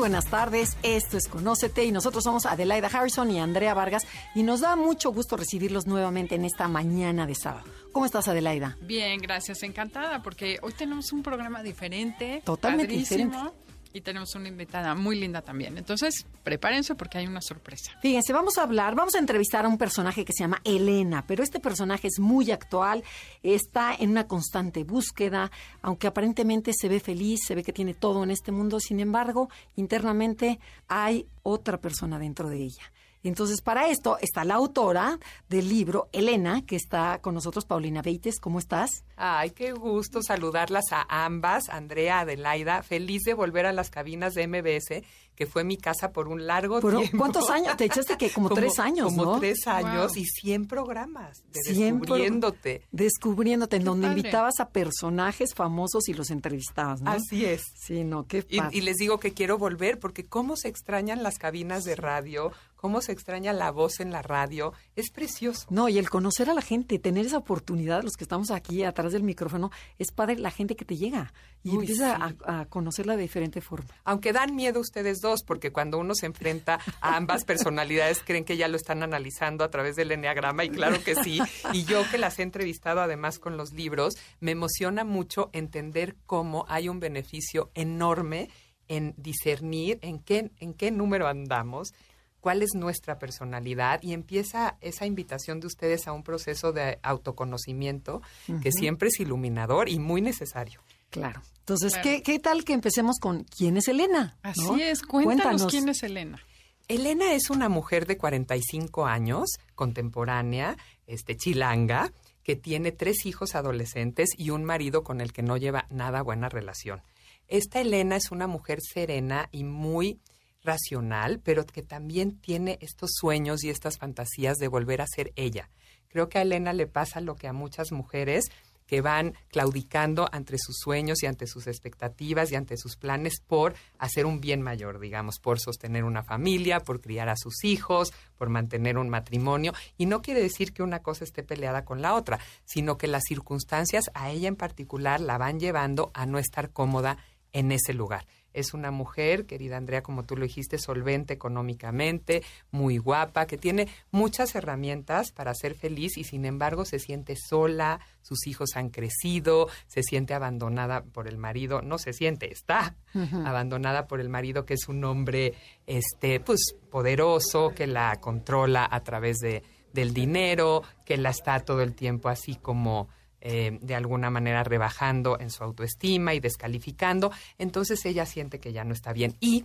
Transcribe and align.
Buenas 0.00 0.30
tardes, 0.30 0.78
esto 0.82 1.18
es 1.18 1.28
Conócete 1.28 1.84
y 1.84 1.92
nosotros 1.92 2.24
somos 2.24 2.46
Adelaida 2.46 2.88
Harrison 2.88 3.30
y 3.30 3.38
Andrea 3.38 3.74
Vargas 3.74 4.06
y 4.34 4.42
nos 4.42 4.60
da 4.60 4.74
mucho 4.74 5.12
gusto 5.12 5.36
recibirlos 5.36 5.86
nuevamente 5.86 6.36
en 6.36 6.46
esta 6.46 6.68
mañana 6.68 7.26
de 7.26 7.34
sábado. 7.34 7.70
¿Cómo 7.92 8.06
estás 8.06 8.26
Adelaida? 8.26 8.78
Bien, 8.80 9.20
gracias, 9.20 9.62
encantada 9.62 10.22
porque 10.22 10.58
hoy 10.62 10.72
tenemos 10.72 11.12
un 11.12 11.22
programa 11.22 11.62
diferente, 11.62 12.40
Totalmente 12.46 12.94
padrísimo, 12.94 13.24
diferente. 13.24 13.56
Y 13.92 14.00
tenemos 14.00 14.34
una 14.34 14.48
invitada 14.48 14.94
muy 14.94 15.18
linda 15.18 15.42
también. 15.42 15.76
Entonces, 15.78 16.26
prepárense 16.44 16.94
porque 16.94 17.18
hay 17.18 17.26
una 17.26 17.40
sorpresa. 17.40 17.92
Fíjense, 18.00 18.32
vamos 18.32 18.58
a 18.58 18.62
hablar, 18.62 18.94
vamos 18.94 19.14
a 19.14 19.18
entrevistar 19.18 19.64
a 19.64 19.68
un 19.68 19.78
personaje 19.78 20.24
que 20.24 20.32
se 20.32 20.44
llama 20.44 20.60
Elena, 20.64 21.24
pero 21.26 21.42
este 21.42 21.60
personaje 21.60 22.08
es 22.08 22.18
muy 22.20 22.50
actual, 22.50 23.02
está 23.42 23.94
en 23.94 24.10
una 24.10 24.26
constante 24.26 24.84
búsqueda, 24.84 25.50
aunque 25.82 26.06
aparentemente 26.06 26.72
se 26.72 26.88
ve 26.88 27.00
feliz, 27.00 27.40
se 27.46 27.54
ve 27.54 27.62
que 27.62 27.72
tiene 27.72 27.94
todo 27.94 28.22
en 28.22 28.30
este 28.30 28.52
mundo, 28.52 28.80
sin 28.80 29.00
embargo, 29.00 29.48
internamente 29.76 30.60
hay 30.88 31.26
otra 31.42 31.78
persona 31.80 32.18
dentro 32.18 32.48
de 32.48 32.58
ella. 32.62 32.92
Entonces, 33.22 33.60
para 33.60 33.88
esto 33.88 34.16
está 34.20 34.44
la 34.44 34.54
autora 34.54 35.18
del 35.48 35.68
libro, 35.68 36.08
Elena, 36.12 36.64
que 36.64 36.76
está 36.76 37.20
con 37.20 37.34
nosotros, 37.34 37.64
Paulina 37.66 38.02
Beites. 38.02 38.40
¿Cómo 38.40 38.58
estás? 38.58 39.04
Ay, 39.16 39.50
qué 39.50 39.72
gusto 39.72 40.22
saludarlas 40.22 40.84
a 40.92 41.24
ambas, 41.24 41.68
Andrea, 41.68 42.20
Adelaida, 42.20 42.82
feliz 42.82 43.22
de 43.24 43.34
volver 43.34 43.66
a 43.66 43.72
las 43.72 43.90
cabinas 43.90 44.32
de 44.34 44.46
MBS, 44.46 45.04
que 45.34 45.46
fue 45.46 45.64
mi 45.64 45.76
casa 45.76 46.12
por 46.12 46.28
un 46.28 46.46
largo 46.46 46.80
Pero, 46.80 46.98
tiempo. 47.00 47.18
¿Cuántos 47.18 47.48
años? 47.50 47.76
Te 47.76 47.84
echaste 47.86 48.16
que 48.16 48.30
como, 48.30 48.48
tres 48.54 48.78
años, 48.78 49.06
Como 49.08 49.24
¿no? 49.24 49.38
tres 49.38 49.66
años 49.66 50.12
Wow. 50.12 50.22
y 50.22 50.24
100 50.26 50.66
programas 50.66 51.42
de 51.52 51.60
Descubriéndote. 51.74 52.82
Descubriéndote, 52.92 53.76
en 53.76 53.84
donde 53.84 54.06
padre. 54.08 54.20
invitabas 54.20 54.60
a 54.60 54.70
personajes 54.70 55.54
famosos 55.54 56.08
y 56.08 56.14
los 56.14 56.30
entrevistabas, 56.30 57.00
¿no? 57.02 57.10
Así 57.10 57.44
es. 57.44 57.62
Sí, 57.86 58.04
no, 58.04 58.26
qué 58.26 58.44
Y, 58.48 58.58
padre. 58.58 58.76
y 58.76 58.80
les 58.82 58.96
digo 58.96 59.18
que 59.18 59.32
quiero 59.32 59.58
volver 59.58 59.98
porque 59.98 60.26
cómo 60.26 60.56
se 60.56 60.68
extrañan 60.68 61.22
las 61.22 61.38
cabinas 61.38 61.84
de 61.84 61.96
radio, 61.96 62.52
cómo 62.80 63.02
se 63.02 63.12
extraña 63.12 63.52
la 63.52 63.70
voz 63.70 64.00
en 64.00 64.10
la 64.10 64.22
radio, 64.22 64.72
es 64.96 65.10
precioso. 65.10 65.66
No, 65.68 65.90
y 65.90 65.98
el 65.98 66.08
conocer 66.08 66.48
a 66.48 66.54
la 66.54 66.62
gente, 66.62 66.98
tener 66.98 67.26
esa 67.26 67.36
oportunidad, 67.36 68.02
los 68.02 68.14
que 68.14 68.24
estamos 68.24 68.50
aquí 68.50 68.84
atrás 68.84 69.12
del 69.12 69.22
micrófono, 69.22 69.70
es 69.98 70.10
padre 70.12 70.36
la 70.36 70.50
gente 70.50 70.76
que 70.76 70.86
te 70.86 70.96
llega 70.96 71.30
y 71.62 71.72
Uy, 71.72 71.80
empieza 71.80 72.16
sí. 72.16 72.36
a, 72.46 72.60
a 72.60 72.64
conocerla 72.64 73.16
de 73.16 73.22
diferente 73.22 73.60
forma. 73.60 73.90
Aunque 74.04 74.32
dan 74.32 74.56
miedo 74.56 74.80
ustedes 74.80 75.20
dos, 75.20 75.42
porque 75.42 75.72
cuando 75.72 75.98
uno 75.98 76.14
se 76.14 76.24
enfrenta 76.24 76.80
a 77.02 77.16
ambas 77.16 77.44
personalidades, 77.44 78.22
creen 78.24 78.46
que 78.46 78.56
ya 78.56 78.66
lo 78.66 78.78
están 78.78 79.02
analizando 79.02 79.62
a 79.62 79.70
través 79.70 79.94
del 79.94 80.12
enneagrama, 80.12 80.64
y 80.64 80.70
claro 80.70 81.04
que 81.04 81.16
sí. 81.16 81.38
Y 81.74 81.84
yo 81.84 82.02
que 82.10 82.16
las 82.16 82.38
he 82.38 82.42
entrevistado 82.42 83.02
además 83.02 83.38
con 83.38 83.58
los 83.58 83.74
libros, 83.74 84.14
me 84.40 84.52
emociona 84.52 85.04
mucho 85.04 85.50
entender 85.52 86.16
cómo 86.24 86.64
hay 86.66 86.88
un 86.88 86.98
beneficio 86.98 87.70
enorme 87.74 88.48
en 88.90 89.14
discernir 89.16 90.00
en 90.02 90.18
qué, 90.18 90.50
en 90.58 90.74
qué 90.74 90.90
número 90.90 91.28
andamos, 91.28 91.94
cuál 92.40 92.62
es 92.62 92.70
nuestra 92.74 93.18
personalidad, 93.18 94.02
y 94.02 94.12
empieza 94.12 94.76
esa 94.80 95.06
invitación 95.06 95.60
de 95.60 95.66
ustedes 95.66 96.08
a 96.08 96.12
un 96.12 96.22
proceso 96.22 96.72
de 96.72 96.98
autoconocimiento 97.02 98.22
que 98.62 98.72
siempre 98.72 99.08
es 99.08 99.20
iluminador 99.20 99.88
y 99.88 99.98
muy 99.98 100.20
necesario. 100.22 100.80
Claro. 101.10 101.42
Entonces, 101.60 101.92
Claro. 101.94 102.08
¿qué, 102.08 102.22
¿qué 102.22 102.38
tal 102.38 102.64
que 102.64 102.72
empecemos 102.72 103.18
con 103.18 103.44
quién 103.44 103.76
es 103.76 103.88
Elena? 103.88 104.36
Así 104.42 104.62
¿No? 104.62 104.76
es, 104.76 105.02
cuéntanos, 105.02 105.66
quién 105.66 105.88
es 105.88 106.02
Elena. 106.02 106.40
Elena 106.88 107.32
es 107.34 107.50
una 107.50 107.68
mujer 107.68 108.06
de 108.06 108.16
45 108.16 109.06
años, 109.06 109.48
contemporánea, 109.76 110.76
este, 111.06 111.36
chilanga, 111.36 112.12
que 112.42 112.56
tiene 112.56 112.90
tres 112.90 113.26
hijos 113.26 113.54
adolescentes 113.54 114.30
y 114.36 114.50
un 114.50 114.64
marido 114.64 115.04
con 115.04 115.20
el 115.20 115.32
que 115.32 115.42
no 115.42 115.56
lleva 115.56 115.86
nada 115.90 116.22
buena 116.22 116.48
relación. 116.48 117.02
Esta 117.48 117.80
Elena 117.80 118.16
es 118.16 118.30
una 118.30 118.46
mujer 118.46 118.78
serena 118.80 119.48
y 119.52 119.64
muy 119.64 120.20
racional, 120.62 121.40
pero 121.40 121.64
que 121.66 121.82
también 121.82 122.38
tiene 122.40 122.78
estos 122.80 123.10
sueños 123.14 123.64
y 123.64 123.70
estas 123.70 123.98
fantasías 123.98 124.56
de 124.56 124.68
volver 124.68 125.00
a 125.00 125.06
ser 125.06 125.32
ella. 125.36 125.70
Creo 126.08 126.28
que 126.28 126.38
a 126.38 126.42
Elena 126.42 126.72
le 126.72 126.86
pasa 126.86 127.20
lo 127.20 127.36
que 127.36 127.48
a 127.48 127.52
muchas 127.52 127.92
mujeres 127.92 128.50
que 128.90 129.02
van 129.02 129.34
claudicando 129.50 130.28
ante 130.32 130.58
sus 130.58 130.76
sueños 130.76 131.22
y 131.22 131.26
ante 131.26 131.46
sus 131.46 131.68
expectativas 131.68 132.50
y 132.50 132.56
ante 132.56 132.76
sus 132.76 132.96
planes 132.96 133.34
por 133.46 133.74
hacer 134.00 134.26
un 134.26 134.40
bien 134.40 134.62
mayor, 134.62 134.98
digamos, 134.98 135.38
por 135.38 135.60
sostener 135.60 136.02
una 136.02 136.24
familia, 136.24 136.80
por 136.80 137.00
criar 137.00 137.28
a 137.28 137.36
sus 137.36 137.62
hijos, 137.62 138.12
por 138.36 138.48
mantener 138.48 138.98
un 138.98 139.08
matrimonio. 139.08 139.74
Y 139.96 140.06
no 140.06 140.22
quiere 140.22 140.42
decir 140.42 140.72
que 140.72 140.82
una 140.82 141.04
cosa 141.04 141.22
esté 141.22 141.44
peleada 141.44 141.84
con 141.84 142.02
la 142.02 142.16
otra, 142.16 142.40
sino 142.64 142.98
que 142.98 143.06
las 143.06 143.22
circunstancias 143.28 144.10
a 144.12 144.30
ella 144.30 144.48
en 144.48 144.56
particular 144.56 145.20
la 145.20 145.38
van 145.38 145.60
llevando 145.60 146.10
a 146.12 146.26
no 146.26 146.40
estar 146.40 146.70
cómoda 146.72 147.16
en 147.52 147.70
ese 147.70 147.94
lugar. 147.94 148.26
Es 148.52 148.74
una 148.74 148.90
mujer, 148.90 149.46
querida 149.46 149.76
Andrea, 149.76 150.02
como 150.02 150.24
tú 150.24 150.36
lo 150.36 150.44
dijiste, 150.44 150.78
solvente 150.78 151.34
económicamente, 151.34 152.42
muy 152.70 152.98
guapa, 152.98 153.46
que 153.46 153.58
tiene 153.58 153.88
muchas 154.10 154.54
herramientas 154.54 155.32
para 155.32 155.54
ser 155.54 155.74
feliz 155.74 156.16
y 156.16 156.24
sin 156.24 156.44
embargo 156.44 156.84
se 156.84 156.98
siente 156.98 157.36
sola, 157.36 158.00
sus 158.22 158.46
hijos 158.46 158.76
han 158.76 158.90
crecido, 158.90 159.68
se 159.86 160.02
siente 160.02 160.34
abandonada 160.34 161.02
por 161.02 161.28
el 161.28 161.38
marido, 161.38 161.82
no 161.82 161.98
se 161.98 162.12
siente, 162.12 162.52
está 162.52 162.96
abandonada 163.44 164.06
por 164.06 164.20
el 164.20 164.28
marido 164.28 164.64
que 164.64 164.74
es 164.74 164.88
un 164.88 165.04
hombre 165.04 165.54
este 165.86 166.40
pues 166.40 166.74
poderoso, 166.90 167.72
que 167.74 167.86
la 167.86 168.16
controla 168.20 168.86
a 168.90 169.02
través 169.02 169.38
de 169.38 169.62
del 169.92 170.14
dinero, 170.14 170.82
que 171.04 171.16
la 171.16 171.30
está 171.30 171.60
todo 171.60 171.82
el 171.82 171.94
tiempo 171.94 172.28
así 172.28 172.54
como 172.54 173.08
eh, 173.40 173.78
de 173.80 173.94
alguna 173.94 174.30
manera 174.30 174.62
rebajando 174.64 175.38
en 175.40 175.50
su 175.50 175.64
autoestima 175.64 176.34
y 176.34 176.40
descalificando, 176.40 177.32
entonces 177.58 178.04
ella 178.04 178.26
siente 178.26 178.60
que 178.60 178.72
ya 178.72 178.84
no 178.84 178.92
está 178.92 179.12
bien 179.12 179.36
y 179.40 179.64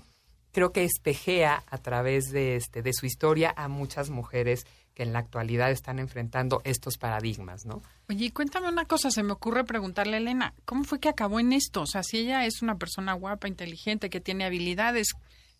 creo 0.51 0.71
que 0.71 0.85
espejea 0.85 1.63
a 1.67 1.77
través 1.79 2.31
de 2.31 2.55
este 2.55 2.81
de 2.81 2.93
su 2.93 3.05
historia 3.05 3.53
a 3.57 3.67
muchas 3.67 4.09
mujeres 4.09 4.65
que 4.93 5.03
en 5.03 5.11
la 5.11 5.19
actualidad 5.19 5.69
están 5.69 5.99
enfrentando 5.99 6.61
estos 6.63 6.97
paradigmas, 6.97 7.65
¿no? 7.65 7.81
Oye, 8.07 8.25
y 8.25 8.31
cuéntame 8.31 8.69
una 8.69 8.85
cosa, 8.85 9.11
se 9.11 9.21
me 9.21 9.33
ocurre 9.33 9.65
preguntarle 9.65 10.15
a 10.15 10.19
Elena, 10.19 10.53
¿cómo 10.63 10.85
fue 10.85 11.01
que 11.01 11.09
acabó 11.09 11.41
en 11.41 11.51
esto? 11.51 11.81
O 11.81 11.85
sea, 11.85 12.01
si 12.01 12.19
ella 12.19 12.45
es 12.45 12.61
una 12.61 12.77
persona 12.77 13.13
guapa, 13.13 13.49
inteligente, 13.49 14.09
que 14.09 14.21
tiene 14.21 14.45
habilidades, 14.45 15.09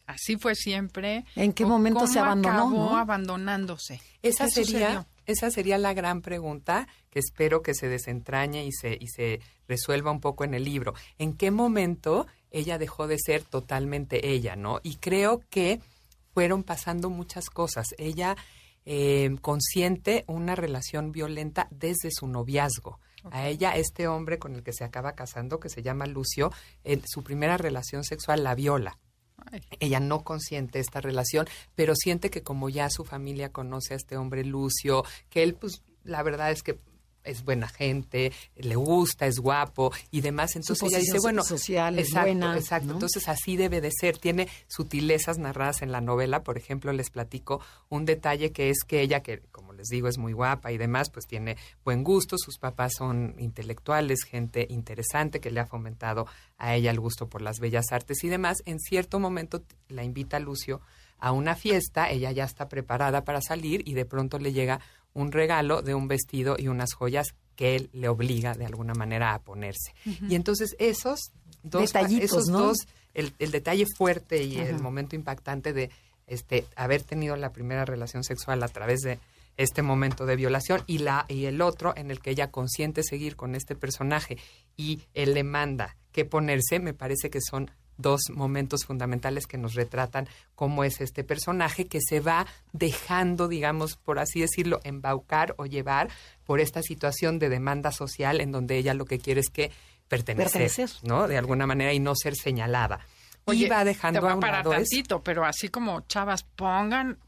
así 0.07 0.37
fue 0.37 0.55
siempre. 0.55 1.25
¿En 1.35 1.51
qué 1.51 1.65
¿o 1.65 1.67
momento 1.67 2.07
se 2.07 2.19
abandonó, 2.19 2.55
acabó 2.55 2.91
no? 2.91 2.97
abandonándose? 2.97 3.99
Esa 4.23 4.45
¿Qué 4.45 4.51
sería, 4.51 4.79
sucedió? 4.79 5.07
Esa 5.25 5.49
sería 5.51 5.77
la 5.77 5.93
gran 5.93 6.21
pregunta 6.21 6.87
que 7.09 7.19
espero 7.19 7.61
que 7.61 7.73
se 7.73 7.87
desentrañe 7.87 8.65
y 8.65 8.71
se, 8.71 8.97
y 8.99 9.07
se 9.07 9.41
resuelva 9.67 10.11
un 10.11 10.21
poco 10.21 10.43
en 10.43 10.53
el 10.53 10.63
libro. 10.63 10.93
¿En 11.17 11.33
qué 11.33 11.51
momento 11.51 12.27
ella 12.51 12.77
dejó 12.77 13.07
de 13.07 13.17
ser 13.19 13.43
totalmente 13.43 14.29
ella, 14.29 14.55
no? 14.55 14.79
Y 14.83 14.97
creo 14.97 15.41
que 15.49 15.81
fueron 16.33 16.63
pasando 16.63 17.09
muchas 17.09 17.49
cosas. 17.49 17.87
Ella 17.97 18.35
eh, 18.85 19.35
consiente 19.41 20.25
una 20.27 20.55
relación 20.55 21.11
violenta 21.11 21.67
desde 21.71 22.11
su 22.11 22.27
noviazgo. 22.27 22.99
A 23.31 23.47
ella, 23.47 23.75
este 23.75 24.07
hombre 24.07 24.37
con 24.37 24.53
el 24.53 24.61
que 24.61 24.73
se 24.73 24.83
acaba 24.83 25.13
casando, 25.13 25.59
que 25.59 25.69
se 25.69 25.81
llama 25.81 26.05
Lucio, 26.05 26.51
en 26.83 27.01
su 27.07 27.23
primera 27.23 27.57
relación 27.57 28.03
sexual 28.03 28.43
la 28.43 28.53
viola. 28.53 28.99
Ella 29.79 29.99
no 29.99 30.23
consiente 30.23 30.79
esta 30.79 31.01
relación, 31.01 31.47
pero 31.75 31.95
siente 31.95 32.29
que 32.29 32.43
como 32.43 32.69
ya 32.69 32.89
su 32.89 33.05
familia 33.05 33.51
conoce 33.51 33.93
a 33.93 33.97
este 33.97 34.17
hombre 34.17 34.43
Lucio, 34.43 35.03
que 35.29 35.43
él, 35.43 35.55
pues, 35.55 35.81
la 36.03 36.23
verdad 36.23 36.51
es 36.51 36.63
que 36.63 36.79
es 37.25 37.43
buena 37.43 37.67
gente, 37.67 38.31
le 38.55 38.75
gusta, 38.75 39.25
es 39.25 39.39
guapo 39.39 39.91
y 40.11 40.21
demás. 40.21 40.55
Entonces 40.55 40.89
ella 40.89 40.99
dice, 40.99 41.19
bueno, 41.19 41.43
social 41.43 41.99
es 41.99 42.07
exacto, 42.07 42.29
buena, 42.29 42.57
exacto. 42.57 42.87
¿no? 42.87 42.93
Entonces 42.93 43.27
así 43.27 43.57
debe 43.57 43.81
de 43.81 43.91
ser. 43.91 44.17
Tiene 44.17 44.47
sutilezas 44.67 45.37
narradas 45.37 45.81
en 45.81 45.91
la 45.91 46.01
novela. 46.01 46.43
Por 46.43 46.57
ejemplo, 46.57 46.93
les 46.93 47.09
platico 47.09 47.61
un 47.89 48.05
detalle 48.05 48.51
que 48.51 48.69
es 48.69 48.83
que 48.85 49.01
ella, 49.01 49.21
que 49.21 49.41
como 49.51 49.73
les 49.73 49.87
digo 49.87 50.07
es 50.07 50.17
muy 50.17 50.33
guapa 50.33 50.71
y 50.71 50.77
demás, 50.77 51.09
pues 51.09 51.25
tiene 51.27 51.57
buen 51.83 52.03
gusto. 52.03 52.37
Sus 52.37 52.57
papás 52.57 52.93
son 52.97 53.35
intelectuales, 53.39 54.23
gente 54.23 54.67
interesante 54.69 55.39
que 55.39 55.51
le 55.51 55.59
ha 55.59 55.65
fomentado 55.65 56.27
a 56.57 56.75
ella 56.75 56.91
el 56.91 56.99
gusto 56.99 57.27
por 57.27 57.41
las 57.41 57.59
bellas 57.59 57.91
artes 57.91 58.23
y 58.23 58.29
demás. 58.29 58.57
En 58.65 58.79
cierto 58.79 59.19
momento 59.19 59.63
la 59.89 60.03
invita 60.03 60.39
Lucio 60.39 60.81
a 61.17 61.31
una 61.31 61.55
fiesta, 61.55 62.09
ella 62.09 62.31
ya 62.31 62.43
está 62.43 62.67
preparada 62.67 63.23
para 63.23 63.41
salir 63.41 63.87
y 63.87 63.93
de 63.93 64.05
pronto 64.05 64.37
le 64.37 64.53
llega 64.53 64.81
un 65.15 65.31
regalo 65.31 65.81
de 65.81 65.95
un 65.95 66.07
vestido 66.07 66.55
y 66.59 66.67
unas 66.67 66.93
joyas 66.93 67.33
que 67.55 67.75
él 67.75 67.89
le 67.93 68.09
obliga 68.09 68.53
de 68.53 68.65
alguna 68.65 68.93
manera 68.93 69.33
a 69.33 69.39
ponerse. 69.39 69.95
Y 70.29 70.35
entonces 70.35 70.75
esos 70.77 71.31
dos, 71.63 71.93
esos 71.95 72.47
¿no? 72.47 72.59
dos, 72.59 72.77
el, 73.13 73.33
el 73.39 73.49
detalle 73.49 73.85
fuerte 73.97 74.43
y 74.43 74.59
el 74.59 74.79
momento 74.79 75.15
impactante 75.15 75.73
de 75.73 75.89
este 76.27 76.65
haber 76.75 77.01
tenido 77.01 77.35
la 77.37 77.51
primera 77.51 77.85
relación 77.85 78.23
sexual 78.23 78.61
a 78.61 78.67
través 78.67 79.01
de 79.01 79.19
este 79.57 79.81
momento 79.81 80.25
de 80.25 80.35
violación 80.35 80.83
y 80.85 80.97
la 80.97 81.25
y 81.29 81.45
el 81.45 81.61
otro 81.61 81.93
en 81.95 82.11
el 82.11 82.19
que 82.19 82.31
ella 82.31 82.51
consiente 82.51 83.03
seguir 83.03 83.37
con 83.37 83.55
este 83.55 83.75
personaje 83.75 84.37
y 84.75 85.01
él 85.13 85.33
le 85.33 85.43
manda 85.43 85.95
que 86.11 86.25
ponerse, 86.25 86.79
me 86.79 86.93
parece 86.93 87.29
que 87.29 87.39
son 87.41 87.71
dos 87.97 88.21
momentos 88.33 88.85
fundamentales 88.85 89.47
que 89.47 89.57
nos 89.57 89.73
retratan 89.73 90.27
cómo 90.55 90.83
es 90.83 91.01
este 91.01 91.23
personaje 91.23 91.87
que 91.87 91.99
se 92.01 92.19
va 92.19 92.45
dejando, 92.73 93.47
digamos, 93.47 93.95
por 93.95 94.19
así 94.19 94.41
decirlo, 94.41 94.79
embaucar 94.83 95.55
o 95.57 95.65
llevar 95.65 96.09
por 96.45 96.59
esta 96.59 96.81
situación 96.81 97.39
de 97.39 97.49
demanda 97.49 97.91
social 97.91 98.41
en 98.41 98.51
donde 98.51 98.77
ella 98.77 98.93
lo 98.93 99.05
que 99.05 99.19
quiere 99.19 99.41
es 99.41 99.49
que 99.49 99.71
pertenecer, 100.07 100.51
Pertenecer. 100.51 100.89
¿no? 101.03 101.27
De 101.27 101.37
alguna 101.37 101.65
manera 101.65 101.93
y 101.93 101.99
no 101.99 102.13
ser 102.15 102.35
señalada. 102.35 102.99
Oye, 103.45 103.65
y 103.65 103.69
va 103.69 103.83
dejando 103.83 104.19
te 104.19 104.23
voy 104.23 104.31
a 104.31 104.35
un 104.35 104.39
parar 104.39 104.65
lado 104.65 104.73
eso. 104.73 104.81
tantito, 104.81 105.23
pero 105.23 105.45
así 105.45 105.69
como 105.69 106.01
chavas, 106.01 106.43
pongan 106.43 107.19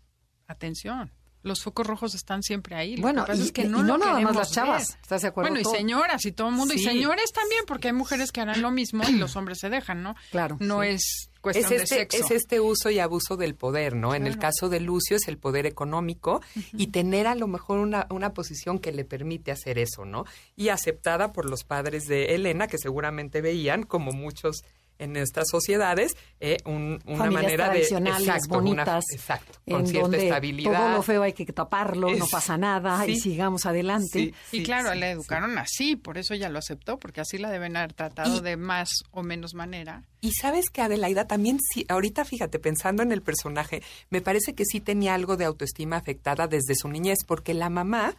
atención. 0.47 1.11
Los 1.43 1.63
focos 1.63 1.87
rojos 1.87 2.13
están 2.15 2.43
siempre 2.43 2.75
ahí. 2.75 2.97
Lo 2.97 3.03
Bueno, 3.03 3.23
que 3.23 3.31
pasa 3.31 3.41
y- 3.43 3.45
es 3.45 3.51
que 3.51 3.61
y 3.63 3.67
no, 3.67 3.83
no 3.83 3.97
lo 3.97 4.05
nada 4.05 4.19
más 4.19 4.35
las 4.35 4.51
chavas, 4.51 4.89
ver. 4.89 4.99
¿estás 5.01 5.21
de 5.21 5.27
acuerdo? 5.29 5.49
Bueno, 5.49 5.59
y 5.61 5.63
Todo. 5.63 5.75
señoras 5.75 6.25
y 6.25 6.31
todo 6.31 6.49
el 6.49 6.55
mundo, 6.55 6.73
y 6.73 6.79
señores 6.79 7.31
también, 7.31 7.63
porque 7.67 7.87
hay 7.89 7.93
mujeres 7.93 8.31
que 8.31 8.41
harán 8.41 8.61
lo 8.61 8.71
mismo 8.71 9.03
y 9.07 9.13
los 9.13 9.35
hombres 9.35 9.59
se 9.59 9.69
dejan, 9.69 10.03
¿no? 10.03 10.15
Claro, 10.31 10.57
No 10.59 10.81
sí. 10.81 10.89
es 10.89 11.29
cuestión 11.41 11.65
es 11.65 11.69
de 11.69 11.83
este, 11.83 11.95
sexo. 11.95 12.17
es 12.25 12.31
este 12.31 12.59
uso 12.59 12.89
y 12.89 12.99
abuso 12.99 13.37
del 13.37 13.55
poder, 13.55 13.95
¿no? 13.95 14.13
En 14.15 14.27
el 14.27 14.37
caso 14.37 14.67
de 14.67 14.81
Lucio 14.81 15.15
es 15.15 15.27
el 15.29 15.37
poder 15.37 15.65
económico 15.65 16.41
y 16.73 16.87
tener 16.87 17.27
a 17.27 17.35
lo 17.35 17.47
mejor 17.47 17.79
una, 17.79 18.07
una 18.09 18.33
posición 18.33 18.79
que 18.79 18.91
le 18.91 19.05
permite 19.05 19.51
hacer 19.51 19.77
eso, 19.79 20.03
¿no? 20.03 20.25
Y 20.57 20.69
aceptada 20.69 21.31
por 21.31 21.45
los 21.45 21.63
padres 21.63 22.07
de 22.07 22.35
Elena, 22.35 22.67
que 22.67 22.77
seguramente 22.77 23.39
veían, 23.41 23.83
como 23.83 24.11
muchos 24.11 24.63
en 24.99 25.13
nuestras 25.13 25.47
sociedades, 25.49 26.15
eh, 26.39 26.57
un- 26.65 26.99
una 27.05 27.17
Familias 27.17 27.43
manera 27.43 27.69
de... 27.69 27.79
exacto, 27.81 27.97
una- 27.97 28.47
bonitas, 28.61 29.03
exacto, 29.13 29.59
en 29.65 29.75
con 29.75 29.87
cierta 29.87 30.01
donde 30.01 30.23
estabilidad. 30.25 30.77
todo 30.79 30.89
lo 30.89 31.01
feo 31.03 31.23
hay 31.23 31.33
que 31.33 31.45
taparlo, 31.45 32.09
no 32.15 32.27
pasa 32.27 32.57
nada 32.57 33.05
y 33.07 33.19
sigamos 33.19 33.65
adelante. 33.65 34.33
Sí, 34.49 34.57
Y 34.59 34.63
claro, 34.63 34.91
sí, 34.93 34.99
la 34.99 35.05
sí. 35.07 35.11
educaron 35.13 35.57
así, 35.57 35.95
por 35.95 36.17
eso 36.17 36.33
ella 36.33 36.49
lo 36.49 36.59
aceptó, 36.59 36.97
porque 36.99 37.21
así 37.21 37.37
la 37.37 37.49
deben 37.51 37.75
haber 37.77 37.93
tratado 37.93 38.37
Y- 38.37 38.41
de 38.41 38.57
más 38.57 38.89
o 39.11 39.23
menos 39.23 39.53
manera. 39.53 40.03
Y 40.21 40.31
sabes 40.31 40.69
que 40.71 40.81
Adelaida 40.81 41.27
también, 41.27 41.59
sí, 41.73 41.85
ahorita 41.89 42.25
fíjate, 42.25 42.57
pensando 42.59 43.03
en 43.03 43.11
el 43.11 43.21
personaje, 43.21 43.83
me 44.09 44.21
parece 44.21 44.55
que 44.55 44.65
sí 44.65 44.79
tenía 44.81 45.13
algo 45.13 45.37
de 45.37 45.45
autoestima 45.45 45.95
afectada 45.97 46.47
desde 46.47 46.73
su 46.75 46.89
niñez, 46.89 47.19
porque 47.25 47.53
la 47.53 47.69
mamá 47.69 48.15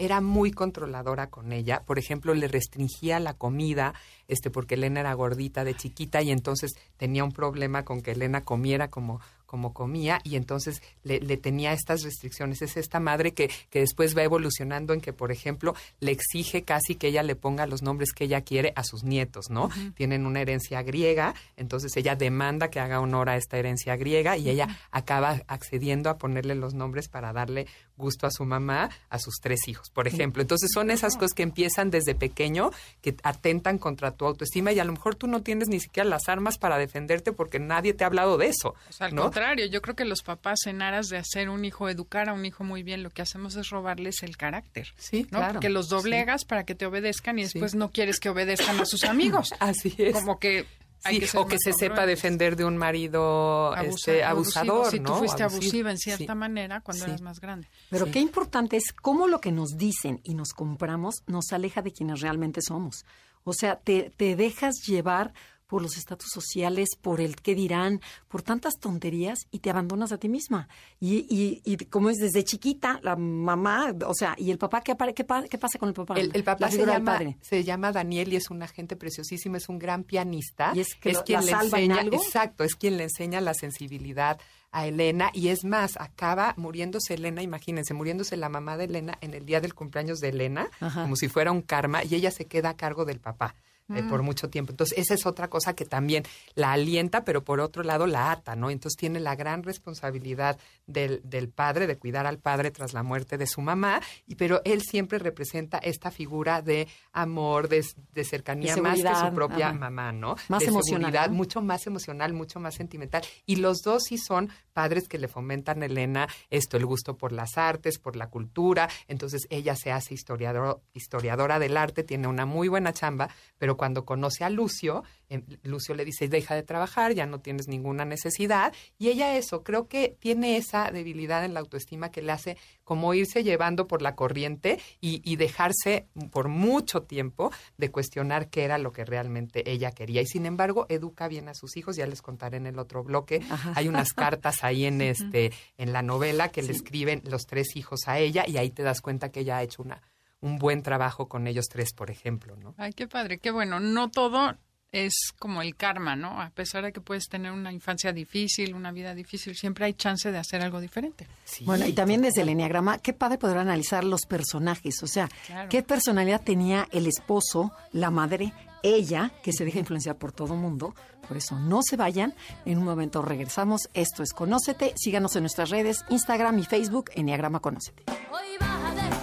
era 0.00 0.22
muy 0.22 0.50
controladora 0.50 1.28
con 1.28 1.52
ella. 1.52 1.82
Por 1.84 1.98
ejemplo, 1.98 2.32
le 2.34 2.48
restringía 2.48 3.20
la 3.20 3.34
comida, 3.34 3.92
este, 4.28 4.50
porque 4.50 4.74
Elena 4.74 5.00
era 5.00 5.12
gordita 5.12 5.62
de 5.62 5.76
chiquita 5.76 6.22
y 6.22 6.30
entonces 6.30 6.72
tenía 6.96 7.22
un 7.22 7.32
problema 7.32 7.84
con 7.84 8.00
que 8.00 8.12
Elena 8.12 8.42
comiera 8.42 8.88
como 8.88 9.20
como 9.50 9.72
comía 9.74 10.20
y 10.22 10.36
entonces 10.36 10.80
le, 11.02 11.18
le 11.18 11.36
tenía 11.36 11.72
estas 11.72 12.04
restricciones. 12.04 12.62
Es 12.62 12.76
esta 12.76 13.00
madre 13.00 13.34
que, 13.34 13.50
que 13.68 13.80
después 13.80 14.16
va 14.16 14.22
evolucionando 14.22 14.94
en 14.94 15.00
que, 15.00 15.12
por 15.12 15.32
ejemplo, 15.32 15.74
le 15.98 16.12
exige 16.12 16.62
casi 16.62 16.94
que 16.94 17.08
ella 17.08 17.24
le 17.24 17.34
ponga 17.34 17.66
los 17.66 17.82
nombres 17.82 18.12
que 18.12 18.26
ella 18.26 18.42
quiere 18.42 18.72
a 18.76 18.84
sus 18.84 19.02
nietos, 19.02 19.50
¿no? 19.50 19.68
Tienen 19.96 20.24
una 20.24 20.40
herencia 20.40 20.84
griega, 20.84 21.34
entonces 21.56 21.96
ella 21.96 22.14
demanda 22.14 22.70
que 22.70 22.78
haga 22.78 23.00
honor 23.00 23.28
a 23.28 23.36
esta 23.36 23.58
herencia 23.58 23.96
griega 23.96 24.36
y 24.36 24.50
ella 24.50 24.68
acaba 24.92 25.42
accediendo 25.48 26.10
a 26.10 26.18
ponerle 26.18 26.54
los 26.54 26.74
nombres 26.74 27.08
para 27.08 27.32
darle 27.32 27.66
gusto 28.00 28.26
a 28.26 28.30
su 28.32 28.44
mamá, 28.44 28.90
a 29.08 29.18
sus 29.20 29.36
tres 29.40 29.68
hijos, 29.68 29.90
por 29.90 30.08
ejemplo. 30.08 30.42
Entonces 30.42 30.70
son 30.74 30.90
esas 30.90 31.14
cosas 31.14 31.34
que 31.34 31.44
empiezan 31.44 31.90
desde 31.90 32.14
pequeño, 32.16 32.70
que 33.02 33.14
atentan 33.22 33.78
contra 33.78 34.10
tu 34.10 34.26
autoestima 34.26 34.72
y 34.72 34.80
a 34.80 34.84
lo 34.84 34.92
mejor 34.92 35.14
tú 35.14 35.26
no 35.28 35.42
tienes 35.42 35.68
ni 35.68 35.78
siquiera 35.78 36.08
las 36.08 36.28
armas 36.28 36.58
para 36.58 36.78
defenderte 36.78 37.32
porque 37.32 37.58
nadie 37.60 37.92
te 37.94 38.02
ha 38.04 38.08
hablado 38.08 38.38
de 38.38 38.46
eso. 38.48 38.74
Al 38.98 39.14
¿no? 39.14 39.22
contrario, 39.22 39.66
yo 39.66 39.80
creo 39.82 39.94
que 39.94 40.04
los 40.04 40.22
papás 40.22 40.66
en 40.66 40.82
aras 40.82 41.08
de 41.08 41.18
hacer 41.18 41.48
un 41.50 41.64
hijo, 41.64 41.88
educar 41.88 42.28
a 42.28 42.32
un 42.32 42.44
hijo 42.44 42.64
muy 42.64 42.82
bien, 42.82 43.02
lo 43.02 43.10
que 43.10 43.22
hacemos 43.22 43.54
es 43.56 43.68
robarles 43.70 44.22
el 44.22 44.36
carácter. 44.36 44.88
Sí, 44.96 45.22
¿no? 45.30 45.38
claro. 45.38 45.52
Porque 45.54 45.68
los 45.68 45.88
doblegas 45.88 46.44
para 46.44 46.64
que 46.64 46.74
te 46.74 46.86
obedezcan 46.86 47.38
y 47.38 47.42
Sí. 47.46 47.52
después 47.54 47.74
no 47.74 47.90
quieres 47.90 48.18
que 48.20 48.30
obedezcan 48.30 48.80
a 48.80 48.86
sus 48.86 49.04
amigos. 49.04 49.52
Así 49.60 49.94
es. 49.98 50.14
Como 50.14 50.38
que 50.38 50.66
Sí, 51.08 51.18
que 51.20 51.26
ser 51.26 51.40
o 51.40 51.46
que 51.46 51.56
se 51.58 51.72
sepa 51.72 52.04
defender 52.06 52.56
de 52.56 52.64
un 52.64 52.76
marido 52.76 53.74
Abusa- 53.74 53.82
este, 53.88 54.24
abusivo. 54.24 54.58
abusador, 54.60 54.90
Si 54.90 55.00
¿no? 55.00 55.12
tú 55.12 55.18
fuiste 55.18 55.42
Abusivo. 55.42 55.62
abusiva 55.62 55.90
en 55.90 55.98
cierta 55.98 56.32
Sí. 56.32 56.38
manera 56.38 56.80
cuando 56.82 57.04
Sí. 57.04 57.10
eras 57.10 57.22
más 57.22 57.40
grande. 57.40 57.68
Pero 57.88 58.06
Sí. 58.06 58.12
qué 58.12 58.18
importante 58.20 58.76
es 58.76 58.92
cómo 58.92 59.26
lo 59.26 59.40
que 59.40 59.50
nos 59.52 59.76
dicen 59.78 60.20
y 60.24 60.34
nos 60.34 60.50
compramos 60.52 61.22
nos 61.26 61.52
aleja 61.52 61.82
de 61.82 61.92
quienes 61.92 62.20
realmente 62.20 62.60
somos. 62.62 63.04
O 63.44 63.52
sea, 63.54 63.76
te, 63.76 64.10
te 64.16 64.36
dejas 64.36 64.74
llevar 64.86 65.32
por 65.70 65.80
los 65.82 65.96
estatus 65.96 66.28
sociales, 66.30 66.88
por 67.00 67.20
el 67.20 67.36
qué 67.36 67.54
dirán, 67.54 68.00
por 68.28 68.42
tantas 68.42 68.74
tonterías 68.80 69.38
y 69.52 69.60
te 69.60 69.70
abandonas 69.70 70.10
a 70.12 70.18
ti 70.18 70.28
misma. 70.28 70.68
Y, 70.98 71.24
y, 71.30 71.62
y 71.64 71.76
como 71.86 72.10
es 72.10 72.16
desde 72.18 72.44
chiquita, 72.44 72.98
la 73.02 73.14
mamá, 73.16 73.94
o 74.06 74.14
sea, 74.14 74.34
y 74.36 74.50
el 74.50 74.58
papá, 74.58 74.82
¿qué, 74.82 74.94
qué, 75.14 75.24
pa- 75.24 75.44
qué 75.44 75.56
pasa 75.56 75.78
con 75.78 75.88
el 75.88 75.94
papá? 75.94 76.14
El, 76.18 76.32
el 76.34 76.44
papá 76.44 76.70
se 76.70 76.84
llama, 76.84 77.12
padre. 77.12 77.36
se 77.40 77.64
llama 77.64 77.92
Daniel 77.92 78.32
y 78.32 78.36
es 78.36 78.50
un 78.50 78.62
agente 78.62 78.96
preciosísimo, 78.96 79.56
es 79.56 79.68
un 79.68 79.78
gran 79.78 80.02
pianista. 80.04 80.72
Y 80.74 80.80
es 80.80 80.94
que 80.96 81.12
lo- 81.12 81.24
quien 81.24 81.44
le 81.46 81.52
en 81.52 81.58
enseña, 81.60 82.00
exacto, 82.02 82.64
es 82.64 82.74
quien 82.74 82.96
le 82.96 83.04
enseña 83.04 83.40
la 83.40 83.54
sensibilidad 83.54 84.38
a 84.72 84.86
Elena 84.86 85.30
y 85.32 85.48
es 85.48 85.64
más, 85.64 85.96
acaba 85.98 86.54
muriéndose 86.56 87.14
Elena, 87.14 87.42
imagínense, 87.42 87.94
muriéndose 87.94 88.36
la 88.36 88.48
mamá 88.48 88.76
de 88.76 88.84
Elena 88.84 89.16
en 89.20 89.34
el 89.34 89.46
día 89.46 89.60
del 89.60 89.74
cumpleaños 89.74 90.18
de 90.18 90.28
Elena, 90.28 90.68
Ajá. 90.80 91.02
como 91.02 91.16
si 91.16 91.28
fuera 91.28 91.50
un 91.52 91.62
karma, 91.62 92.04
y 92.04 92.14
ella 92.14 92.30
se 92.30 92.46
queda 92.46 92.70
a 92.70 92.76
cargo 92.76 93.04
del 93.04 93.20
papá. 93.20 93.54
Eh, 93.94 94.02
por 94.08 94.22
mucho 94.22 94.50
tiempo. 94.50 94.72
Entonces, 94.72 94.98
esa 94.98 95.14
es 95.14 95.26
otra 95.26 95.48
cosa 95.48 95.74
que 95.74 95.84
también 95.84 96.24
la 96.54 96.72
alienta, 96.72 97.24
pero 97.24 97.44
por 97.44 97.60
otro 97.60 97.82
lado 97.82 98.06
la 98.06 98.30
ata, 98.30 98.56
¿no? 98.56 98.70
Entonces, 98.70 98.96
tiene 98.96 99.20
la 99.20 99.36
gran 99.36 99.62
responsabilidad 99.62 100.58
del, 100.86 101.20
del 101.24 101.48
padre, 101.48 101.86
de 101.86 101.98
cuidar 101.98 102.26
al 102.26 102.38
padre 102.38 102.70
tras 102.70 102.92
la 102.92 103.02
muerte 103.02 103.38
de 103.38 103.46
su 103.46 103.60
mamá, 103.60 104.00
y 104.26 104.34
pero 104.34 104.60
él 104.64 104.82
siempre 104.82 105.18
representa 105.18 105.78
esta 105.78 106.10
figura 106.10 106.62
de 106.62 106.88
amor, 107.12 107.68
de, 107.68 107.84
de 108.12 108.24
cercanía, 108.24 108.76
más 108.76 109.02
que 109.02 109.14
su 109.14 109.34
propia 109.34 109.68
ajá. 109.68 109.78
mamá, 109.78 110.12
¿no? 110.12 110.36
Más 110.48 110.60
de 110.60 110.66
emocional, 110.66 111.12
seguridad, 111.12 111.28
¿no? 111.28 111.36
mucho 111.36 111.62
más 111.62 111.86
emocional, 111.86 112.32
mucho 112.32 112.60
más 112.60 112.74
sentimental. 112.74 113.22
Y 113.46 113.56
los 113.56 113.78
dos 113.82 114.04
sí 114.04 114.18
son 114.18 114.50
padres 114.80 115.08
que 115.08 115.18
le 115.18 115.28
fomentan 115.28 115.82
a 115.82 115.84
Elena 115.84 116.26
esto, 116.48 116.78
el 116.78 116.86
gusto 116.86 117.14
por 117.18 117.32
las 117.32 117.58
artes, 117.58 117.98
por 117.98 118.16
la 118.16 118.28
cultura. 118.28 118.88
Entonces 119.08 119.46
ella 119.50 119.76
se 119.76 119.92
hace 119.92 120.14
historiador, 120.14 120.80
historiadora 120.94 121.58
del 121.58 121.76
arte, 121.76 122.02
tiene 122.02 122.28
una 122.28 122.46
muy 122.46 122.68
buena 122.68 122.94
chamba, 122.94 123.28
pero 123.58 123.76
cuando 123.76 124.06
conoce 124.06 124.42
a 124.42 124.48
Lucio, 124.48 125.04
em, 125.28 125.44
Lucio 125.64 125.94
le 125.94 126.06
dice, 126.06 126.28
deja 126.28 126.54
de 126.54 126.62
trabajar, 126.62 127.12
ya 127.12 127.26
no 127.26 127.40
tienes 127.40 127.68
ninguna 127.68 128.06
necesidad. 128.06 128.72
Y 128.96 129.08
ella 129.08 129.36
eso, 129.36 129.62
creo 129.64 129.86
que 129.86 130.16
tiene 130.18 130.56
esa 130.56 130.90
debilidad 130.90 131.44
en 131.44 131.52
la 131.52 131.60
autoestima 131.60 132.10
que 132.10 132.22
le 132.22 132.32
hace 132.32 132.56
como 132.82 133.12
irse 133.12 133.44
llevando 133.44 133.86
por 133.86 134.00
la 134.00 134.14
corriente 134.16 134.80
y, 135.02 135.20
y 135.30 135.36
dejarse 135.36 136.06
por 136.32 136.48
mucho 136.48 137.02
tiempo 137.02 137.52
de 137.76 137.90
cuestionar 137.90 138.48
qué 138.48 138.64
era 138.64 138.78
lo 138.78 138.92
que 138.92 139.04
realmente 139.04 139.70
ella 139.70 139.92
quería. 139.92 140.22
Y 140.22 140.26
sin 140.26 140.46
embargo, 140.46 140.86
educa 140.88 141.28
bien 141.28 141.50
a 141.50 141.54
sus 141.54 141.76
hijos, 141.76 141.96
ya 141.96 142.06
les 142.06 142.22
contaré 142.22 142.56
en 142.56 142.66
el 142.66 142.78
otro 142.78 143.04
bloque. 143.04 143.42
Ajá. 143.50 143.74
Hay 143.76 143.86
unas 143.88 144.14
cartas 144.14 144.64
ahí 144.69 144.69
en 144.84 145.00
este, 145.02 145.52
en 145.78 145.92
la 145.92 146.02
novela 146.02 146.48
que 146.50 146.62
le 146.62 146.72
escriben 146.72 147.22
los 147.24 147.46
tres 147.46 147.76
hijos 147.76 148.00
a 148.06 148.18
ella, 148.18 148.44
y 148.46 148.56
ahí 148.56 148.70
te 148.70 148.82
das 148.82 149.00
cuenta 149.00 149.30
que 149.30 149.40
ella 149.40 149.58
ha 149.58 149.62
hecho 149.62 149.82
una, 149.82 150.00
un 150.40 150.58
buen 150.58 150.82
trabajo 150.82 151.28
con 151.28 151.46
ellos 151.46 151.66
tres, 151.68 151.92
por 151.92 152.10
ejemplo, 152.10 152.56
¿no? 152.56 152.74
Ay, 152.78 152.92
qué 152.92 153.06
padre, 153.06 153.38
qué 153.38 153.50
bueno. 153.50 153.80
No 153.80 154.10
todo 154.10 154.56
es 154.92 155.12
como 155.38 155.62
el 155.62 155.76
karma, 155.76 156.16
¿no? 156.16 156.40
A 156.42 156.50
pesar 156.50 156.82
de 156.84 156.92
que 156.92 157.00
puedes 157.00 157.28
tener 157.28 157.52
una 157.52 157.72
infancia 157.72 158.12
difícil, 158.12 158.74
una 158.74 158.90
vida 158.90 159.14
difícil, 159.14 159.54
siempre 159.54 159.84
hay 159.84 159.94
chance 159.94 160.32
de 160.32 160.38
hacer 160.38 160.62
algo 160.62 160.80
diferente. 160.80 161.28
Sí, 161.44 161.64
Bueno, 161.64 161.86
y 161.86 161.92
también 161.92 162.22
desde 162.22 162.42
el 162.42 162.48
enneagrama, 162.48 162.98
qué 162.98 163.12
padre 163.12 163.38
poder 163.38 163.58
analizar 163.58 164.02
los 164.02 164.22
personajes, 164.26 165.00
o 165.02 165.06
sea, 165.06 165.28
Claro. 165.46 165.68
qué 165.68 165.84
personalidad 165.84 166.42
tenía 166.42 166.88
el 166.90 167.06
esposo, 167.06 167.70
la 167.92 168.10
madre, 168.10 168.52
ella, 168.82 169.32
que 169.42 169.52
se 169.52 169.64
deja 169.64 169.78
influenciar 169.78 170.16
por 170.16 170.32
todo 170.32 170.54
mundo. 170.54 170.94
Por 171.26 171.36
eso 171.36 171.58
no 171.58 171.80
se 171.82 171.96
vayan, 171.96 172.34
en 172.64 172.78
un 172.78 172.84
momento 172.84 173.22
regresamos. 173.22 173.88
Esto 173.94 174.22
es 174.22 174.32
Conócete, 174.32 174.94
síganos 174.96 175.36
en 175.36 175.42
nuestras 175.42 175.70
redes, 175.70 176.04
Instagram 176.08 176.58
y 176.58 176.64
Facebook, 176.64 177.10
Enneagrama 177.14 177.60
Conócete. 177.60 178.04
Hoy 178.30 178.56
vas 178.58 178.70
a 178.84 179.19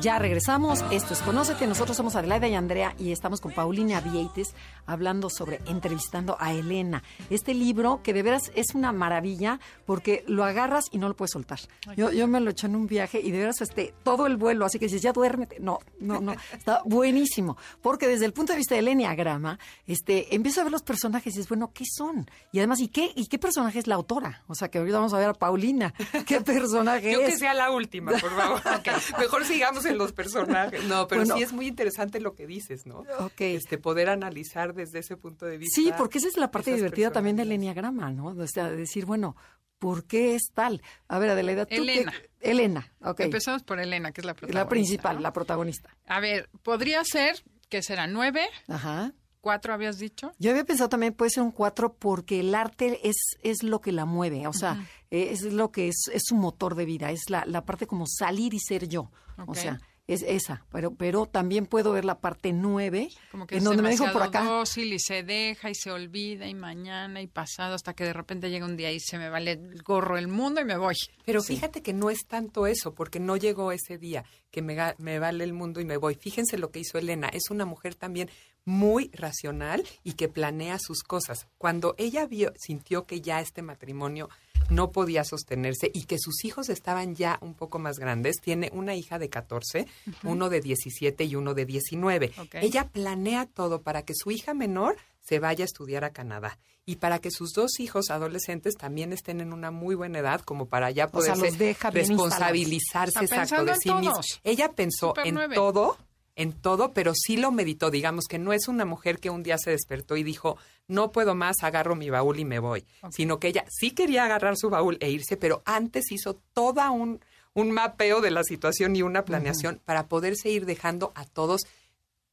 Ya 0.01 0.17
regresamos, 0.17 0.83
esto 0.89 1.13
es 1.13 1.21
Conócete, 1.21 1.67
nosotros 1.67 1.95
somos 1.95 2.15
Adelaida 2.15 2.47
y 2.47 2.55
Andrea 2.55 2.95
y 2.97 3.11
estamos 3.11 3.39
con 3.39 3.51
Paulina 3.51 4.01
Vieites 4.01 4.55
hablando 4.87 5.29
sobre 5.29 5.61
entrevistando 5.67 6.37
a 6.39 6.53
Elena. 6.53 7.03
Este 7.29 7.53
libro 7.53 8.01
que 8.01 8.11
de 8.11 8.23
veras 8.23 8.51
es 8.55 8.73
una 8.73 8.91
maravilla 8.93 9.59
porque 9.85 10.23
lo 10.27 10.43
agarras 10.43 10.85
y 10.91 10.97
no 10.97 11.07
lo 11.07 11.15
puedes 11.15 11.33
soltar. 11.33 11.59
Yo, 11.95 12.11
yo 12.11 12.27
me 12.27 12.39
lo 12.39 12.49
eché 12.49 12.65
en 12.65 12.77
un 12.77 12.87
viaje 12.87 13.21
y 13.21 13.29
de 13.29 13.37
veras 13.37 13.61
este, 13.61 13.93
todo 14.01 14.25
el 14.25 14.37
vuelo, 14.37 14.65
así 14.65 14.79
que 14.79 14.85
dices, 14.85 15.03
ya 15.03 15.13
duérmete. 15.13 15.59
No, 15.59 15.77
no, 15.99 16.19
no, 16.19 16.33
está 16.51 16.81
buenísimo. 16.83 17.55
Porque 17.83 18.07
desde 18.07 18.25
el 18.25 18.33
punto 18.33 18.53
de 18.53 18.57
vista 18.57 18.73
del 18.73 18.87
Enneagrama, 18.87 19.59
este, 19.85 20.33
empiezo 20.33 20.61
a 20.61 20.63
ver 20.63 20.71
los 20.71 20.81
personajes 20.81 21.31
y 21.35 21.37
dices, 21.37 21.47
bueno, 21.47 21.73
¿qué 21.75 21.85
son? 21.85 22.27
Y 22.51 22.57
además, 22.57 22.79
¿y 22.79 22.87
qué, 22.87 23.11
¿y 23.15 23.27
qué 23.27 23.37
personaje 23.37 23.77
es 23.77 23.85
la 23.85 23.93
autora? 23.93 24.41
O 24.47 24.55
sea, 24.55 24.71
que 24.71 24.79
ahorita 24.79 24.97
vamos 24.97 25.13
a 25.13 25.19
ver 25.19 25.29
a 25.29 25.33
Paulina. 25.35 25.93
¿Qué 26.25 26.41
personaje 26.41 27.13
Yo 27.13 27.21
es? 27.21 27.33
que 27.33 27.37
sea 27.37 27.53
la 27.53 27.69
última, 27.69 28.13
por 28.13 28.35
favor. 28.35 28.61
Mejor 29.19 29.45
sigamos 29.45 29.85
en 29.85 29.90
los 29.93 30.13
personajes. 30.13 30.83
No, 30.85 31.07
pero 31.07 31.21
Bueno. 31.21 31.35
sí 31.37 31.43
es 31.43 31.53
muy 31.53 31.67
interesante 31.67 32.19
lo 32.19 32.33
que 32.35 32.47
dices, 32.47 32.85
¿no? 32.85 32.99
Ok. 33.19 33.41
Este, 33.41 33.77
poder 33.77 34.09
analizar 34.09 34.73
desde 34.73 34.99
ese 34.99 35.17
punto 35.17 35.45
de 35.45 35.57
vista. 35.57 35.75
Sí, 35.81 35.91
porque 35.97 36.17
esa 36.19 36.27
es 36.27 36.37
la 36.37 36.51
parte 36.51 36.73
divertida 36.75 37.11
también 37.11 37.35
del 37.35 37.51
enneagrama, 37.51 38.11
¿no? 38.11 38.27
O 38.27 38.47
sea, 38.47 38.69
decir, 38.69 39.05
bueno, 39.05 39.35
¿por 39.79 40.05
qué 40.05 40.35
es 40.35 40.51
tal? 40.53 40.81
A 41.07 41.19
ver, 41.19 41.29
Adelaida, 41.31 41.65
tú. 41.65 41.69
qué- 41.69 41.77
Elena. 41.77 42.13
Elena, 42.39 42.93
ok. 43.01 43.19
Empezamos 43.21 43.63
por 43.63 43.79
Elena, 43.79 44.11
que 44.11 44.21
es 44.21 44.25
la 44.25 44.33
protagonista. 44.33 44.63
La 44.63 44.69
principal, 44.69 45.15
¿no? 45.17 45.21
la 45.21 45.33
protagonista. 45.33 45.95
A 46.07 46.19
ver, 46.19 46.49
podría 46.63 47.03
ser 47.03 47.43
que 47.69 47.81
será 47.83 48.05
nueve, 48.07 48.47
Ajá. 48.67 49.13
Cuatro 49.41 49.73
habías 49.73 49.97
dicho. 49.97 50.31
Yo 50.39 50.51
había 50.51 50.63
pensado 50.63 50.89
también 50.89 51.13
puede 51.13 51.31
ser 51.31 51.43
un 51.43 51.51
cuatro 51.51 51.93
porque 51.93 52.39
el 52.39 52.55
arte 52.55 52.99
es, 53.07 53.17
es 53.43 53.63
lo 53.63 53.81
que 53.81 53.91
la 53.91 54.05
mueve, 54.05 54.47
o 54.47 54.53
sea, 54.53 54.87
eh, 55.09 55.29
es 55.31 55.41
lo 55.43 55.71
que 55.71 55.89
es, 55.89 56.03
es 56.13 56.23
su 56.25 56.35
motor 56.35 56.75
de 56.75 56.85
vida, 56.85 57.11
es 57.11 57.29
la, 57.29 57.43
la 57.45 57.65
parte 57.65 57.87
como 57.87 58.05
salir 58.07 58.53
y 58.53 58.59
ser 58.59 58.87
yo. 58.87 59.11
O 59.47 59.55
sea, 59.55 59.79
es 60.07 60.23
esa, 60.27 60.65
pero, 60.71 60.93
pero 60.93 61.25
también 61.25 61.65
puedo 61.65 61.93
ver 61.93 62.05
la 62.05 62.19
parte 62.19 62.51
nueve, 62.53 63.07
Como 63.31 63.47
que 63.47 63.55
en 63.55 63.59
es 63.59 63.63
donde 63.63 63.81
me 63.81 63.91
dijo 63.91 64.11
por 64.11 64.21
acá. 64.23 64.43
dócil 64.43 64.91
y 64.93 64.99
se 64.99 65.23
deja 65.23 65.69
y 65.69 65.75
se 65.75 65.89
olvida 65.89 66.47
y 66.47 66.53
mañana 66.53 67.21
y 67.21 67.27
pasado 67.27 67.75
hasta 67.75 67.93
que 67.93 68.03
de 68.03 68.11
repente 68.13 68.49
llega 68.49 68.65
un 68.65 68.75
día 68.77 68.91
y 68.91 68.99
se 68.99 69.17
me 69.17 69.29
vale 69.29 69.53
el 69.53 69.81
gorro 69.83 70.17
el 70.17 70.27
mundo 70.27 70.59
y 70.59 70.65
me 70.65 70.75
voy. 70.77 70.95
Pero 71.25 71.41
fíjate 71.41 71.81
que 71.81 71.93
no 71.93 72.09
es 72.09 72.25
tanto 72.27 72.67
eso, 72.67 72.93
porque 72.93 73.19
no 73.19 73.37
llegó 73.37 73.71
ese 73.71 73.97
día 73.97 74.25
que 74.51 74.61
me, 74.61 74.75
me 74.97 75.17
vale 75.19 75.43
el 75.43 75.53
mundo 75.53 75.79
y 75.79 75.85
me 75.85 75.97
voy. 75.97 76.15
Fíjense 76.15 76.57
lo 76.57 76.71
que 76.71 76.79
hizo 76.79 76.97
Elena. 76.97 77.29
Es 77.29 77.49
una 77.49 77.65
mujer 77.65 77.95
también 77.95 78.29
muy 78.65 79.09
racional 79.13 79.83
y 80.03 80.13
que 80.13 80.27
planea 80.27 80.77
sus 80.79 81.03
cosas. 81.03 81.47
Cuando 81.57 81.95
ella 81.97 82.25
vio, 82.25 82.53
sintió 82.57 83.05
que 83.05 83.21
ya 83.21 83.41
este 83.41 83.61
matrimonio 83.61 84.29
no 84.69 84.91
podía 84.91 85.23
sostenerse 85.23 85.91
y 85.93 86.05
que 86.05 86.17
sus 86.17 86.45
hijos 86.45 86.69
estaban 86.69 87.15
ya 87.15 87.37
un 87.41 87.53
poco 87.53 87.79
más 87.79 87.99
grandes, 87.99 88.37
tiene 88.41 88.69
una 88.73 88.95
hija 88.95 89.19
de 89.19 89.29
14, 89.29 89.87
uno 90.23 90.49
de 90.49 90.61
17 90.61 91.23
y 91.25 91.35
uno 91.35 91.53
de 91.53 91.65
19. 91.65 92.31
Ok. 92.37 92.55
Ella 92.55 92.87
planea 92.87 93.45
todo 93.47 93.81
para 93.81 94.03
que 94.03 94.13
su 94.15 94.31
hija 94.31 94.53
menor 94.53 94.97
se 95.19 95.39
vaya 95.39 95.63
a 95.63 95.65
estudiar 95.65 96.03
a 96.03 96.11
Canadá 96.11 96.57
y 96.85 96.95
para 96.95 97.19
que 97.19 97.31
sus 97.31 97.53
dos 97.53 97.79
hijos 97.79 98.09
adolescentes 98.09 98.75
también 98.75 99.13
estén 99.13 99.39
en 99.39 99.53
una 99.53 99.71
muy 99.71 99.95
buena 99.95 100.19
edad 100.19 100.41
como 100.41 100.67
para 100.67 100.89
ya 100.89 101.07
bien 101.07 101.77
responsabilizarse 101.93 103.19
exacto 103.19 103.65
de 103.65 103.75
sí 103.75 103.93
misma. 103.93 104.13
todos. 104.13 104.39
Ella 104.43 104.71
pensó 104.71 105.09
Super 105.09 105.27
en 105.27 105.53
todo, 105.53 105.97
en 106.41 106.53
todo, 106.53 106.93
pero 106.93 107.13
sí 107.15 107.37
lo 107.37 107.51
meditó, 107.51 107.91
digamos 107.91 108.25
que 108.27 108.39
no 108.39 108.51
es 108.51 108.67
una 108.67 108.83
mujer 108.83 109.19
que 109.19 109.29
un 109.29 109.43
día 109.43 109.57
se 109.57 109.71
despertó 109.71 110.17
y 110.17 110.23
dijo, 110.23 110.57
no 110.87 111.11
puedo 111.11 111.35
más, 111.35 111.57
agarro 111.61 111.95
mi 111.95 112.09
baúl 112.09 112.39
y 112.39 112.45
me 112.45 112.59
voy, 112.59 112.85
sino 113.11 113.39
que 113.39 113.47
ella 113.49 113.65
sí 113.69 113.91
quería 113.91 114.25
agarrar 114.25 114.57
su 114.57 114.69
baúl 114.69 114.97
e 115.01 115.11
irse, 115.11 115.37
pero 115.37 115.61
antes 115.65 116.11
hizo 116.11 116.41
toda 116.53 116.89
un, 116.89 117.21
un 117.53 117.71
mapeo 117.71 118.21
de 118.21 118.31
la 118.31 118.43
situación 118.43 118.95
y 118.95 119.03
una 119.03 119.23
planeación 119.23 119.81
para 119.85 120.07
poderse 120.07 120.49
ir 120.49 120.65
dejando 120.65 121.11
a 121.15 121.25
todos 121.25 121.61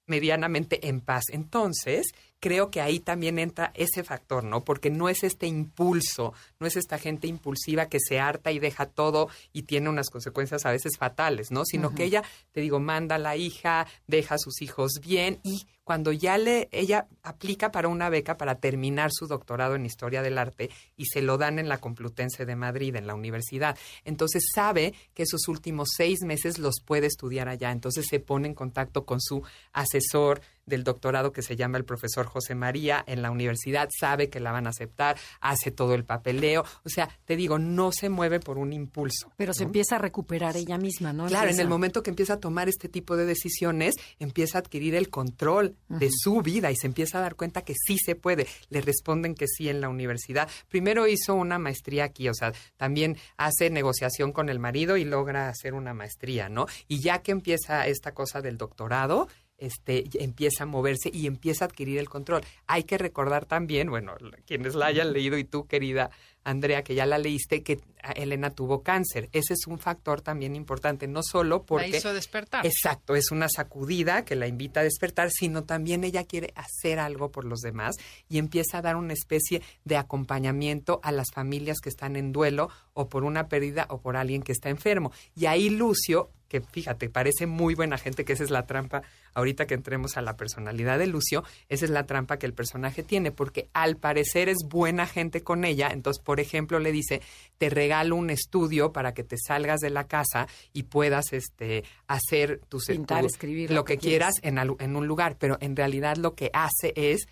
medianamente 0.06 0.88
en 0.88 1.02
paz. 1.02 1.24
Entonces, 1.30 2.06
creo 2.40 2.70
que 2.70 2.80
ahí 2.80 3.00
también 3.00 3.38
entra 3.38 3.72
ese 3.74 4.04
factor, 4.04 4.44
¿no? 4.44 4.64
Porque 4.64 4.90
no 4.90 5.08
es 5.08 5.24
este 5.24 5.46
impulso, 5.46 6.32
no 6.60 6.66
es 6.66 6.76
esta 6.76 6.98
gente 6.98 7.26
impulsiva 7.26 7.86
que 7.86 7.98
se 8.00 8.20
harta 8.20 8.52
y 8.52 8.58
deja 8.58 8.86
todo 8.86 9.28
y 9.52 9.62
tiene 9.62 9.88
unas 9.88 10.10
consecuencias 10.10 10.64
a 10.66 10.70
veces 10.70 10.92
fatales, 10.98 11.50
¿no? 11.50 11.64
Sino 11.64 11.94
que 11.94 12.04
ella, 12.04 12.22
te 12.52 12.60
digo, 12.60 12.80
manda 12.80 13.16
a 13.16 13.18
la 13.18 13.36
hija, 13.36 13.86
deja 14.06 14.36
a 14.36 14.38
sus 14.38 14.62
hijos 14.62 14.92
bien 15.02 15.40
y 15.42 15.66
cuando 15.88 16.12
ya 16.12 16.36
le, 16.36 16.68
ella 16.70 17.06
aplica 17.22 17.72
para 17.72 17.88
una 17.88 18.10
beca 18.10 18.36
para 18.36 18.56
terminar 18.56 19.10
su 19.10 19.26
doctorado 19.26 19.74
en 19.74 19.86
Historia 19.86 20.20
del 20.20 20.36
Arte 20.36 20.68
y 20.98 21.06
se 21.06 21.22
lo 21.22 21.38
dan 21.38 21.58
en 21.58 21.66
la 21.66 21.78
Complutense 21.78 22.44
de 22.44 22.56
Madrid, 22.56 22.94
en 22.94 23.06
la 23.06 23.14
universidad. 23.14 23.74
Entonces 24.04 24.44
sabe 24.54 24.92
que 25.14 25.22
esos 25.22 25.48
últimos 25.48 25.88
seis 25.96 26.18
meses 26.26 26.58
los 26.58 26.82
puede 26.84 27.06
estudiar 27.06 27.48
allá. 27.48 27.72
Entonces 27.72 28.04
se 28.06 28.20
pone 28.20 28.48
en 28.48 28.54
contacto 28.54 29.06
con 29.06 29.18
su 29.18 29.42
asesor 29.72 30.42
del 30.68 30.84
doctorado 30.84 31.32
que 31.32 31.42
se 31.42 31.56
llama 31.56 31.78
el 31.78 31.84
profesor 31.84 32.26
José 32.26 32.54
María 32.54 33.02
en 33.06 33.22
la 33.22 33.30
universidad, 33.30 33.88
sabe 33.98 34.28
que 34.28 34.40
la 34.40 34.52
van 34.52 34.66
a 34.66 34.70
aceptar, 34.70 35.16
hace 35.40 35.70
todo 35.70 35.94
el 35.94 36.04
papeleo. 36.04 36.64
O 36.84 36.88
sea, 36.88 37.08
te 37.24 37.36
digo, 37.36 37.58
no 37.58 37.92
se 37.92 38.08
mueve 38.08 38.40
por 38.40 38.58
un 38.58 38.72
impulso. 38.72 39.32
Pero 39.36 39.54
se 39.54 39.64
empieza 39.64 39.96
a 39.96 39.98
recuperar 39.98 40.56
ella 40.56 40.78
misma, 40.78 41.12
¿no? 41.12 41.26
Claro, 41.26 41.50
en 41.50 41.60
el 41.60 41.68
momento 41.68 42.02
que 42.02 42.10
empieza 42.10 42.34
a 42.34 42.40
tomar 42.40 42.68
este 42.68 42.88
tipo 42.88 43.16
de 43.16 43.26
decisiones, 43.26 43.96
empieza 44.18 44.58
a 44.58 44.60
adquirir 44.60 44.94
el 44.94 45.10
control 45.10 45.76
de 45.88 46.10
su 46.12 46.42
vida 46.42 46.70
y 46.70 46.76
se 46.76 46.86
empieza 46.86 47.18
a 47.18 47.22
dar 47.22 47.34
cuenta 47.34 47.62
que 47.62 47.74
sí 47.74 47.96
se 47.98 48.14
puede. 48.14 48.46
Le 48.70 48.80
responden 48.80 49.34
que 49.34 49.46
sí 49.46 49.68
en 49.68 49.80
la 49.80 49.88
universidad. 49.88 50.48
Primero 50.68 51.06
hizo 51.06 51.34
una 51.34 51.58
maestría 51.58 52.04
aquí, 52.04 52.28
o 52.28 52.34
sea, 52.34 52.52
también 52.76 53.16
hace 53.36 53.70
negociación 53.70 54.32
con 54.32 54.48
el 54.48 54.58
marido 54.58 54.96
y 54.96 55.04
logra 55.04 55.48
hacer 55.48 55.74
una 55.74 55.94
maestría, 55.94 56.48
¿no? 56.48 56.66
Y 56.86 57.00
ya 57.00 57.22
que 57.22 57.32
empieza 57.32 57.86
esta 57.86 58.12
cosa 58.12 58.40
del 58.40 58.58
doctorado, 58.58 59.28
este, 59.58 60.04
empieza 60.22 60.62
a 60.62 60.66
moverse 60.66 61.10
y 61.12 61.26
empieza 61.26 61.64
a 61.64 61.68
adquirir 61.68 61.98
el 61.98 62.08
control. 62.08 62.42
Hay 62.66 62.84
que 62.84 62.96
recordar 62.96 63.44
también, 63.44 63.90
bueno, 63.90 64.14
quienes 64.46 64.74
la 64.74 64.86
hayan 64.86 65.12
leído 65.12 65.36
y 65.36 65.44
tú, 65.44 65.66
querida 65.66 66.10
Andrea, 66.48 66.82
que 66.82 66.94
ya 66.94 67.04
la 67.04 67.18
leíste, 67.18 67.62
que 67.62 67.80
ah, 68.02 68.12
Elena 68.12 68.50
tuvo 68.50 68.82
cáncer. 68.82 69.28
Ese 69.32 69.52
es 69.52 69.66
un 69.66 69.78
factor 69.78 70.22
también 70.22 70.56
importante, 70.56 71.06
no 71.06 71.22
solo 71.22 71.64
porque... 71.64 71.90
La 71.90 71.96
hizo 71.98 72.14
despertar. 72.14 72.64
Exacto, 72.64 73.14
es 73.14 73.30
una 73.30 73.48
sacudida 73.48 74.24
que 74.24 74.34
la 74.34 74.46
invita 74.46 74.80
a 74.80 74.84
despertar, 74.84 75.30
sino 75.30 75.64
también 75.64 76.04
ella 76.04 76.24
quiere 76.24 76.52
hacer 76.54 77.00
algo 77.00 77.30
por 77.30 77.44
los 77.44 77.60
demás 77.60 77.96
y 78.28 78.38
empieza 78.38 78.78
a 78.78 78.82
dar 78.82 78.96
una 78.96 79.12
especie 79.12 79.62
de 79.84 79.96
acompañamiento 79.96 81.00
a 81.02 81.12
las 81.12 81.30
familias 81.32 81.80
que 81.80 81.90
están 81.90 82.16
en 82.16 82.32
duelo 82.32 82.70
o 82.94 83.08
por 83.08 83.24
una 83.24 83.48
pérdida 83.48 83.86
o 83.90 84.00
por 84.00 84.16
alguien 84.16 84.42
que 84.42 84.52
está 84.52 84.70
enfermo. 84.70 85.12
Y 85.36 85.46
ahí 85.46 85.68
Lucio, 85.68 86.30
que 86.48 86.62
fíjate, 86.62 87.10
parece 87.10 87.46
muy 87.46 87.74
buena 87.74 87.98
gente, 87.98 88.24
que 88.24 88.32
esa 88.32 88.44
es 88.44 88.50
la 88.50 88.66
trampa, 88.66 89.02
ahorita 89.34 89.66
que 89.66 89.74
entremos 89.74 90.16
a 90.16 90.22
la 90.22 90.36
personalidad 90.36 90.98
de 90.98 91.06
Lucio, 91.06 91.44
esa 91.68 91.84
es 91.84 91.90
la 91.90 92.06
trampa 92.06 92.38
que 92.38 92.46
el 92.46 92.54
personaje 92.54 93.02
tiene, 93.02 93.30
porque 93.32 93.68
al 93.72 93.96
parecer 93.96 94.48
es 94.48 94.58
buena 94.68 95.06
gente 95.06 95.42
con 95.42 95.64
ella, 95.64 95.88
entonces, 95.92 96.22
por 96.22 96.40
ejemplo, 96.40 96.78
le 96.78 96.92
dice, 96.92 97.20
te 97.58 97.70
regalo 97.70 98.16
un 98.16 98.30
estudio 98.30 98.92
para 98.92 99.14
que 99.14 99.24
te 99.24 99.36
salgas 99.38 99.80
de 99.80 99.90
la 99.90 100.06
casa 100.06 100.46
y 100.72 100.84
puedas 100.84 101.32
este, 101.32 101.84
hacer 102.06 102.60
tus 102.68 102.86
Pintar, 102.86 103.20
tu- 103.20 103.26
escribir, 103.26 103.70
lo 103.70 103.76
lo 103.76 103.84
que, 103.84 103.94
que 103.98 104.08
quieras 104.08 104.34
en, 104.42 104.58
al- 104.58 104.76
en 104.78 104.96
un 104.96 105.06
lugar, 105.06 105.36
pero 105.38 105.56
en 105.60 105.76
realidad 105.76 106.16
lo 106.16 106.34
que 106.34 106.50
hace 106.52 106.92
es 106.96 107.26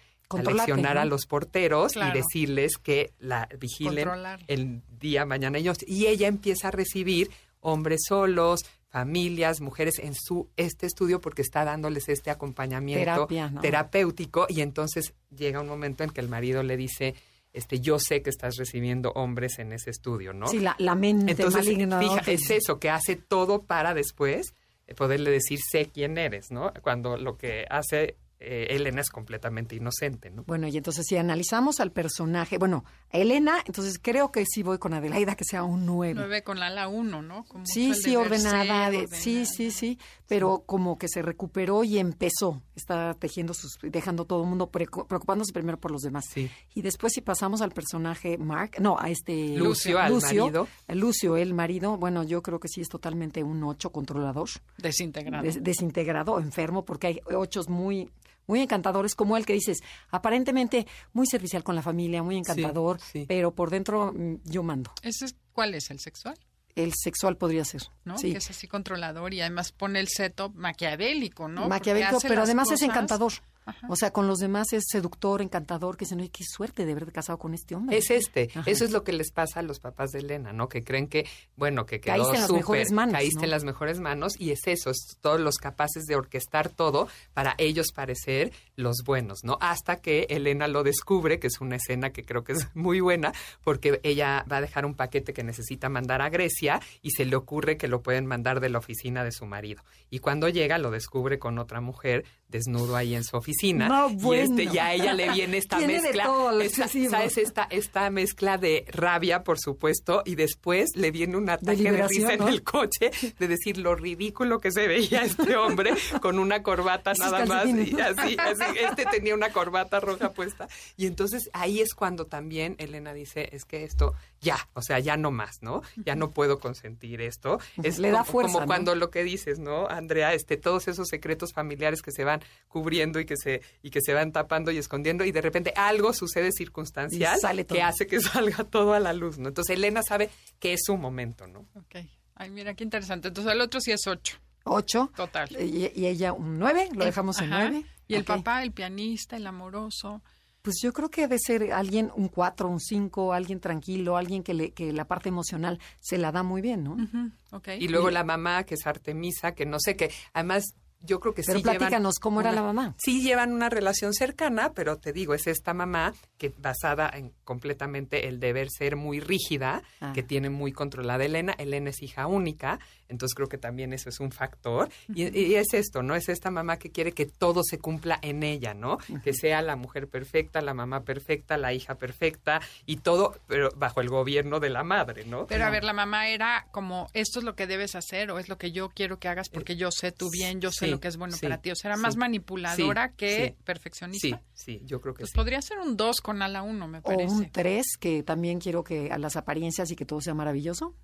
¿no? 0.95 1.00
a 1.00 1.05
los 1.05 1.26
porteros 1.26 1.93
Claro. 1.93 2.19
y 2.19 2.21
decirles 2.23 2.79
que 2.79 3.12
la 3.21 3.49
vigilen 3.61 4.05
Controlar. 4.09 4.41
el 4.49 4.83
día, 4.99 5.25
mañana 5.25 5.59
ellos. 5.59 5.79
Y 5.87 6.07
ella 6.07 6.26
empieza 6.26 6.69
a 6.69 6.71
recibir 6.73 7.31
hombres 7.61 8.00
solos, 8.09 8.61
familias, 8.97 9.61
mujeres 9.61 9.99
en 9.99 10.15
su 10.15 10.49
este 10.57 10.87
estudio 10.87 11.21
porque 11.21 11.43
está 11.43 11.67
dándoles 11.67 12.09
este 12.09 12.31
acompañamiento 12.31 13.05
Terapia, 13.05 13.50
¿no? 13.50 13.61
terapéutico 13.61 14.47
y 14.49 14.62
entonces 14.62 15.12
llega 15.37 15.61
un 15.61 15.69
momento 15.69 16.03
en 16.03 16.09
que 16.09 16.23
el 16.23 16.31
marido 16.31 16.62
le 16.62 16.79
dice, 16.79 17.15
este, 17.53 17.79
yo 17.81 17.99
sé 17.99 18.23
que 18.23 18.31
estás 18.31 18.57
recibiendo 18.57 19.11
hombres 19.11 19.59
en 19.59 19.75
ese 19.75 19.91
estudio, 19.91 20.33
¿no? 20.33 20.47
Sí, 20.47 20.61
la, 20.61 20.76
la 20.79 20.95
mente 20.95 21.33
Entonces, 21.33 21.67
fija, 21.67 22.23
es 22.26 22.50
eso, 22.50 22.81
que 22.81 22.88
hace 22.88 23.17
todo 23.17 23.65
para 23.65 23.93
después 23.93 24.55
poderle 24.97 25.31
decir 25.31 25.59
sé 25.71 25.91
quién 25.93 26.17
eres, 26.17 26.50
¿no? 26.50 26.73
Cuando 26.81 27.19
lo 27.19 27.37
que 27.37 27.67
hace 27.69 28.17
eh, 28.38 28.66
Elena 28.71 29.00
es 29.00 29.09
completamente 29.11 29.76
inocente, 29.76 30.31
¿no? 30.31 30.45
Bueno, 30.45 30.69
y 30.69 30.76
entonces 30.76 31.07
si 31.09 31.16
analizamos 31.16 31.81
al 31.81 31.90
personaje, 31.93 32.59
bueno, 32.59 32.85
Elena, 33.11 33.62
entonces 33.66 33.99
creo 34.00 34.31
que 34.31 34.45
sí 34.47 34.62
voy 34.62 34.78
con 34.78 34.93
Adelaida, 34.93 35.35
que 35.37 35.45
sea 35.45 35.62
un 35.64 35.87
9. 35.87 36.14
Nueve 36.14 36.43
con 36.43 36.61
la 36.61 36.66
ala 36.66 36.88
uno, 36.88 37.23
¿no? 37.23 37.45
Con 37.45 37.66
Sí, 37.66 37.95
sí, 37.95 38.14
ordenada, 38.14 38.90
sí, 38.90 38.97
ordenada. 38.97 39.16
sí, 39.47 39.71
sí, 39.71 39.99
pero 40.28 40.64
como 40.66 40.99
que 40.99 41.09
se 41.09 41.23
recuperó 41.23 41.85
y 41.85 41.99
empezó, 41.99 42.62
está 42.75 43.14
tejiendo 43.14 43.54
sus, 43.54 43.78
dejando 43.83 44.25
todo 44.25 44.42
el 44.42 44.49
mundo 44.49 44.71
preocu- 44.71 45.06
preocupándose 45.06 45.52
primero 45.52 45.78
por 45.78 45.90
los 45.90 46.02
demás. 46.02 46.25
Sí. 46.28 46.50
Y 46.75 46.83
después 46.83 47.12
si 47.12 47.21
pasamos 47.21 47.61
al 47.62 47.71
personaje 47.71 48.37
Mark, 48.38 48.73
no, 48.80 48.97
a 48.99 49.09
este 49.11 49.56
Lucio, 49.56 49.99
al 49.99 50.12
marido. 50.21 50.66
Lucio, 50.88 51.37
el 51.37 51.54
marido, 51.54 51.97
bueno, 51.97 52.25
yo 52.25 52.42
creo 52.42 52.59
que 52.61 52.68
sí 52.68 52.80
es 52.80 52.88
totalmente 52.88 53.42
un 53.42 53.62
ocho 53.64 53.90
controlador, 53.92 54.49
Desintegrado. 54.78 55.45
des- 55.45 55.62
desintegrado, 55.62 56.38
enfermo, 56.40 56.85
porque 56.85 57.06
hay 57.06 57.21
ochos 57.35 57.68
muy 57.68 58.11
muy 58.49 58.61
encantadores 58.61 59.16
como 59.16 59.37
el 59.37 59.45
que 59.45 59.54
dices, 59.54 59.78
aparentemente 60.11 60.87
muy 61.12 61.26
servicial 61.26 61.64
con 61.64 61.75
la 61.75 61.83
familia, 61.83 62.23
muy 62.23 62.37
encantador, 62.37 63.00
sí. 63.00 63.25
pero 63.26 63.52
por 63.54 63.71
dentro 63.71 64.12
mm, 64.12 64.37
yo 64.45 64.62
mando. 64.62 64.92
¿Ese 65.02 65.25
es, 65.25 65.37
¿Cuál 65.52 65.75
es 65.75 65.90
el 65.90 65.99
sexual? 65.99 66.38
El 66.76 66.92
sexual 66.95 67.37
podría 67.37 67.64
ser, 67.64 67.83
¿no? 68.04 68.18
sí. 68.18 68.33
Que 68.33 68.38
es 68.38 68.50
así 68.50 68.68
controlador 68.68 69.35
y 69.35 69.40
además 69.40 69.73
pone 69.73 69.99
el 69.99 70.09
setup 70.09 70.54
maquiavélico, 70.54 71.49
¿no? 71.49 71.68
Maquiavélico, 71.68 72.18
pero 72.21 72.42
además 72.42 72.71
es 72.71 72.83
encantador. 72.83 73.33
Ajá. 73.66 73.87
O 73.90 73.96
sea, 73.96 74.12
con 74.12 74.26
los 74.26 74.38
demás 74.38 74.73
es 74.73 74.85
seductor, 74.88 75.42
encantador, 75.42 75.96
que 75.96 76.04
dicen, 76.04 76.20
oye, 76.20 76.30
qué 76.30 76.44
suerte 76.44 76.87
de 76.87 76.92
haber 76.92 77.12
casado 77.12 77.38
con 77.38 77.52
este 77.52 77.75
hombre. 77.75 77.99
Es 77.99 78.11
este. 78.11 78.49
Ajá. 78.54 78.62
Eso 78.70 78.85
es 78.85 78.92
lo 78.92 79.04
que 79.04 79.12
les 79.12 79.32
pasa 79.32 79.61
a 79.61 79.62
los 79.62 79.80
papás 79.80 80.12
de 80.12 80.20
Elena, 80.20 80.52
¿no? 80.52 80.68
Que 80.68 80.85
creen 80.85 81.08
que, 81.08 81.26
bueno, 81.56 81.85
que 81.85 82.00
quedó 82.00 82.14
Caíste 82.14 82.37
en 82.37 82.40
las 82.42 82.52
mejores 82.52 82.92
manos, 82.92 83.12
Caíste 83.12 83.40
¿no? 83.40 83.44
en 83.44 83.50
las 83.50 83.64
mejores 83.64 84.00
manos 84.00 84.35
y 84.38 84.52
es 84.52 84.61
eso, 84.66 84.90
es 84.90 85.18
todos 85.20 85.40
los 85.40 85.56
capaces 85.56 86.04
de 86.04 86.14
orquestar 86.14 86.68
todo 86.68 87.08
para 87.35 87.54
ellos 87.58 87.88
parecer 87.92 88.52
los 88.76 89.02
buenos, 89.04 89.40
¿no? 89.42 89.58
Hasta 89.61 89.96
que 89.96 90.26
Elena 90.30 90.68
lo 90.68 90.82
descubre, 90.82 91.38
que 91.38 91.49
es 91.49 91.61
una 91.61 91.76
escena 91.76 92.11
que 92.11 92.25
creo 92.25 92.44
que 92.44 92.52
es 92.52 92.68
muy 92.75 93.00
buena, 93.00 93.32
porque 93.64 94.00
ella 94.02 94.44
va 94.50 94.58
a 94.58 94.61
dejar 94.61 94.87
un 94.87 94.94
paquete 94.94 95.32
que 95.32 95.42
necesita 95.42 95.88
mandar 95.88 96.23
a 96.23 96.28
Grecia 96.28 96.80
y 97.02 97.11
se 97.11 97.25
le 97.25 97.37
ocurre 97.37 97.76
que 97.76 97.88
lo 97.88 98.02
pueden 98.02 98.26
mandar 98.26 98.61
de 98.61 98.68
la 98.68 98.78
oficina 98.78 99.25
de 99.25 99.32
su 99.32 99.46
marido. 99.46 99.82
Y 100.11 100.20
cuando 100.20 100.49
llega 100.49 100.78
lo 100.78 100.90
descubre 100.90 101.38
con 101.38 101.58
otra 101.58 101.80
mujer 101.80 102.25
desnudo 102.49 102.96
ahí 102.96 103.14
en 103.14 103.25
su 103.25 103.37
oficina. 103.37 103.56
No, 103.89 104.11
y 104.11 104.17
bueno. 104.17 104.43
este, 104.43 104.73
ya 104.73 104.87
a 104.87 104.95
ella 104.95 105.13
le 105.13 105.31
viene 105.31 105.57
esta 105.59 105.79
mezcla, 105.79 106.25
todo 106.25 106.61
esta-. 106.61 106.89
¿sabes? 106.89 107.39
Esta, 107.39 107.67
esta 107.71 108.11
mezcla 108.11 108.59
de 108.59 108.85
rabia, 108.89 109.43
por 109.43 109.59
supuesto, 109.59 110.23
y 110.25 110.35
después 110.35 110.97
le 110.97 111.11
viene 111.11 111.37
un 111.37 111.49
ataque 111.51 111.91
de, 111.91 112.07
risa 112.07 112.35
en 112.35 112.49
el 112.49 112.63
coche 112.63 113.11
de 113.39 113.49
decir 113.49 113.79
lo 113.79 113.95
ridículo 113.95 114.61
que 114.61 114.71
se 114.71 114.87
veía 114.87 115.23
este 115.23 115.57
hombre 115.57 115.93
con 116.21 116.39
una 116.39 116.63
corbata 116.63 117.13
nada 117.19 117.45
más 117.47 117.67
y 117.67 117.99
así, 118.01 118.37
así, 118.39 118.79
este 118.81 119.05
tenía 119.07 119.35
una 119.35 119.51
corbata 119.51 120.01
roja 120.01 120.33
puesta 120.33 120.69
y 120.97 121.07
entonces 121.07 121.51
ahí 121.53 121.81
es 121.81 121.95
cuando 121.95 122.27
también 122.27 122.77
Elena 122.79 123.13
dice, 123.13 123.49
es 123.53 123.65
que 123.65 123.85
esto 123.85 124.15
ya, 124.40 124.69
o 124.75 124.83
sea, 124.83 124.99
ya 124.99 125.16
no 125.16 125.31
más, 125.31 125.62
¿no? 125.62 125.83
Ya 125.97 126.14
no 126.14 126.31
puedo 126.31 126.59
consentir 126.59 127.21
esto. 127.21 127.59
Es 127.83 127.99
Le 127.99 128.11
da 128.11 128.19
como, 128.19 128.33
fuerza, 128.33 128.52
como 128.52 128.61
¿no? 128.61 128.66
cuando 128.66 128.95
lo 128.95 129.11
que 129.11 129.25
dices, 129.25 129.59
¿no? 129.59 129.88
Andrea, 129.88 130.35
este 130.35 130.57
todos 130.57 130.88
esos 130.88 131.09
secretos 131.09 131.52
familiares 131.52 132.02
que 132.02 132.12
se 132.12 132.25
van 132.25 132.40
cubriendo 132.69 133.19
y 133.21 133.26
que 133.26 133.37
se 133.37 133.62
y 133.83 133.90
que 133.90 134.00
se 134.00 134.12
van 134.12 134.33
tapando 134.33 134.71
y 134.71 134.78
escondiendo 134.78 135.25
y 135.25 135.33
de 135.33 135.40
repente 135.40 135.73
algo 135.76 136.12
sucede 136.12 136.52
circunstancial 136.52 137.38
sale 137.40 137.66
que 137.66 137.83
hace 137.83 138.07
que 138.07 138.21
salga 138.21 138.64
todo 138.64 138.93
a 138.95 139.00
la 139.00 139.12
luz, 139.12 139.38
¿no? 139.38 139.49
Entonces 139.49 139.76
Elena 139.76 140.02
sabe 140.02 140.31
que 140.59 140.73
es 140.73 140.81
su 140.85 140.97
momento, 140.97 141.47
¿no? 141.47 141.66
Ok. 141.75 141.97
Ay, 142.35 142.50
mira, 142.50 142.75
qué 142.75 142.85
interesante. 142.85 143.28
Entonces 143.28 143.52
el 143.52 143.61
otro 143.61 143.81
sí 143.81 143.93
es 143.93 144.07
ocho. 144.07 144.38
Ocho. 144.64 145.11
Total. 145.16 145.49
Y, 145.61 145.93
y 145.95 146.07
ella 146.07 146.33
un 146.33 146.59
nueve, 146.59 146.88
lo 146.93 147.05
dejamos 147.05 147.40
en 147.40 147.50
nueve. 147.50 147.85
Y 148.09 148.14
el 148.14 148.25
papá, 148.25 148.62
el 148.62 148.73
pianista, 148.73 149.37
el 149.37 149.47
amoroso. 149.47 150.23
Pues 150.66 150.80
yo 150.82 150.92
creo 150.92 151.08
que 151.11 151.20
debe 151.20 151.38
ser 151.38 151.73
alguien, 151.73 152.11
un 152.16 152.26
cuatro, 152.26 152.68
un 152.68 152.80
cinco, 152.80 153.32
alguien 153.32 153.61
tranquilo, 153.61 154.16
alguien 154.16 154.42
que, 154.42 154.52
le, 154.52 154.73
que 154.73 154.92
la 154.92 155.04
parte 155.04 155.28
emocional 155.28 155.78
se 156.00 156.18
la 156.18 156.32
da 156.32 156.42
muy 156.42 156.61
bien, 156.61 156.82
¿no? 156.82 156.94
Ujú, 156.94 157.30
Ok. 157.52 157.68
Y 157.78 157.87
luego 157.87 158.11
la 158.11 158.25
mamá, 158.25 158.64
que 158.64 158.75
es 158.75 158.85
Artemisa, 158.85 159.52
que 159.52 159.64
no 159.64 159.78
sé 159.78 159.94
qué. 159.94 160.11
Además, 160.32 160.75
yo 161.00 161.21
creo 161.21 161.35
que 161.35 161.43
Pero 161.43 161.59
sí 161.59 161.62
llevan 161.62 161.76
platícanos, 161.79 162.15
¿cómo 162.21 162.41
era 162.41 162.50
una- 162.50 162.61
la 162.61 162.67
mamá? 162.67 162.95
Sí 162.99 163.23
llevan 163.23 163.53
una 163.53 163.69
relación 163.69 164.12
cercana, 164.12 164.73
pero 164.75 164.97
te 164.99 165.12
digo, 165.12 165.35
es 165.35 165.47
esta 165.47 165.73
mamá 165.75 166.14
que 166.38 166.53
basada 166.59 167.11
en 167.14 167.33
completamente 167.44 168.29
el 168.29 168.40
deber 168.40 168.68
ser 168.70 168.97
muy 168.97 169.20
rígida, 169.20 169.83
Ah. 170.01 170.12
que 170.14 170.23
tiene 170.23 170.51
muy 170.51 170.73
controlada 170.73 171.23
a 171.23 171.27
Elena. 171.27 171.55
Elena 171.59 171.90
es 171.90 172.03
hija 172.03 172.27
única, 172.27 172.79
entonces 173.09 173.35
creo 173.35 173.49
que 173.49 173.59
también 173.59 173.92
eso 173.92 174.09
es 174.09 174.20
un 174.20 174.33
factor. 174.33 174.88
y, 175.14 175.37
y 175.38 175.55
es 175.55 175.73
esto, 175.75 176.03
¿no? 176.03 176.14
Es 176.16 176.29
esta 176.29 176.51
mamá 176.51 176.79
que 176.79 176.90
quiere 176.90 177.12
que 177.12 177.27
todo 177.27 177.62
se 177.62 177.79
cumpla 177.79 178.18
en 178.23 178.42
ella, 178.42 178.75
¿no? 178.75 178.99
Que 179.23 179.33
sea 179.33 179.62
la 179.62 179.77
mujer 179.77 180.09
perfecta, 180.09 180.61
la 180.61 180.75
mamá 180.75 181.05
perfecta, 181.05 181.57
la 181.57 181.73
hija 181.73 181.94
perfecta 181.97 182.61
y 182.85 182.97
todo, 182.97 183.38
pero 183.47 183.70
bajo 183.77 184.01
el 184.01 184.09
gobierno 184.09 184.61
de 184.61 184.70
la 184.70 184.83
madre, 184.85 185.25
¿no? 185.25 185.47
Pero 185.47 185.64
a 185.64 185.70
ver, 185.70 185.85
la 185.85 185.92
mamá 185.92 186.29
era 186.29 186.66
como, 186.73 187.07
esto 187.14 187.38
es 187.38 187.44
lo 187.44 187.55
que 187.55 187.66
debes 187.66 187.94
hacer 187.94 188.31
o 188.31 188.38
es 188.38 188.49
lo 188.49 188.59
que 188.59 188.73
yo 188.73 188.88
quiero 188.90 189.18
que 189.18 189.29
hagas 189.29 189.49
porque 189.49 189.77
yo 189.77 189.90
sé 189.90 190.11
tu 190.12 190.29
bien, 190.31 190.61
yo 190.61 190.70
sé 190.73 190.87
Sí, 190.87 190.90
lo 190.90 190.95
que 191.00 191.09
es 191.09 191.16
bueno 191.16 191.35
sí, 191.37 191.42
para 191.46 191.61
ti. 191.61 191.70
O 191.70 191.74
sea, 191.76 191.90
era 191.90 191.96
sí, 191.96 192.02
más 192.02 192.16
manipuladora 192.16 193.09
sí, 193.09 193.14
que 193.16 193.46
sí. 193.46 193.62
perfeccionista. 193.64 194.42
Sí, 194.54 194.78
sí, 194.78 194.82
yo 194.85 195.00
creo 195.00 195.14
que 195.14 195.20
Pues 195.20 195.30
sí. 195.30 195.35
pues, 195.35 195.44
podría 195.44 195.62
ser 195.62 195.78
un 195.78 195.96
dos 195.96 196.20
con 196.20 196.42
ala 196.42 196.62
uno, 196.62 196.88
me 196.88 196.98
O 196.98 197.02
parece. 197.02 197.32
un 197.35 197.50
tres, 197.50 197.96
que 197.98 198.22
también 198.22 198.59
quiero 198.61 198.85
que 198.85 199.11
a 199.11 199.18
las 199.18 199.37
apariencias 199.37 199.90
y 199.90 199.96
que 199.96 200.04
todo 200.04 200.20
sea 200.20 200.35
maravilloso. 200.35 200.94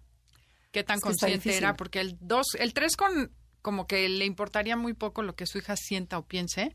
¿Qué 0.71 0.83
tan 0.85 0.97
Es 0.99 1.03
consciente 1.03 1.57
era? 1.57 1.77
Porque 1.77 2.01
el 2.01 2.17
dos, 2.21 2.47
el 2.59 2.73
tres 2.73 2.97
con 2.97 3.31
como 3.61 3.87
que 3.87 4.09
le 4.09 4.25
importaría 4.25 4.77
muy 4.77 4.93
poco 4.95 5.23
lo 5.23 5.35
que 5.37 5.47
su 5.47 5.59
hija 5.59 5.77
sienta 5.77 6.19
o 6.19 6.27
piense 6.27 6.75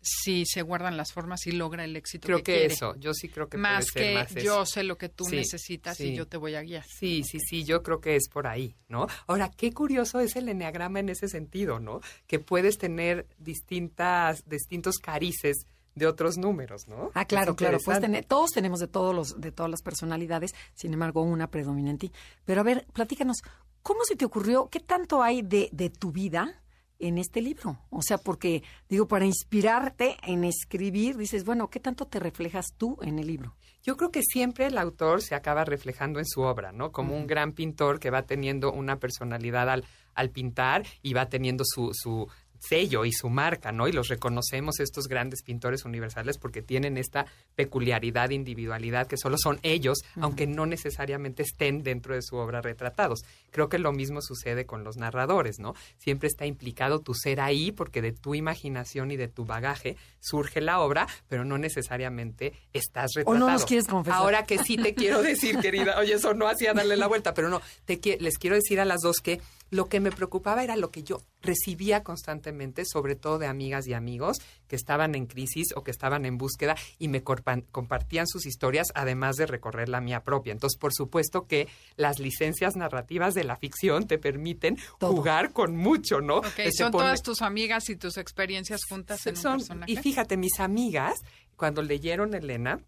si 0.00 0.46
se 0.46 0.62
guardan 0.62 0.96
las 0.96 1.12
formas 1.12 1.46
y 1.46 1.52
logra 1.52 1.84
el 1.84 1.96
éxito 1.96 2.26
Creo 2.26 2.38
que, 2.38 2.42
que, 2.44 2.58
quiere. 2.60 2.74
eso, 2.74 2.94
yo 2.96 3.12
sí 3.14 3.28
creo 3.28 3.48
que 3.48 3.56
más 3.58 3.90
puede 3.92 3.92
ser 3.92 4.02
que 4.02 4.14
más 4.14 4.30
eso. 4.36 4.40
yo 4.44 4.66
sé 4.66 4.82
lo 4.84 4.96
que 4.98 5.08
tú 5.08 5.24
Sí, 5.24 5.36
necesitas 5.36 5.96
sí. 5.96 6.08
y 6.08 6.14
yo 6.16 6.26
te 6.26 6.36
voy 6.36 6.54
a 6.54 6.62
guiar. 6.62 6.84
Sí, 6.84 7.22
sí, 7.24 7.38
sí, 7.40 7.64
yo 7.64 7.82
creo 7.82 8.00
que 8.00 8.16
es 8.16 8.28
por 8.28 8.46
ahí, 8.46 8.76
¿no? 8.88 9.06
Ahora, 9.26 9.50
qué 9.56 9.72
curioso 9.72 10.20
es 10.20 10.36
el 10.36 10.48
enneagrama 10.48 11.00
en 11.00 11.08
ese 11.08 11.28
sentido, 11.28 11.80
¿no? 11.80 12.00
Que 12.26 12.38
puedes 12.38 12.78
tener 12.78 13.26
distintas, 13.38 14.48
distintos 14.48 14.98
carices 14.98 15.66
de 15.94 16.06
otros 16.06 16.38
números, 16.38 16.86
¿no? 16.86 17.10
Ah, 17.14 17.24
claro, 17.24 17.56
claro. 17.56 17.78
Pues 17.84 18.00
tener- 18.00 18.24
todos 18.24 18.50
tenemos 18.52 18.78
de 18.78 18.86
todos 18.86 19.14
los, 19.14 19.40
de 19.40 19.50
todas 19.50 19.68
las 19.70 19.82
personalidades, 19.82 20.54
sin 20.74 20.92
embargo, 20.92 21.22
una 21.22 21.50
predomina 21.50 21.90
en 21.90 21.98
ti. 21.98 22.12
Pero 22.44 22.60
a 22.60 22.64
ver, 22.64 22.86
platícanos, 22.92 23.38
¿cómo 23.82 24.04
se 24.04 24.14
te 24.14 24.24
ocurrió? 24.24 24.68
¿Qué 24.70 24.78
tanto 24.80 25.22
hay 25.22 25.42
de, 25.42 25.68
de 25.72 25.90
tu 25.90 26.12
vida 26.12 26.62
en 26.98 27.18
este 27.18 27.40
libro? 27.40 27.78
O 27.90 28.02
sea, 28.02 28.18
porque, 28.18 28.62
digo, 28.88 29.08
para 29.08 29.24
inspirarte 29.24 30.16
en 30.22 30.44
escribir, 30.44 31.16
dices, 31.16 31.44
bueno, 31.44 31.68
¿qué 31.70 31.80
tanto 31.80 32.06
te 32.06 32.20
reflejas 32.20 32.74
tú 32.76 32.98
en 33.02 33.18
el 33.18 33.26
libro? 33.26 33.56
Yo 33.82 33.96
creo 33.96 34.10
que 34.10 34.22
siempre 34.22 34.66
el 34.66 34.76
autor 34.76 35.22
se 35.22 35.34
acaba 35.34 35.64
reflejando 35.64 36.18
en 36.18 36.26
su 36.26 36.42
obra, 36.42 36.72
¿no? 36.72 36.92
Como 36.92 37.16
un 37.16 37.26
gran 37.26 37.52
pintor 37.52 38.00
que 38.00 38.10
va 38.10 38.22
teniendo 38.22 38.72
una 38.72 38.98
personalidad 38.98 39.70
al, 39.70 39.84
al 40.14 40.30
pintar 40.30 40.84
y 41.02 41.14
va 41.14 41.28
teniendo 41.28 41.64
su, 41.66 41.90
su 41.94 42.28
sello 42.58 43.04
y 43.04 43.12
su 43.12 43.28
marca, 43.28 43.72
¿no? 43.72 43.88
Y 43.88 43.92
los 43.92 44.08
reconocemos 44.08 44.80
estos 44.80 45.08
grandes 45.08 45.42
pintores 45.42 45.84
universales 45.84 46.38
porque 46.38 46.62
tienen 46.62 46.96
esta 46.96 47.26
peculiaridad, 47.54 48.30
individualidad 48.30 49.06
que 49.06 49.16
solo 49.16 49.36
son 49.38 49.58
ellos, 49.62 49.98
aunque 50.20 50.46
no 50.46 50.66
necesariamente 50.66 51.42
estén 51.42 51.82
dentro 51.82 52.14
de 52.14 52.22
su 52.22 52.36
obra 52.36 52.60
retratados. 52.60 53.20
Creo 53.50 53.68
que 53.68 53.78
lo 53.78 53.92
mismo 53.92 54.20
sucede 54.22 54.66
con 54.66 54.84
los 54.84 54.96
narradores, 54.96 55.58
¿no? 55.58 55.74
Siempre 55.98 56.28
está 56.28 56.46
implicado 56.46 57.00
tu 57.00 57.14
ser 57.14 57.40
ahí 57.40 57.72
porque 57.72 58.02
de 58.02 58.12
tu 58.12 58.34
imaginación 58.34 59.10
y 59.10 59.16
de 59.16 59.28
tu 59.28 59.44
bagaje 59.44 59.96
surge 60.20 60.60
la 60.60 60.80
obra, 60.80 61.06
pero 61.28 61.44
no 61.44 61.58
necesariamente 61.58 62.52
estás 62.72 63.10
¿O 63.16 63.20
retratado. 63.20 63.46
no 63.46 63.52
nos 63.52 63.64
quieres 63.64 63.86
confesar? 63.86 64.18
Ahora 64.20 64.44
que 64.44 64.58
sí 64.58 64.76
te 64.76 64.94
quiero 64.94 65.22
decir, 65.22 65.58
querida, 65.58 65.98
oye, 65.98 66.14
eso 66.14 66.34
no 66.34 66.48
hacía 66.48 66.74
darle 66.74 66.96
la 66.96 67.06
vuelta, 67.06 67.34
pero 67.34 67.48
no, 67.48 67.60
te 67.84 67.98
les 68.20 68.38
quiero 68.38 68.56
decir 68.56 68.80
a 68.80 68.84
las 68.84 69.00
dos 69.00 69.18
que 69.18 69.40
lo 69.70 69.88
que 69.88 70.00
me 70.00 70.10
preocupaba 70.10 70.64
era 70.64 70.76
lo 70.76 70.90
que 70.90 71.02
yo 71.02 71.20
recibía 71.42 72.02
constantemente, 72.02 72.84
sobre 72.84 73.14
todo 73.16 73.38
de 73.38 73.46
amigas 73.46 73.86
y 73.86 73.92
amigos 73.94 74.38
que 74.66 74.76
estaban 74.76 75.14
en 75.14 75.26
crisis 75.26 75.68
o 75.76 75.84
que 75.84 75.90
estaban 75.90 76.24
en 76.24 76.36
búsqueda 76.38 76.76
y 76.98 77.08
me 77.08 77.22
compartían 77.22 78.26
sus 78.26 78.46
historias, 78.46 78.88
además 78.94 79.36
de 79.36 79.46
recorrer 79.46 79.88
la 79.88 80.00
mía 80.00 80.24
propia. 80.24 80.52
Entonces, 80.52 80.78
por 80.78 80.92
supuesto 80.92 81.46
que 81.46 81.68
las 81.96 82.18
licencias 82.18 82.76
narrativas 82.76 83.34
de 83.34 83.44
la 83.44 83.56
ficción 83.56 84.06
te 84.06 84.18
permiten 84.18 84.76
Todo. 84.98 85.12
jugar 85.12 85.52
con 85.52 85.76
mucho, 85.76 86.20
¿no? 86.20 86.38
Ok, 86.38 86.54
Que 86.56 86.72
se 86.72 86.84
son 86.84 86.92
pone- 86.92 87.04
todas 87.04 87.22
tus 87.22 87.42
amigas 87.42 87.88
y 87.90 87.96
tus 87.96 88.16
experiencias 88.16 88.80
juntas 88.88 89.26
en 89.26 89.36
son- 89.36 89.52
un 89.52 89.58
personaje. 89.58 89.92
Y 89.92 89.96
fíjate, 89.96 90.36
mis 90.36 90.60
amigas, 90.60 91.18
cuando 91.56 91.82
leyeron 91.82 92.34
Elena, 92.34 92.80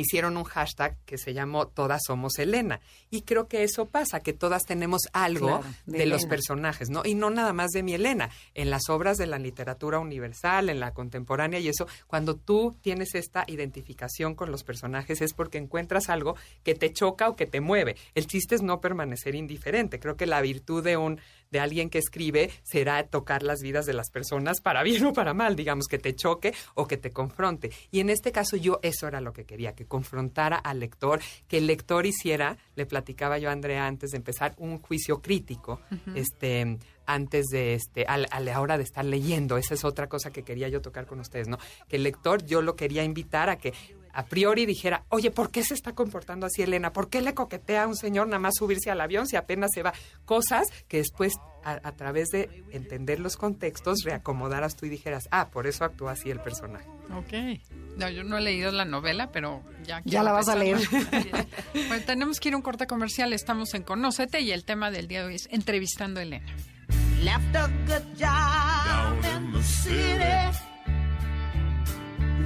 hicieron 0.00 0.36
un 0.36 0.44
hashtag 0.44 0.96
que 1.04 1.18
se 1.18 1.34
llamó 1.34 1.66
Todas 1.68 2.02
somos 2.06 2.38
Elena. 2.38 2.80
Y 3.10 3.22
creo 3.22 3.48
que 3.48 3.62
eso 3.62 3.86
pasa, 3.86 4.20
que 4.20 4.32
todas 4.32 4.64
tenemos 4.64 5.02
algo 5.12 5.58
Claro, 5.60 5.74
de 5.86 5.98
de, 5.98 6.06
los 6.06 6.26
personajes, 6.26 6.88
¿no? 6.90 7.02
Y 7.04 7.14
no 7.14 7.30
nada 7.30 7.52
más 7.52 7.70
de 7.70 7.82
mi 7.82 7.94
Elena. 7.94 8.30
En 8.54 8.70
las 8.70 8.88
obras 8.88 9.16
de 9.16 9.26
la 9.26 9.38
literatura 9.38 9.98
universal, 9.98 10.68
en 10.68 10.80
la 10.80 10.92
contemporánea 10.92 11.58
y 11.60 11.68
eso, 11.68 11.86
cuando 12.06 12.36
tú 12.36 12.76
tienes 12.80 13.14
esta 13.14 13.44
identificación 13.46 14.34
con 14.34 14.50
los 14.50 14.64
personajes 14.64 15.20
es 15.20 15.34
porque 15.34 15.58
encuentras 15.58 16.08
algo 16.08 16.36
que 16.62 16.74
te 16.74 16.92
choca 16.92 17.28
o 17.28 17.36
que 17.36 17.46
te 17.46 17.60
mueve. 17.60 17.96
El 18.14 18.26
chiste 18.26 18.54
es 18.54 18.62
no 18.62 18.80
permanecer 18.80 19.34
indiferente. 19.34 19.98
Creo 19.98 20.16
que 20.16 20.26
la 20.26 20.40
virtud 20.40 20.82
de 20.82 20.96
un 20.96 21.20
de 21.50 21.60
alguien 21.60 21.90
que 21.90 21.98
escribe 21.98 22.50
será 22.62 23.04
tocar 23.04 23.42
las 23.42 23.60
vidas 23.62 23.86
de 23.86 23.92
las 23.92 24.10
personas 24.10 24.60
para 24.60 24.82
bien 24.82 25.04
o 25.06 25.12
para 25.12 25.34
mal, 25.34 25.56
digamos, 25.56 25.86
que 25.86 25.98
te 25.98 26.14
choque 26.14 26.54
o 26.74 26.86
que 26.86 26.96
te 26.96 27.12
confronte. 27.12 27.70
Y 27.90 28.00
en 28.00 28.10
este 28.10 28.32
caso 28.32 28.56
yo 28.56 28.80
eso 28.82 29.06
era 29.06 29.20
lo 29.20 29.32
que 29.32 29.44
quería, 29.44 29.74
que 29.74 29.86
confrontara 29.86 30.56
al 30.56 30.80
lector, 30.80 31.20
que 31.46 31.58
el 31.58 31.66
lector 31.66 32.06
hiciera, 32.06 32.56
le 32.74 32.86
platicaba 32.86 33.38
yo 33.38 33.48
a 33.48 33.52
Andrea 33.52 33.86
antes 33.86 34.10
de 34.10 34.18
empezar, 34.18 34.54
un 34.58 34.78
juicio 34.78 35.20
crítico, 35.20 35.80
este 36.14 36.78
antes 37.06 37.46
de 37.46 37.72
este 37.72 38.04
a, 38.06 38.14
a 38.14 38.40
la 38.40 38.60
hora 38.60 38.76
de 38.76 38.84
estar 38.84 39.04
leyendo. 39.04 39.56
Esa 39.56 39.74
es 39.74 39.84
otra 39.84 40.08
cosa 40.08 40.30
que 40.30 40.42
quería 40.42 40.68
yo 40.68 40.82
tocar 40.82 41.06
con 41.06 41.20
ustedes 41.20 41.48
no 41.48 41.58
que 41.88 41.96
el 41.96 42.02
lector 42.02 42.44
yo 42.44 42.62
lo 42.62 42.76
quería 42.76 43.02
invitar 43.04 43.48
a 43.48 43.58
que 43.58 43.72
a 44.12 44.26
priori 44.26 44.66
dijera 44.66 45.04
oye 45.08 45.30
por 45.30 45.50
qué 45.50 45.62
se 45.62 45.74
está 45.74 45.92
comportando 45.94 46.46
así 46.46 46.62
Elena 46.62 46.92
por 46.92 47.08
qué 47.08 47.20
le 47.22 47.34
coquetea 47.34 47.84
a 47.84 47.86
un 47.86 47.96
señor 47.96 48.26
nada 48.26 48.38
más 48.38 48.54
subirse 48.56 48.90
al 48.90 49.00
avión 49.00 49.26
si 49.26 49.36
apenas 49.36 49.70
se 49.74 49.82
va 49.82 49.92
cosas 50.24 50.66
que 50.88 50.98
después 50.98 51.34
a, 51.64 51.80
a 51.82 51.92
través 51.92 52.28
de 52.28 52.64
entender 52.70 53.20
los 53.20 53.36
contextos 53.36 54.02
reacomodaras 54.04 54.76
tú 54.76 54.86
y 54.86 54.88
dijeras 54.88 55.28
ah 55.30 55.48
por 55.50 55.66
eso 55.66 55.84
actúa 55.84 56.12
así 56.12 56.30
el 56.30 56.40
personaje 56.40 56.88
Ok. 57.16 57.32
No, 57.96 58.08
yo 58.10 58.22
no 58.22 58.36
he 58.38 58.40
leído 58.40 58.70
la 58.70 58.84
novela, 58.84 59.30
pero 59.32 59.62
ya. 59.84 60.02
quiero 60.02 60.24
la 60.24 60.32
vas 60.32 60.48
a 60.48 60.62
empezarla. 60.62 61.46
bueno, 61.88 62.04
tenemos 62.04 62.38
que 62.38 62.48
ir 62.48 62.54
a 62.54 62.56
un 62.58 62.62
corte 62.62 62.86
comercial. 62.86 63.32
Estamos 63.32 63.74
en 63.74 63.82
Conócete 63.82 64.40
y 64.40 64.52
el 64.52 64.64
tema 64.64 64.90
del 64.90 65.08
día 65.08 65.22
de 65.22 65.28
hoy 65.28 65.34
es 65.36 65.48
entrevistando 65.50 66.20
a 66.20 66.22
Elena. 66.22 66.54
Left 67.22 67.56
a 67.56 67.66
good 67.86 68.04
job 68.18 69.24
in 69.36 69.52
the 69.52 69.62
city. 69.62 70.77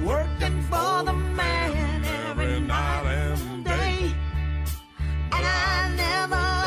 Working 0.01 0.61
for 0.63 1.03
the 1.03 1.13
man 1.13 2.03
every 2.03 2.59
night 2.59 3.05
and 3.05 3.63
day. 3.63 4.15
And 5.31 5.45
I 5.45 5.93
never 5.95 6.62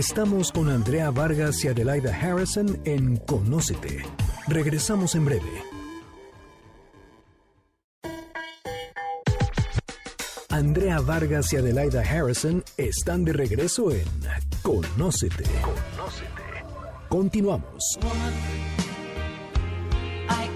Estamos 0.00 0.50
con 0.50 0.70
Andrea 0.70 1.10
Vargas 1.10 1.62
y 1.62 1.68
Adelaida 1.68 2.16
Harrison 2.16 2.80
en 2.86 3.18
Conócete. 3.18 4.02
Regresamos 4.48 5.14
en 5.14 5.26
breve. 5.26 5.62
Andrea 10.48 11.00
Vargas 11.00 11.52
y 11.52 11.56
Adelaida 11.56 12.00
Harrison 12.00 12.64
están 12.78 13.26
de 13.26 13.34
regreso 13.34 13.92
en 13.92 14.06
Conócete. 14.62 15.44
Continuamos. 17.10 17.98
I 20.30 20.48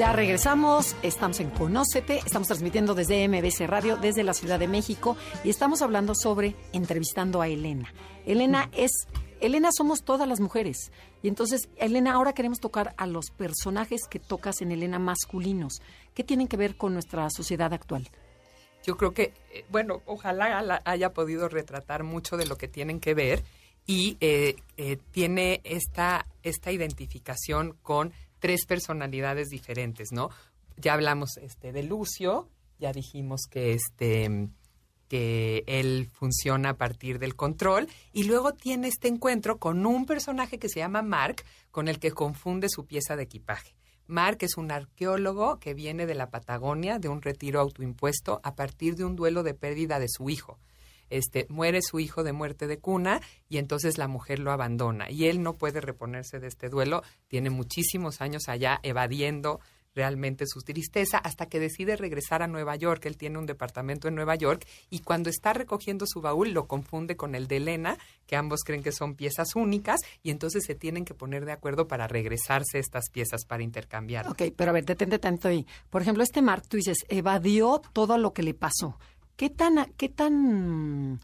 Ya 0.00 0.14
regresamos, 0.14 0.96
estamos 1.02 1.40
en 1.40 1.50
Conócete, 1.50 2.20
estamos 2.24 2.48
transmitiendo 2.48 2.94
desde 2.94 3.28
MBC 3.28 3.66
Radio, 3.66 3.98
desde 3.98 4.22
la 4.22 4.32
Ciudad 4.32 4.58
de 4.58 4.66
México, 4.66 5.14
y 5.44 5.50
estamos 5.50 5.82
hablando 5.82 6.14
sobre 6.14 6.56
entrevistando 6.72 7.42
a 7.42 7.48
Elena. 7.48 7.92
Elena 8.24 8.70
es, 8.74 8.92
Elena 9.42 9.68
somos 9.76 10.02
todas 10.02 10.26
las 10.26 10.40
mujeres, 10.40 10.90
y 11.22 11.28
entonces, 11.28 11.68
Elena, 11.76 12.14
ahora 12.14 12.32
queremos 12.32 12.60
tocar 12.60 12.94
a 12.96 13.06
los 13.06 13.30
personajes 13.30 14.06
que 14.08 14.18
tocas 14.18 14.62
en 14.62 14.72
Elena 14.72 14.98
masculinos. 14.98 15.82
¿Qué 16.14 16.24
tienen 16.24 16.48
que 16.48 16.56
ver 16.56 16.78
con 16.78 16.94
nuestra 16.94 17.28
sociedad 17.28 17.70
actual? 17.74 18.08
yo 18.82 18.96
creo 18.96 19.12
que, 19.12 19.34
eh, 19.52 19.66
bueno, 19.68 20.00
ojalá 20.06 20.80
haya 20.86 21.12
podido 21.12 21.50
retratar 21.50 22.04
mucho 22.04 22.38
de 22.38 22.46
lo 22.46 22.56
que 22.56 22.68
tienen 22.68 23.00
que 23.00 23.12
ver 23.12 23.44
y 23.86 24.16
eh, 24.22 24.56
eh, 24.78 24.96
tiene 25.10 25.60
esta, 25.64 26.26
esta 26.42 26.72
identificación 26.72 27.76
con 27.82 28.14
tres 28.40 28.66
personalidades 28.66 29.48
diferentes, 29.48 30.08
¿no? 30.10 30.30
Ya 30.76 30.94
hablamos 30.94 31.36
este, 31.36 31.72
de 31.72 31.82
Lucio, 31.84 32.48
ya 32.78 32.92
dijimos 32.92 33.42
que 33.48 33.72
este 33.74 34.48
que 35.08 35.64
él 35.66 36.08
funciona 36.12 36.70
a 36.70 36.76
partir 36.76 37.18
del 37.18 37.34
control 37.34 37.88
y 38.12 38.24
luego 38.24 38.54
tiene 38.54 38.86
este 38.86 39.08
encuentro 39.08 39.58
con 39.58 39.84
un 39.84 40.06
personaje 40.06 40.60
que 40.60 40.68
se 40.68 40.78
llama 40.78 41.02
Mark 41.02 41.42
con 41.72 41.88
el 41.88 41.98
que 41.98 42.12
confunde 42.12 42.68
su 42.68 42.86
pieza 42.86 43.16
de 43.16 43.24
equipaje. 43.24 43.74
Mark 44.06 44.38
es 44.42 44.56
un 44.56 44.70
arqueólogo 44.70 45.58
que 45.58 45.74
viene 45.74 46.06
de 46.06 46.14
la 46.14 46.30
Patagonia, 46.30 47.00
de 47.00 47.08
un 47.08 47.22
retiro 47.22 47.60
autoimpuesto 47.60 48.40
a 48.44 48.54
partir 48.54 48.94
de 48.94 49.04
un 49.04 49.16
duelo 49.16 49.42
de 49.42 49.54
pérdida 49.54 49.98
de 49.98 50.08
su 50.08 50.30
hijo. 50.30 50.60
Este, 51.10 51.46
muere 51.48 51.80
su 51.82 52.00
hijo 52.00 52.22
de 52.22 52.32
muerte 52.32 52.66
de 52.66 52.78
cuna 52.78 53.20
y 53.48 53.58
entonces 53.58 53.98
la 53.98 54.08
mujer 54.08 54.38
lo 54.38 54.52
abandona 54.52 55.10
y 55.10 55.26
él 55.26 55.42
no 55.42 55.54
puede 55.54 55.80
reponerse 55.80 56.40
de 56.40 56.46
este 56.46 56.68
duelo, 56.68 57.02
tiene 57.28 57.50
muchísimos 57.50 58.20
años 58.20 58.48
allá 58.48 58.80
evadiendo 58.82 59.60
realmente 59.94 60.46
su 60.46 60.60
tristeza 60.62 61.18
hasta 61.18 61.46
que 61.46 61.60
decide 61.60 61.96
regresar 61.96 62.42
a 62.42 62.46
Nueva 62.46 62.76
York. 62.76 63.04
Él 63.06 63.16
tiene 63.16 63.38
un 63.38 63.46
departamento 63.46 64.08
en 64.08 64.14
Nueva 64.14 64.34
York 64.34 64.66
y 64.88 65.00
cuando 65.00 65.30
está 65.30 65.52
recogiendo 65.52 66.06
su 66.06 66.20
baúl 66.20 66.52
lo 66.52 66.66
confunde 66.66 67.16
con 67.16 67.34
el 67.34 67.48
de 67.48 67.56
Elena, 67.56 67.98
que 68.26 68.36
ambos 68.36 68.60
creen 68.64 68.82
que 68.82 68.92
son 68.92 69.14
piezas 69.14 69.54
únicas 69.56 70.00
y 70.22 70.30
entonces 70.30 70.64
se 70.64 70.74
tienen 70.74 71.04
que 71.04 71.14
poner 71.14 71.44
de 71.44 71.52
acuerdo 71.52 71.88
para 71.88 72.06
regresarse 72.06 72.78
estas 72.78 73.10
piezas 73.10 73.44
para 73.44 73.62
intercambiar. 73.62 74.28
Ok, 74.28 74.42
pero 74.56 74.70
a 74.70 74.74
ver, 74.74 74.84
detente 74.84 75.18
tanto 75.18 75.48
ahí. 75.48 75.66
Por 75.90 76.02
ejemplo, 76.02 76.22
este 76.22 76.42
Mark, 76.42 76.66
tú 76.68 76.76
dices, 76.76 76.98
evadió 77.08 77.82
todo 77.92 78.18
lo 78.18 78.32
que 78.32 78.42
le 78.42 78.54
pasó. 78.54 78.98
¿Qué 79.40 79.48
tan, 79.48 79.90
qué 79.96 80.10
tan, 80.10 81.18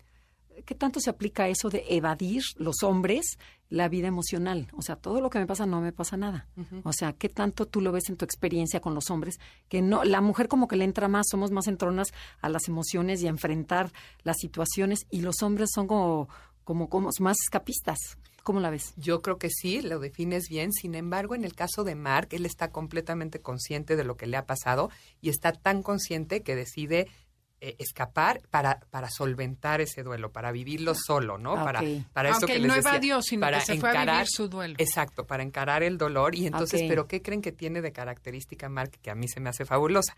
qué 0.65 0.75
tanto 0.75 1.01
se 1.01 1.11
aplica 1.11 1.49
eso 1.49 1.69
de 1.69 1.85
evadir 1.91 2.43
los 2.57 2.83
hombres 2.83 3.37
la 3.69 3.91
vida 3.91 4.09
emocional? 4.09 4.69
O 4.73 4.81
sea, 4.81 4.97
todo 4.97 5.21
lo 5.21 5.29
que 5.29 5.39
me 5.39 5.47
pasa 5.47 5.67
no 5.67 5.83
me 5.83 5.93
pasa 5.93 6.17
nada. 6.17 6.49
O 6.85 6.95
sea, 6.95 7.13
¿qué 7.13 7.29
tanto 7.29 7.67
tú 7.67 7.83
lo 7.83 7.93
ves 7.93 8.09
en 8.09 8.17
tu 8.17 8.25
experiencia 8.25 8.81
con 8.81 8.95
los 8.95 9.11
hombres? 9.11 9.39
Que 9.69 9.83
no, 9.83 10.03
la 10.03 10.23
mujer 10.23 10.49
como 10.49 10.67
que 10.67 10.77
le 10.77 10.87
entra 10.87 11.09
más, 11.09 11.27
somos 11.31 11.51
más 11.51 11.67
entronas 11.67 12.09
a 12.41 12.49
las 12.49 12.69
emociones 12.69 13.21
y 13.21 13.27
a 13.27 13.29
enfrentar 13.29 13.93
las 14.23 14.39
situaciones 14.39 15.01
y 15.11 15.21
los 15.21 15.43
hombres 15.43 15.69
son 15.75 15.87
como, 15.87 16.31
como, 16.65 16.89
como 16.89 17.11
más 17.21 17.37
escapistas. 17.43 17.99
¿Cómo 18.43 18.61
la 18.61 18.71
ves? 18.71 18.95
Yo 18.97 19.21
creo 19.21 19.39
que 19.39 19.51
sí, 19.51 19.83
lo 19.83 19.99
defines 19.99 20.49
bien. 20.49 20.73
Sin 20.73 20.95
embargo, 20.95 21.35
en 21.35 21.45
el 21.45 21.55
caso 21.55 21.85
de 21.85 21.97
Mark, 21.97 22.29
él 22.31 22.47
está 22.47 22.71
completamente 22.71 23.43
consciente 23.43 23.95
de 23.95 24.05
lo 24.05 24.17
que 24.17 24.29
le 24.29 24.39
ha 24.39 24.47
pasado 24.47 24.89
y 25.21 25.29
está 25.29 25.53
tan 25.53 25.83
consciente 25.83 26.43
que 26.43 26.55
decide 26.55 27.09
eh, 27.61 27.75
escapar 27.79 28.43
para, 28.51 28.81
para 28.91 29.09
solventar 29.11 29.81
ese 29.81 30.03
duelo, 30.03 30.31
para 30.33 30.53
vivirlo 30.53 30.95
solo, 30.95 31.39
¿no? 31.39 31.55
Ah, 31.57 31.65
Para, 31.65 31.81
ok. 31.81 31.87
para 32.13 32.29
eso 32.31 32.39
Aunque 32.41 32.53
que 32.55 32.59
les 32.59 32.69
no 32.69 32.75
decía, 32.75 32.91
evadió, 32.91 33.23
sino 33.23 33.41
para 33.41 33.59
que 33.61 33.65
se 33.67 33.77
fue 33.81 33.89
a 33.89 33.93
vivir 33.93 34.03
encarar- 34.09 34.27
su 34.29 34.49
duelo. 34.49 34.75
Exacto, 34.79 35.27
para 35.27 35.43
encarar 35.43 35.83
el 35.83 35.97
dolor. 35.99 36.35
Y 36.35 36.47
entonces. 36.47 36.83
¿pero 36.89 37.07
qué 37.07 37.23
creen 37.23 37.41
que 37.43 37.53
tiene 37.53 37.81
de 37.81 37.93
característica 37.93 38.69
Mark 38.69 38.91
que 39.01 39.11
a 39.11 39.15
mí 39.15 39.27
se 39.29 39.41
me 39.41 39.49
hace 39.51 39.65
fabulosa? 39.65 40.17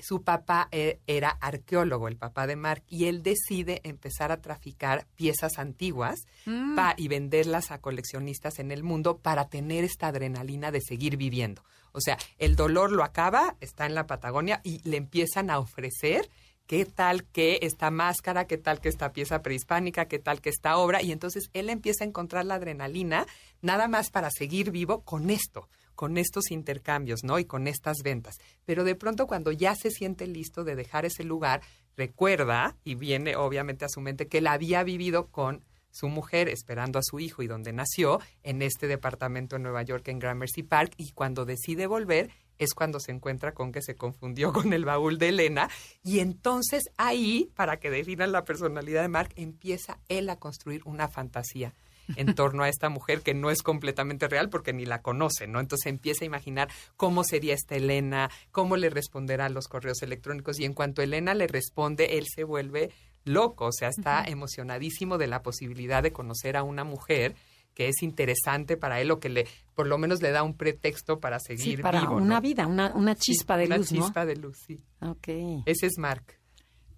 Su 0.00 0.22
papá 0.22 0.68
eh, 0.70 1.00
era 1.08 1.30
arqueólogo, 1.30 2.06
el 2.06 2.16
papá 2.16 2.46
de 2.46 2.54
Mark, 2.54 2.84
y 2.88 3.06
él 3.06 3.24
decide 3.24 3.80
empezar 3.82 4.30
a 4.30 4.40
traficar 4.40 5.06
piezas 5.16 5.58
antiguas 5.58 6.20
Mm. 6.46 6.76
pa- 6.76 6.94
y 6.96 7.08
venderlas 7.08 7.72
a 7.72 7.80
coleccionistas 7.80 8.60
en 8.60 8.70
el 8.70 8.84
mundo 8.84 9.18
para 9.18 9.48
tener 9.48 9.82
esta 9.82 10.06
adrenalina 10.06 10.70
de 10.70 10.80
seguir 10.80 11.16
viviendo. 11.16 11.64
O 11.90 12.00
sea, 12.00 12.16
el 12.38 12.54
dolor 12.54 12.92
lo 12.92 13.02
acaba, 13.02 13.56
está 13.60 13.86
en 13.86 13.94
la 13.96 14.06
Patagonia 14.06 14.60
y 14.62 14.80
le 14.88 14.98
empiezan 14.98 15.50
a 15.50 15.58
ofrecer 15.58 16.30
qué 16.68 16.84
tal 16.84 17.24
que 17.24 17.58
esta 17.62 17.90
máscara, 17.90 18.46
qué 18.46 18.58
tal 18.58 18.80
que 18.80 18.90
esta 18.90 19.12
pieza 19.12 19.42
prehispánica, 19.42 20.04
qué 20.04 20.18
tal 20.18 20.42
que 20.42 20.50
esta 20.50 20.76
obra, 20.76 21.02
y 21.02 21.10
entonces 21.10 21.50
él 21.54 21.70
empieza 21.70 22.04
a 22.04 22.06
encontrar 22.06 22.44
la 22.44 22.56
adrenalina 22.56 23.26
nada 23.62 23.88
más 23.88 24.10
para 24.10 24.30
seguir 24.30 24.70
vivo 24.70 25.02
con 25.02 25.30
esto, 25.30 25.68
con 25.94 26.18
estos 26.18 26.50
intercambios, 26.50 27.24
¿no? 27.24 27.38
Y 27.38 27.46
con 27.46 27.66
estas 27.66 28.02
ventas. 28.04 28.36
Pero 28.66 28.84
de 28.84 28.94
pronto 28.94 29.26
cuando 29.26 29.50
ya 29.50 29.74
se 29.74 29.90
siente 29.90 30.26
listo 30.26 30.62
de 30.62 30.76
dejar 30.76 31.06
ese 31.06 31.24
lugar, 31.24 31.62
recuerda, 31.96 32.76
y 32.84 32.94
viene 32.96 33.34
obviamente 33.34 33.86
a 33.86 33.88
su 33.88 34.02
mente, 34.02 34.28
que 34.28 34.38
él 34.38 34.46
había 34.46 34.82
vivido 34.82 35.28
con 35.28 35.64
su 35.90 36.08
mujer 36.08 36.50
esperando 36.50 36.98
a 36.98 37.02
su 37.02 37.18
hijo 37.18 37.42
y 37.42 37.46
donde 37.46 37.72
nació, 37.72 38.20
en 38.42 38.60
este 38.60 38.88
departamento 38.88 39.56
en 39.56 39.62
Nueva 39.62 39.82
York, 39.82 40.06
en 40.08 40.18
Gramercy 40.18 40.62
Park, 40.62 40.92
y 40.98 41.12
cuando 41.12 41.46
decide 41.46 41.86
volver 41.86 42.30
es 42.58 42.74
cuando 42.74 43.00
se 43.00 43.12
encuentra 43.12 43.52
con 43.52 43.72
que 43.72 43.82
se 43.82 43.96
confundió 43.96 44.52
con 44.52 44.72
el 44.72 44.84
baúl 44.84 45.18
de 45.18 45.28
Elena, 45.28 45.68
y 46.02 46.20
entonces 46.20 46.90
ahí, 46.96 47.50
para 47.54 47.78
que 47.78 47.90
definan 47.90 48.32
la 48.32 48.44
personalidad 48.44 49.02
de 49.02 49.08
Mark, 49.08 49.32
empieza 49.36 49.98
él 50.08 50.28
a 50.30 50.36
construir 50.36 50.82
una 50.84 51.08
fantasía 51.08 51.74
en 52.16 52.34
torno 52.34 52.62
a 52.62 52.68
esta 52.68 52.88
mujer 52.88 53.20
que 53.20 53.34
no 53.34 53.50
es 53.50 53.62
completamente 53.62 54.28
real 54.28 54.48
porque 54.48 54.72
ni 54.72 54.86
la 54.86 55.02
conoce, 55.02 55.46
¿no? 55.46 55.60
Entonces 55.60 55.86
empieza 55.86 56.24
a 56.24 56.26
imaginar 56.26 56.68
cómo 56.96 57.24
sería 57.24 57.54
esta 57.54 57.76
Elena, 57.76 58.30
cómo 58.50 58.76
le 58.76 58.90
responderá 58.90 59.46
a 59.46 59.50
los 59.50 59.68
correos 59.68 60.02
electrónicos 60.02 60.58
y 60.58 60.64
en 60.64 60.74
cuanto 60.74 61.02
Elena 61.02 61.34
le 61.34 61.46
responde, 61.46 62.18
él 62.18 62.26
se 62.34 62.44
vuelve 62.44 62.90
loco, 63.24 63.66
o 63.66 63.72
sea, 63.72 63.88
está 63.88 64.24
emocionadísimo 64.24 65.18
de 65.18 65.26
la 65.26 65.42
posibilidad 65.42 66.02
de 66.02 66.12
conocer 66.12 66.56
a 66.56 66.62
una 66.62 66.84
mujer 66.84 67.34
que 67.78 67.86
es 67.86 68.02
interesante 68.02 68.76
para 68.76 69.00
él 69.00 69.08
o 69.12 69.20
que 69.20 69.28
le, 69.28 69.46
por 69.76 69.86
lo 69.86 69.98
menos 69.98 70.20
le 70.20 70.32
da 70.32 70.42
un 70.42 70.56
pretexto 70.56 71.20
para 71.20 71.38
Sí, 71.38 71.56
seguir 71.56 71.80
para 71.80 72.00
vivo, 72.00 72.16
una 72.16 72.34
¿no? 72.34 72.40
vida, 72.40 72.66
una, 72.66 72.92
una 72.96 73.14
chispa 73.14 73.56
de 73.56 73.66
Una 73.66 73.76
luz, 73.76 73.88
chispa 73.90 74.26
de 74.26 74.34
luz, 74.34 74.58
sí. 74.66 74.82
Ok. 75.00 75.28
Ese 75.64 75.86
es 75.86 75.96
Mark. 75.96 76.37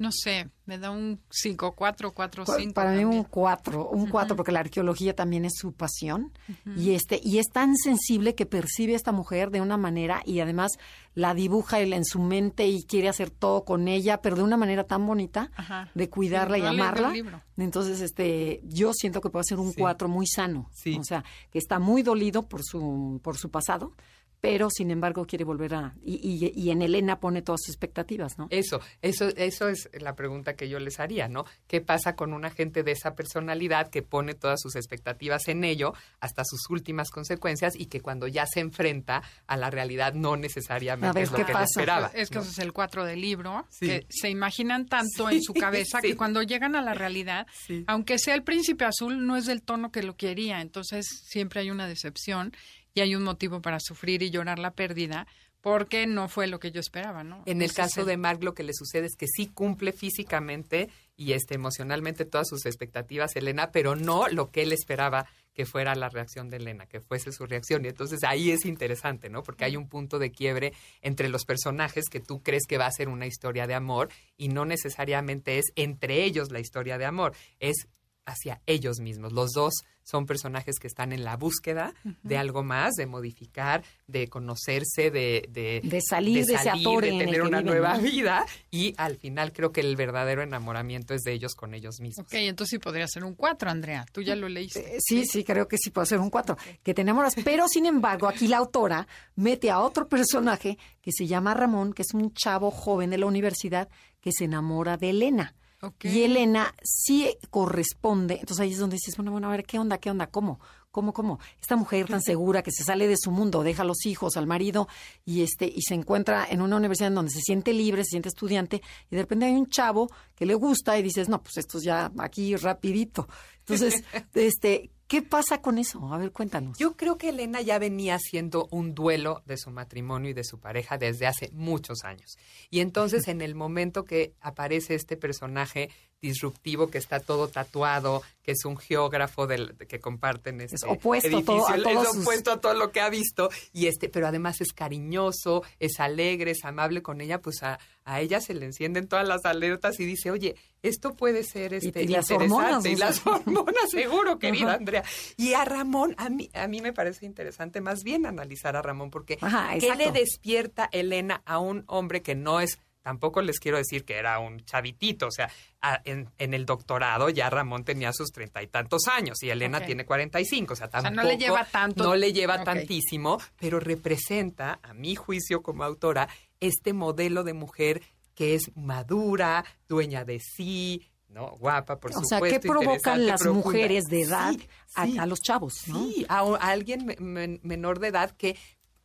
No 0.00 0.10
sé, 0.12 0.48
me 0.64 0.78
da 0.78 0.90
un 0.90 1.20
5, 1.28 1.72
4, 1.76 2.12
4, 2.14 2.44
Pa- 2.46 2.56
5. 2.56 2.72
Para 2.72 2.92
mí 2.92 3.04
un 3.04 3.22
cuatro, 3.22 3.86
un 3.90 4.06
cuatro, 4.08 4.34
porque 4.34 4.50
la 4.50 4.60
arqueología 4.60 5.14
también 5.14 5.44
es 5.44 5.52
su 5.58 5.74
pasión 5.74 6.32
y 6.74 6.92
este 6.94 7.20
y 7.22 7.36
es 7.38 7.48
tan 7.52 7.76
sensible 7.76 8.34
que 8.34 8.46
percibe 8.46 8.94
a 8.94 8.96
esta 8.96 9.12
mujer 9.12 9.50
de 9.50 9.60
una 9.60 9.76
manera 9.76 10.22
y 10.24 10.40
además 10.40 10.72
la 11.14 11.34
dibuja 11.34 11.80
él 11.80 11.92
en 11.92 12.06
su 12.06 12.18
mente 12.18 12.66
y 12.66 12.84
quiere 12.84 13.10
hacer 13.10 13.28
todo 13.28 13.66
con 13.66 13.88
ella, 13.88 14.22
pero 14.22 14.36
de 14.36 14.42
una 14.42 14.56
manera 14.56 14.84
tan 14.84 15.06
bonita 15.06 15.50
Ajá. 15.54 15.90
de 15.94 16.08
cuidarla 16.08 16.56
Sí, 16.56 16.62
y 16.62 16.64
no 16.64 16.70
amarla. 16.70 17.10
libro. 17.10 17.42
Entonces, 17.58 18.00
este, 18.00 18.62
yo 18.64 18.94
siento 18.94 19.20
que 19.20 19.28
puede 19.28 19.44
ser 19.44 19.58
un 19.58 19.72
Sí. 19.72 19.80
cuatro 19.80 20.08
muy 20.08 20.26
sano, 20.26 20.70
Sí. 20.72 20.96
o 20.98 21.04
sea, 21.04 21.24
que 21.50 21.58
está 21.58 21.78
muy 21.78 22.02
dolido 22.02 22.48
por 22.48 22.62
su 22.64 23.20
por 23.22 23.36
su 23.36 23.50
pasado, 23.50 23.92
pero 24.40 24.70
sin 24.70 24.90
embargo 24.90 25.26
quiere 25.26 25.44
volver 25.44 25.74
a 25.74 25.94
y, 26.02 26.14
y, 26.16 26.52
y 26.58 26.70
en 26.70 26.82
Elena 26.82 27.20
pone 27.20 27.42
todas 27.42 27.60
sus 27.62 27.74
expectativas, 27.74 28.38
¿no? 28.38 28.46
Eso, 28.50 28.80
eso, 29.02 29.28
eso 29.36 29.68
es 29.68 29.90
la 30.00 30.14
pregunta 30.14 30.54
que 30.54 30.68
yo 30.68 30.78
les 30.78 30.98
haría, 31.00 31.28
¿no? 31.28 31.44
¿Qué 31.66 31.80
pasa 31.80 32.16
con 32.16 32.32
una 32.32 32.50
gente 32.50 32.82
de 32.82 32.92
esa 32.92 33.14
personalidad 33.14 33.90
que 33.90 34.02
pone 34.02 34.34
todas 34.34 34.60
sus 34.60 34.76
expectativas 34.76 35.48
en 35.48 35.64
ello 35.64 35.92
hasta 36.20 36.42
sus 36.44 36.68
últimas 36.70 37.10
consecuencias 37.10 37.74
y 37.76 37.86
que 37.86 38.00
cuando 38.00 38.26
ya 38.28 38.46
se 38.46 38.60
enfrenta 38.60 39.22
a 39.46 39.56
la 39.56 39.70
realidad 39.70 40.14
no 40.14 40.34
A 40.34 40.36
necesariamente 40.38 41.14
ver, 41.14 41.24
es 41.24 41.30
lo 41.32 41.36
¿qué 41.38 41.44
que 41.44 41.52
pasa? 41.52 41.60
le 41.60 41.64
esperaba? 41.66 42.06
Es 42.14 42.30
que 42.30 42.36
¿no? 42.36 42.40
ese 42.42 42.50
es 42.52 42.58
el 42.58 42.72
4 42.72 43.04
del 43.04 43.20
libro, 43.20 43.66
Sí. 43.68 43.86
que 43.86 44.06
se 44.08 44.30
imaginan 44.30 44.86
tanto 44.86 45.28
en 45.30 45.42
su 45.42 45.52
cabeza 45.54 46.00
Sí. 46.00 46.08
que 46.08 46.16
cuando 46.16 46.42
llegan 46.42 46.76
a 46.76 46.82
la 46.82 46.94
realidad, 46.94 47.46
Sí. 47.66 47.84
aunque 47.86 48.18
sea 48.18 48.34
el 48.34 48.42
príncipe 48.42 48.84
azul, 48.84 49.26
no 49.26 49.36
es 49.36 49.46
del 49.46 49.62
tono 49.62 49.90
que 49.92 50.02
lo 50.02 50.16
quería. 50.16 50.60
Entonces 50.60 51.06
siempre 51.26 51.60
hay 51.60 51.70
una 51.70 51.86
decepción 51.86 52.52
y 52.94 53.00
hay 53.00 53.14
un 53.14 53.22
motivo 53.22 53.60
para 53.60 53.80
sufrir 53.80 54.22
y 54.22 54.30
llorar 54.30 54.58
la 54.58 54.72
pérdida 54.72 55.26
porque 55.60 56.06
no 56.06 56.28
fue 56.28 56.46
lo 56.46 56.58
que 56.58 56.70
yo 56.70 56.80
esperaba, 56.80 57.22
¿no? 57.22 57.42
En 57.46 57.60
el 57.62 57.72
caso 57.72 58.04
de 58.04 58.16
Mark 58.16 58.42
lo 58.42 58.54
que 58.54 58.62
le 58.62 58.72
sucede 58.72 59.06
es 59.06 59.16
que 59.16 59.26
sí 59.26 59.46
cumple 59.46 59.92
físicamente 59.92 60.88
y 61.16 61.32
este 61.32 61.54
emocionalmente 61.54 62.24
todas 62.24 62.48
sus 62.48 62.64
expectativas 62.64 63.36
Elena, 63.36 63.70
pero 63.70 63.94
no 63.94 64.28
lo 64.28 64.50
que 64.50 64.62
él 64.62 64.72
esperaba 64.72 65.26
que 65.52 65.66
fuera 65.66 65.94
la 65.94 66.08
reacción 66.08 66.48
de 66.48 66.56
Elena, 66.56 66.86
que 66.86 67.00
fuese 67.00 67.32
su 67.32 67.44
reacción. 67.44 67.84
Y 67.84 67.88
entonces 67.88 68.20
ahí 68.24 68.50
es 68.50 68.64
interesante, 68.64 69.28
¿no? 69.28 69.42
Porque 69.42 69.64
hay 69.64 69.76
un 69.76 69.88
punto 69.88 70.18
de 70.18 70.30
quiebre 70.30 70.72
entre 71.02 71.28
los 71.28 71.44
personajes 71.44 72.08
que 72.08 72.20
tú 72.20 72.42
crees 72.42 72.66
que 72.66 72.78
va 72.78 72.86
a 72.86 72.92
ser 72.92 73.08
una 73.08 73.26
historia 73.26 73.66
de 73.66 73.74
amor 73.74 74.08
y 74.38 74.48
no 74.48 74.64
necesariamente 74.64 75.58
es 75.58 75.66
entre 75.76 76.24
ellos 76.24 76.50
la 76.50 76.60
historia 76.60 76.96
de 76.96 77.04
amor, 77.04 77.34
es 77.58 77.88
hacia 78.26 78.60
ellos 78.66 79.00
mismos. 79.00 79.32
Los 79.32 79.52
dos 79.52 79.72
son 80.02 80.26
personajes 80.26 80.78
que 80.80 80.86
están 80.88 81.12
en 81.12 81.24
la 81.24 81.36
búsqueda 81.36 81.94
de 82.22 82.36
algo 82.36 82.62
más, 82.64 82.94
de 82.94 83.06
modificar, 83.06 83.84
de 84.08 84.28
conocerse, 84.28 85.10
de, 85.10 85.48
de, 85.50 85.80
De 85.84 86.00
salir 86.00 86.46
de 86.46 86.54
ese 86.54 86.64
salir, 86.64 87.00
de 87.00 87.08
en 87.08 87.14
el 87.20 87.26
tener 87.26 87.42
una 87.42 87.58
viven, 87.60 87.66
nueva 87.66 87.96
¿no? 87.96 88.02
vida 88.02 88.44
y 88.70 88.94
al 88.96 89.16
final 89.16 89.52
creo 89.52 89.72
que 89.72 89.80
el 89.82 89.94
verdadero 89.96 90.42
enamoramiento 90.42 91.14
es 91.14 91.22
de 91.22 91.32
ellos 91.32 91.54
con 91.54 91.74
ellos 91.74 92.00
mismos. 92.00 92.26
Ok, 92.26 92.34
entonces 92.34 92.70
sí 92.70 92.78
podría 92.78 93.06
ser 93.06 93.24
un 93.24 93.34
4, 93.34 93.70
Andrea. 93.70 94.04
Tú 94.12 94.22
ya 94.22 94.34
lo 94.34 94.48
leíste. 94.48 94.96
Eh, 94.96 94.98
Sí, 95.00 95.26
sí, 95.26 95.44
creo 95.44 95.68
que 95.68 95.76
sí 95.78 95.90
puede 95.90 96.06
ser 96.06 96.18
un 96.18 96.30
cuatro. 96.30 96.56
Que 96.82 96.94
te 96.94 97.02
enamoras. 97.02 97.34
Pero, 97.44 97.68
sin 97.68 97.86
embargo, 97.86 98.26
aquí 98.28 98.48
la 98.48 98.58
autora 98.58 99.06
mete 99.36 99.70
a 99.70 99.80
otro 99.80 100.08
personaje 100.08 100.78
que 101.02 101.10
se 101.12 101.26
llama 101.26 101.54
Ramón, 101.54 101.92
que 101.92 102.02
es 102.02 102.14
un 102.14 102.32
chavo 102.32 102.70
joven 102.70 103.10
de 103.10 103.18
la 103.18 103.26
universidad 103.26 103.88
que 104.20 104.30
se 104.32 104.44
enamora 104.44 104.96
de 104.96 105.10
Elena. 105.10 105.54
Y 106.02 106.22
Elena 106.22 106.74
sí 106.82 107.34
corresponde. 107.50 108.34
Entonces 108.34 108.60
ahí 108.60 108.72
es 108.72 108.78
donde 108.78 108.96
dices, 108.96 109.16
bueno, 109.16 109.32
bueno, 109.32 109.48
a 109.48 109.50
ver, 109.50 109.64
¿qué 109.64 109.78
onda? 109.78 109.98
¿Qué 109.98 110.10
onda? 110.10 110.26
¿Cómo? 110.26 110.60
¿Cómo, 110.90 111.12
cómo? 111.12 111.38
Esta 111.60 111.76
mujer 111.76 112.06
tan 112.06 112.20
segura 112.20 112.62
que 112.62 112.72
se 112.72 112.82
sale 112.82 113.06
de 113.06 113.16
su 113.16 113.30
mundo, 113.30 113.62
deja 113.62 113.82
a 113.82 113.86
los 113.86 114.04
hijos, 114.06 114.36
al 114.36 114.48
marido 114.48 114.88
y 115.24 115.42
este 115.42 115.66
y 115.66 115.82
se 115.82 115.94
encuentra 115.94 116.44
en 116.50 116.60
una 116.60 116.76
universidad 116.76 117.08
en 117.08 117.14
donde 117.14 117.30
se 117.30 117.40
siente 117.40 117.72
libre, 117.72 118.02
se 118.02 118.10
siente 118.10 118.28
estudiante 118.28 118.82
y 119.08 119.14
de 119.14 119.22
repente 119.22 119.46
hay 119.46 119.54
un 119.54 119.68
chavo 119.68 120.10
que 120.34 120.46
le 120.46 120.54
gusta 120.54 120.98
y 120.98 121.02
dices, 121.02 121.28
no, 121.28 121.42
pues 121.42 121.58
esto 121.58 121.78
es 121.78 121.84
ya 121.84 122.10
aquí 122.18 122.56
rapidito. 122.56 123.28
Entonces, 123.60 124.02
este, 124.34 124.90
¿qué 125.10 125.20
pasa 125.22 125.60
con 125.60 125.76
eso? 125.76 126.14
A 126.14 126.18
ver, 126.18 126.30
cuéntanos. 126.30 126.78
Yo 126.78 126.96
creo 126.96 127.18
que 127.18 127.28
Elena 127.30 127.60
ya 127.60 127.78
venía 127.78 128.14
haciendo 128.14 128.68
un 128.70 128.94
duelo 128.94 129.42
de 129.44 129.56
su 129.58 129.70
matrimonio 129.70 130.30
y 130.30 130.34
de 130.34 130.44
su 130.44 130.58
pareja 130.60 130.96
desde 130.96 131.26
hace 131.26 131.50
muchos 131.52 132.04
años. 132.04 132.38
Y 132.70 132.78
entonces 132.80 133.26
en 133.28 133.42
el 133.42 133.54
momento 133.56 134.04
que 134.04 134.32
aparece 134.40 134.94
este 134.94 135.16
personaje 135.18 135.90
disruptivo 136.22 136.90
que 136.90 136.98
está 136.98 137.18
todo 137.18 137.48
tatuado, 137.48 138.22
que 138.42 138.52
es 138.52 138.64
un 138.66 138.76
geógrafo 138.76 139.46
del, 139.46 139.74
que 139.88 140.00
comparten 140.00 140.60
este 140.60 140.76
Es 140.76 140.84
opuesto 140.84 141.28
a 141.28 141.30
edificio, 141.30 141.82
todo- 141.82 141.98
a 141.98 142.02
es 142.04 142.08
sus- 142.10 142.22
opuesto 142.22 142.52
a 142.52 142.60
todo 142.60 142.74
lo 142.74 142.92
que 142.92 143.00
ha 143.00 143.08
visto 143.08 143.48
y 143.72 143.86
este, 143.86 144.08
pero 144.10 144.26
además 144.28 144.60
es 144.60 144.72
cariñoso, 144.74 145.62
es 145.78 145.98
alegre, 145.98 146.50
es 146.52 146.64
amable 146.64 147.02
con 147.02 147.20
ella, 147.22 147.40
pues 147.40 147.62
a, 147.62 147.78
a 148.04 148.20
ella 148.20 148.40
se 148.42 148.52
le 148.54 148.66
encienden 148.66 149.08
todas 149.08 149.26
las 149.26 149.44
alertas 149.46 149.98
y 149.98 150.04
dice, 150.04 150.30
oye, 150.30 150.56
esto 150.82 151.14
puede 151.14 151.44
ser 151.44 151.74
este 151.74 152.02
y 152.02 152.08
las 152.08 152.30
interesante 152.30 152.54
hormonas, 152.54 152.86
y 152.86 152.94
o 152.94 152.96
sea. 152.96 153.06
las 153.06 153.26
hormonas 153.26 153.74
seguro, 153.90 154.38
querida 154.38 154.66
Ajá. 154.68 154.74
Andrea. 154.76 155.04
Y 155.36 155.52
a 155.54 155.64
Ramón, 155.64 156.14
a 156.18 156.28
mí, 156.30 156.50
a 156.54 156.66
mí 156.68 156.80
me 156.80 156.92
parece 156.92 157.26
interesante 157.26 157.80
más 157.80 158.02
bien 158.02 158.26
analizar 158.26 158.76
a 158.76 158.82
Ramón, 158.82 159.10
porque 159.10 159.38
Ajá, 159.40 159.70
¿qué 159.78 159.94
le 159.94 160.10
despierta 160.12 160.88
Elena 160.92 161.42
a 161.44 161.58
un 161.58 161.84
hombre 161.86 162.22
que 162.22 162.34
no 162.34 162.60
es, 162.60 162.78
tampoco 163.02 163.40
les 163.40 163.58
quiero 163.58 163.78
decir 163.78 164.04
que 164.04 164.16
era 164.16 164.38
un 164.38 164.60
chavitito, 164.64 165.26
o 165.26 165.30
sea, 165.30 165.50
a- 165.80 166.00
en, 166.04 166.28
en 166.38 166.52
el 166.54 166.66
doctorado 166.66 167.30
ya 167.30 167.48
Ramón 167.48 167.82
tenía 167.84 168.12
sus 168.12 168.30
treinta 168.30 168.62
y 168.62 168.66
tantos 168.66 169.08
años 169.08 169.42
y 169.42 169.48
Elena 169.50 169.80
tiene 169.80 170.04
cuarenta 170.04 170.38
y 170.40 170.44
cinco, 170.44 170.74
o 170.74 170.76
sea, 170.76 170.88
sea, 170.90 171.00
tampoco 171.00 171.22
no 171.22 171.28
le 171.30 171.38
lleva 171.38 171.64
tanto- 171.64 172.04
no 172.04 172.14
le 172.14 172.32
lleva 172.34 172.62
tantísimo, 172.62 173.38
pero 173.58 173.80
representa, 173.80 174.78
a 174.82 174.92
mi 174.94 175.14
juicio 175.14 175.62
como 175.62 175.84
autora, 175.84 176.28
este 176.60 176.92
modelo 176.92 177.42
de 177.42 177.54
mujer 177.54 178.02
que 178.34 178.54
es 178.54 178.70
madura, 178.76 179.64
dueña 179.88 180.24
de 180.24 180.38
sí, 180.40 181.06
¿no? 181.28 181.50
Guapa, 181.58 181.98
por 182.00 182.10
o 182.10 182.24
sea, 182.24 182.38
supuesto. 182.38 182.60
¿qué 182.60 182.68
provocan 182.68 183.26
las 183.26 183.40
profunda. 183.42 183.66
mujeres 183.66 184.04
de 184.06 184.22
edad 184.22 184.52
Sí, 184.52 184.68
a, 184.94 185.06
sí. 185.06 185.18
a 185.18 185.26
los 185.26 185.40
chavos? 185.40 185.82
¿no? 185.88 185.98
Sí, 186.06 186.26
a, 186.28 186.38
a 186.40 186.56
alguien 186.70 187.06
me- 187.06 187.16
men- 187.20 187.60
menor 187.62 187.98
de 188.00 188.08
edad 188.08 188.30
que 188.32 188.56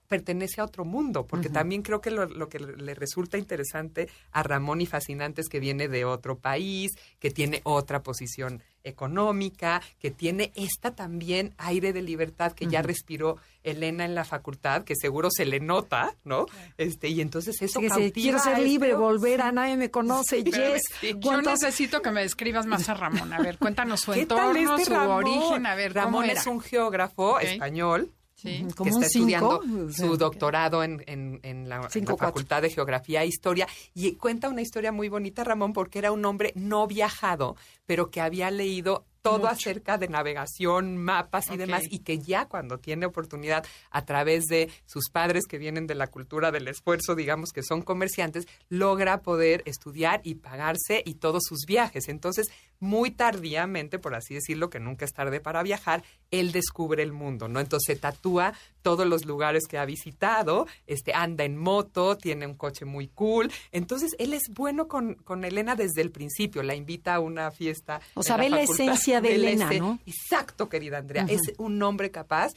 pertenece 0.08 0.62
a 0.62 0.66
otro 0.66 0.86
mundo, 0.86 1.26
porque 1.26 1.50
también 1.50 1.82
creo 1.82 2.02
que 2.02 2.12
lo, 2.12 2.26
lo 2.26 2.48
que 2.50 2.60
le 2.60 2.94
resulta 2.96 3.38
interesante 3.38 4.10
a 4.32 4.44
Ramón 4.44 4.82
y 4.82 4.86
fascinante 4.86 5.42
es 5.42 5.50
que 5.50 5.60
viene 5.60 5.88
de 5.88 6.06
otro 6.06 6.38
país, 6.38 6.92
que 7.20 7.32
tiene 7.32 7.62
otra 7.64 8.04
posición 8.04 8.62
económica, 8.84 9.82
que 10.00 10.12
tiene 10.12 10.52
esta 10.56 10.96
también 10.96 11.54
aire 11.58 11.92
de 11.94 12.02
libertad 12.02 12.54
que 12.54 12.68
ya 12.68 12.82
respiró 12.82 13.38
Elena 13.64 14.06
en 14.06 14.14
la 14.16 14.24
facultad, 14.26 14.84
que 14.84 14.96
seguro 14.96 15.30
se 15.32 15.46
le 15.46 15.60
nota, 15.60 16.16
¿no? 16.24 16.46
Este, 16.78 17.10
y 17.10 17.22
entonces 17.22 17.60
eso 17.62 17.80
Sí, 17.80 17.88
cautiva 17.88 18.12
quiero 18.14 18.40
ser 18.40 18.54
este 18.54 18.66
libre, 18.66 18.94
volver 18.96 19.42
a 19.42 19.52
nadie 19.52 19.76
me 19.78 19.90
conoce, 19.92 20.44
yes. 20.44 20.82
sí. 21.02 21.14
Yo 21.14 21.20
¿Cuántos- 21.20 21.62
necesito 21.62 22.02
que 22.02 22.12
me 22.12 22.22
describas 22.22 22.66
más 22.66 22.88
a 22.90 22.94
Ramón. 22.94 23.34
A 23.34 23.40
ver, 23.40 23.58
cuéntanos 23.58 24.02
su 24.02 24.12
¿Qué 24.12 24.26
tal 24.26 24.56
entorno, 24.56 24.78
este 24.78 24.86
su 24.86 24.94
Ramón? 24.94 25.26
origen, 25.26 25.66
a 25.66 25.76
ver, 25.76 25.94
¿cómo 25.94 26.06
Ramón 26.06 26.26
era? 26.30 26.40
es 26.40 26.48
un 26.48 26.62
geógrafo 26.62 27.40
español 27.40 28.12
Sí. 28.36 28.66
Que 28.84 28.90
está 28.90 29.06
estudiando 29.06 29.62
su 29.92 30.18
doctorado 30.18 30.84
en, 30.84 31.02
en- 31.08 31.40
en 31.44 31.70
la, 31.70 31.78
en 31.94 32.04
cuatro. 32.06 32.18
Facultad 32.18 32.62
de 32.62 32.70
Geografía 32.70 33.24
e 33.24 33.28
Historia 33.28 33.66
y 33.94 34.12
cuenta 34.16 34.50
una 34.50 34.62
historia 34.62 34.92
muy 34.92 35.08
bonita, 35.10 35.44
Ramón, 35.44 35.72
porque 35.74 36.00
era 36.00 36.12
un 36.12 36.24
hombre 36.26 36.52
no 36.56 36.86
viajado, 36.86 37.56
pero 37.86 38.12
que 38.12 38.20
había 38.22 38.52
leído 38.52 39.06
todo 39.22 39.40
Mucho. 39.40 39.48
acerca 39.54 39.98
de 39.98 40.08
navegación, 40.08 40.98
mapas 40.98 41.50
y 41.50 41.58
demás, 41.58 41.82
y 41.90 42.00
que 42.00 42.20
ya 42.20 42.46
cuando 42.48 42.78
tiene 42.78 43.08
oportunidad, 43.08 43.66
a 43.90 44.06
través 44.06 44.44
de 44.46 44.70
sus 44.86 45.10
padres 45.10 45.46
que 45.48 45.58
vienen 45.58 45.88
de 45.88 45.96
la 45.96 46.06
cultura 46.08 46.52
del 46.52 46.68
esfuerzo, 46.68 47.16
digamos 47.16 47.50
que 47.52 47.64
son 47.64 47.82
comerciantes, 47.82 48.46
logra 48.70 49.24
poder 49.24 49.64
estudiar 49.66 50.22
y 50.24 50.36
pagarse 50.36 51.02
y 51.04 51.16
todos 51.16 51.42
sus 51.50 51.62
viajes. 51.66 52.08
Entonces, 52.08 52.52
muy 52.80 53.10
tardíamente, 53.10 53.98
por 53.98 54.14
así 54.14 54.36
decirlo, 54.36 54.70
que 54.70 54.80
nunca 54.80 55.06
es 55.06 55.14
tarde 55.14 55.40
para 55.40 55.64
viajar, 55.64 56.04
él 56.40 56.52
descubre 56.52 57.04
el 57.04 57.12
mundo, 57.12 57.48
¿no? 57.48 57.60
Entonces 57.60 57.96
se 57.96 58.00
tatúa 58.00 58.54
todos 58.82 59.08
los 59.08 59.26
lugares 59.26 59.64
que 59.68 59.80
ha 59.80 59.86
visitado, 59.86 60.68
este, 60.86 61.12
anda 61.14 61.44
en 61.44 61.58
moto, 61.58 62.18
tiene 62.18 62.46
un 62.46 62.54
coche 62.54 62.86
muy 62.86 63.08
cool. 63.08 63.52
Entonces, 63.72 64.16
él 64.20 64.32
es 64.34 64.44
bueno 64.54 64.88
con, 64.88 65.16
con 65.16 65.44
Elena 65.44 65.76
desde 65.76 66.04
el 66.04 66.12
principio, 66.12 66.62
la 66.62 66.76
invita 66.76 67.16
a 67.16 67.20
una 67.20 67.50
fiesta. 67.50 68.00
O 68.14 68.22
sea, 68.22 68.38
ve 68.38 68.48
la 68.48 68.58
facultad, 68.58 68.86
esencia 68.86 69.22
de 69.22 69.36
Elena, 69.36 69.72
¿no? 69.74 70.00
Exacto, 70.06 70.70
querida 70.70 71.00
Andrea. 71.00 71.26
Es 71.28 71.42
un 71.58 71.82
hombre 71.82 72.12
capaz, 72.12 72.52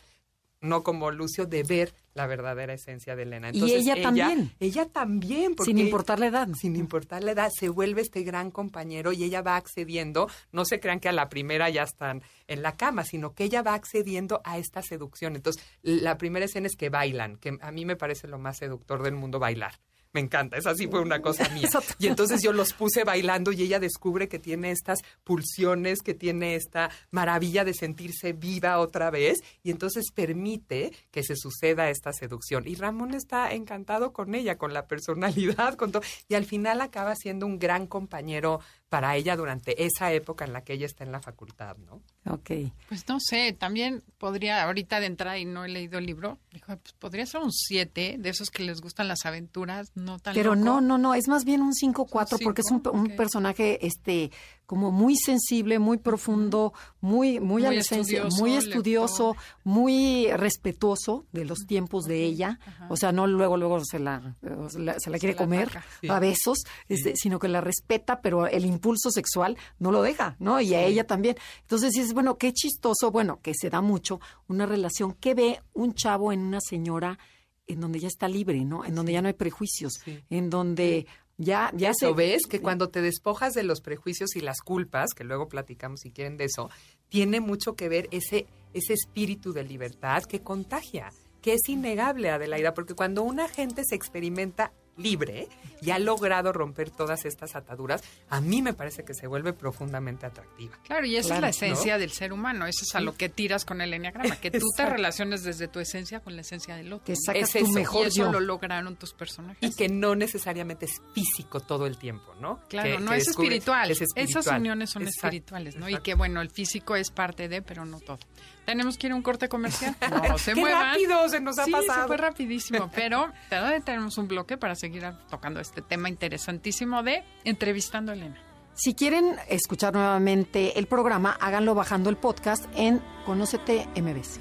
no 0.61 0.83
como 0.83 1.11
Lucio, 1.11 1.47
de 1.47 1.63
ver 1.63 1.95
la 2.15 2.27
verdadera 2.27 2.75
esencia 2.75 3.15
de 3.15 3.23
Elena. 3.23 3.51
Y 3.53 3.73
ella 3.73 4.01
también. 4.03 4.53
Ella 4.59 4.87
también. 4.87 5.55
Porque 5.55 5.71
Sin 5.71 5.79
importar 5.79 6.19
la 6.19 6.27
edad. 6.27 6.49
sin 6.61 6.77
importar 6.77 7.23
la 7.23 7.33
edad, 7.33 7.51
se 7.55 7.69
vuelve 7.69 8.03
este 8.03 8.23
gran 8.23 8.51
compañero 8.51 9.13
y 9.13 9.23
ella 9.23 9.41
va 9.41 9.57
accediendo, 9.57 10.29
no 10.51 10.65
se 10.65 10.81
crean 10.81 11.01
que 11.01 11.09
a 11.09 11.13
la 11.13 11.29
primera 11.29 11.71
ya 11.71 11.85
están 11.85 12.23
en 12.49 12.63
la 12.63 12.77
cama, 12.77 13.05
sino 13.05 13.35
que 13.35 13.45
ella 13.45 13.63
va 13.63 13.75
accediendo 13.75 14.41
a 14.45 14.59
esta 14.59 14.83
seducción. 14.83 15.37
Entonces, 15.37 15.63
la 15.83 16.19
primera 16.19 16.47
escena 16.47 16.67
es 16.67 16.77
que 16.77 16.91
bailan, 16.91 17.37
que 17.37 17.57
a 17.61 17.71
mí 17.71 17.85
me 17.85 17.97
parece 17.97 18.27
lo 18.27 18.39
más 18.39 18.59
seductor 18.59 19.03
del 19.03 19.15
mundo 19.15 19.39
bailar. 19.39 19.75
Me 20.13 20.21
encanta, 20.21 20.57
esa 20.57 20.75
sí 20.75 20.89
fue 20.89 21.01
una 21.01 21.21
cosa 21.21 21.49
mía. 21.51 21.69
Y 21.99 22.07
entonces 22.07 22.43
yo 22.43 22.53
los 22.53 22.73
puse 22.73 23.05
bailando 23.05 23.53
y 23.53 23.63
ella 23.63 23.79
descubre 23.79 24.29
que 24.29 24.39
tiene 24.39 24.71
estas 24.71 25.01
pulsiones, 25.25 26.01
que 26.01 26.15
tiene 26.15 26.55
esta 26.55 26.91
maravilla 27.11 27.65
de 27.65 27.75
sentirse 27.75 28.33
viva 28.33 28.79
otra 28.79 29.11
vez 29.11 29.39
y 29.63 29.71
entonces 29.71 30.11
permite 30.15 30.93
que 31.11 31.23
se 31.23 31.37
suceda 31.37 31.91
esta 31.91 32.13
seducción. 32.13 32.67
Y 32.67 32.75
Ramón 32.75 33.15
está 33.15 33.53
encantado 33.53 34.13
con 34.13 34.35
ella, 34.35 34.57
con 34.57 34.73
la 34.73 34.87
personalidad, 34.87 35.75
con 35.75 35.93
todo. 35.93 36.03
Y 36.29 36.35
al 36.35 36.45
final 36.45 36.81
acaba 36.81 37.15
siendo 37.15 37.47
un 37.47 37.59
gran 37.59 37.87
compañero 37.87 38.61
para 38.89 39.17
ella 39.17 39.37
durante 39.37 39.85
esa 39.85 40.13
época 40.13 40.45
en 40.45 40.53
la 40.53 40.63
que 40.63 40.73
ella 40.73 40.87
está 40.87 41.05
en 41.05 41.13
la 41.13 41.21
facultad, 41.21 41.77
¿no? 41.77 42.03
Ok. 42.31 42.51
Pues 42.89 43.07
no 43.09 43.19
sé, 43.21 43.53
también 43.53 44.03
podría, 44.19 44.65
ahorita 44.65 45.01
de 45.01 45.07
entrada 45.07 45.39
y 45.39 45.45
no 45.45 45.65
he 45.65 45.69
leído 45.69 45.99
el 45.99 46.07
libro, 46.07 46.39
dijo, 46.53 46.77
pues 46.77 46.95
podría 46.95 47.27
ser 47.27 47.43
un 47.43 47.53
7 47.53 48.17
de 48.19 48.29
esos 48.29 48.51
que 48.51 48.63
les 48.63 48.81
gustan 48.81 49.09
las 49.09 49.27
aventuras, 49.27 49.91
no 49.95 50.19
tan 50.19 50.35
Pero 50.35 50.55
loco. 50.55 50.65
no, 50.65 50.81
no, 50.81 50.99
no, 50.99 51.15
es 51.15 51.29
más 51.29 51.45
bien 51.45 51.61
un 51.61 51.73
5-4 51.73 52.33
Un 52.33 52.39
porque 52.45 52.63
es 52.63 52.71
un, 52.71 52.79
cinco, 52.79 52.93
un 52.93 53.17
personaje 53.17 53.87
este 53.87 54.31
como 54.69 54.93
muy 54.93 55.17
sensible, 55.17 55.79
muy 55.79 55.97
profundo, 55.97 56.75
muy 57.01 57.41
muy, 57.41 57.65
a 57.65 57.69
Muy 57.69 57.77
la 57.77 57.81
esencia, 57.81 58.19
estudioso, 58.19 58.39
muy 58.43 58.53
estudioso, 58.55 59.37
muy 59.65 60.29
respetuoso 60.33 61.25
de 61.33 61.47
los 61.47 61.61
tiempos 61.67 62.05
de 62.05 62.23
ella, 62.23 62.61
o 62.91 62.97
sea, 62.99 63.11
no 63.11 63.27
luego 63.27 63.57
luego 63.57 63.83
se 63.83 63.99
la, 63.99 64.37
se 64.69 64.79
la, 64.79 65.01
se 65.01 65.09
la 65.09 65.19
quiere 65.19 65.33
la 65.33 65.39
comer 65.39 65.71
a 66.07 66.19
besos, 66.21 66.59
este, 66.87 67.17
sino 67.17 67.39
que 67.39 67.49
la 67.49 67.63
respeta, 67.63 68.21
pero 68.21 68.47
el 68.47 68.67
impulso 68.67 69.11
sexual 69.11 69.57
no 69.79 69.91
lo 69.91 70.03
deja, 70.03 70.37
¿no? 70.39 70.61
Y 70.61 70.75
a 70.75 70.83
ella 70.85 71.07
también. 71.07 71.37
Entonces 71.63 71.93
dices, 71.95 72.13
bueno, 72.13 72.37
qué 72.37 72.53
chistoso, 72.53 73.11
bueno, 73.11 73.41
que 73.41 73.55
se 73.55 73.71
da 73.71 73.81
mucho 73.81 74.21
una 74.49 74.67
relación 74.67 75.15
que 75.15 75.33
ve 75.33 75.63
un 75.73 75.95
chavo 75.95 76.31
en 76.31 76.41
una 76.41 76.61
señora 76.61 77.19
en 77.67 77.81
donde 77.81 78.01
ya 78.01 78.09
está 78.09 78.29
libre, 78.29 78.67
¿no? 78.67 78.85
En 78.85 78.95
donde 78.95 79.13
ya 79.13 79.23
no 79.23 79.29
hay 79.29 79.35
prejuicios, 79.35 79.95
Sí. 80.05 80.21
en 80.29 80.51
donde 80.51 81.07
ya 81.39 81.71
ya 81.75 81.95
se 81.95 82.13
ves 82.13 82.43
que 82.49 82.61
cuando 82.61 82.89
te 82.91 83.01
despojas 83.01 83.55
de 83.55 83.63
los 83.63 83.81
prejuicios 83.81 84.37
y 84.37 84.41
las 84.41 84.61
culpas, 84.61 85.15
que 85.15 85.25
luego 85.25 85.49
platicamos 85.49 86.01
si 86.01 86.11
quieren 86.11 86.37
de 86.37 86.45
eso, 86.45 86.69
tiene 87.09 87.41
mucho 87.41 87.75
que 87.75 87.89
ver 87.89 88.09
ese, 88.11 88.47
ese 88.75 88.93
espíritu 88.93 89.53
de 89.53 89.63
libertad 89.63 90.25
que 90.25 90.43
contagia, 90.43 91.11
que 91.41 91.55
es 91.55 91.69
innegable, 91.69 92.31
Adelaida, 92.31 92.75
porque 92.75 92.95
cuando 92.95 93.23
una 93.23 93.49
gente 93.49 93.83
se 93.89 93.95
experimenta 93.95 94.73
libre 94.99 95.49
y 95.81 95.91
ha 95.91 95.99
logrado 95.99 96.53
romper 96.53 96.91
todas 96.91 97.25
estas 97.25 97.55
ataduras, 97.57 98.03
a 98.29 98.41
mí 98.41 98.61
me 98.63 98.75
parece 98.75 99.05
que 99.05 99.15
se 99.15 99.27
vuelve 99.27 99.53
profundamente 99.53 100.27
atractiva. 100.27 100.77
Claro, 100.85 101.07
y 101.07 101.17
esa 101.17 101.29
Claro, 101.37 101.47
es 101.47 101.61
la 101.61 101.67
esencia 101.69 101.99
del 101.99 102.11
ser 102.11 102.33
humano, 102.33 102.67
eso 102.67 102.85
es 102.85 102.95
a 102.95 103.01
lo 103.01 103.17
que 103.17 103.29
tiras 103.29 103.65
con 103.65 103.81
el 103.81 103.95
enneagrama, 103.95 104.37
que 104.37 104.51
tú 104.51 104.67
te 104.77 104.85
relaciones 104.87 105.45
desde 105.45 105.69
tu 105.69 105.79
esencia 105.81 106.21
con 106.21 106.35
la 106.35 106.43
esencia 106.43 106.75
del 106.77 106.93
otro. 106.93 107.05
que 107.07 107.15
sacas 107.17 107.55
Es 107.55 107.63
tu 107.65 107.71
y 107.71 107.73
mejor 107.75 108.07
eso 108.09 108.25
yo. 108.25 108.33
lo 108.33 108.41
lograron 108.41 108.97
tus 108.97 109.15
personajes. 109.15 109.59
Y 109.63 109.75
que 109.77 109.89
no 109.89 110.15
necesariamente 110.17 110.87
es 110.87 111.01
físico 111.15 111.61
todo 111.61 111.87
el 111.87 111.97
tiempo, 111.97 112.35
¿no? 112.41 112.61
Claro, 112.69 112.97
Que- 112.97 112.99
no 113.05 113.13
que 113.13 113.17
es 113.19 113.29
espiritual. 113.29 113.91
es 113.91 114.01
espiritual. 114.03 114.41
Esas 114.43 114.59
uniones 114.59 114.91
son 114.91 115.03
Exacto, 115.03 115.27
espirituales, 115.29 115.77
¿no? 115.77 115.89
Y 115.89 115.99
que 116.01 116.15
bueno, 116.15 116.41
el 116.41 116.51
físico 116.51 116.97
es 116.97 117.11
parte 117.11 117.49
de, 117.49 117.63
pero 117.63 117.85
no 117.85 118.01
todo. 118.01 118.19
Tenemos 118.69 118.99
que 118.99 119.07
ir 119.07 119.15
a 119.15 119.17
un 119.17 119.23
corte 119.23 119.49
comercial. 119.49 119.97
No, 120.29 120.37
se 120.37 120.53
¡Qué 120.53 120.61
muevan. 120.61 120.93
rápido 120.93 121.27
se 121.31 121.41
nos 121.41 121.59
ha 121.59 121.65
sí, 121.65 121.71
pasado! 121.73 122.03
se 122.03 122.07
fue 122.07 122.17
rapidísimo, 122.19 122.91
pero 122.95 123.33
todavía 123.49 123.81
tenemos 123.81 124.19
un 124.19 124.29
bloque 124.29 124.59
para 124.59 124.75
seguir 124.75 125.11
tocando 125.31 125.59
este 125.59 125.81
tema 125.81 126.11
interesantísimo 126.11 127.03
de 127.03 127.25
entrevistando 127.45 128.13
a 128.13 128.15
Elena. 128.15 128.37
Si 128.75 128.95
quieren 128.95 129.37
escuchar 129.49 129.95
nuevamente 129.95 130.79
el 130.79 130.87
programa, 130.87 131.35
háganlo 131.41 131.75
bajando 131.75 132.11
el 132.11 132.19
podcast 132.19 132.67
en 132.75 133.01
Conócete 133.25 133.89
MBS. 133.97 134.39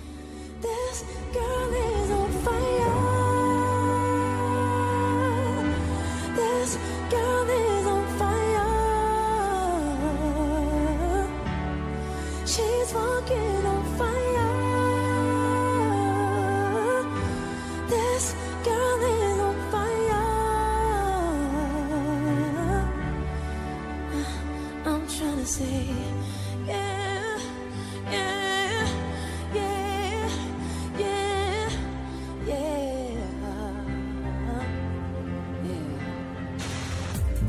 This 6.35 6.77
girl 7.09 7.66
She's 12.47 12.93
walking 12.93 13.65
on 13.65 13.83
fire. 13.97 14.53
This 17.89 18.35
girl 18.63 19.03
is 19.03 19.39
on 19.47 19.55
fire. 19.69 20.27
I'm 24.85 25.03
trying 25.09 25.39
to 25.39 25.45
say, 25.45 25.89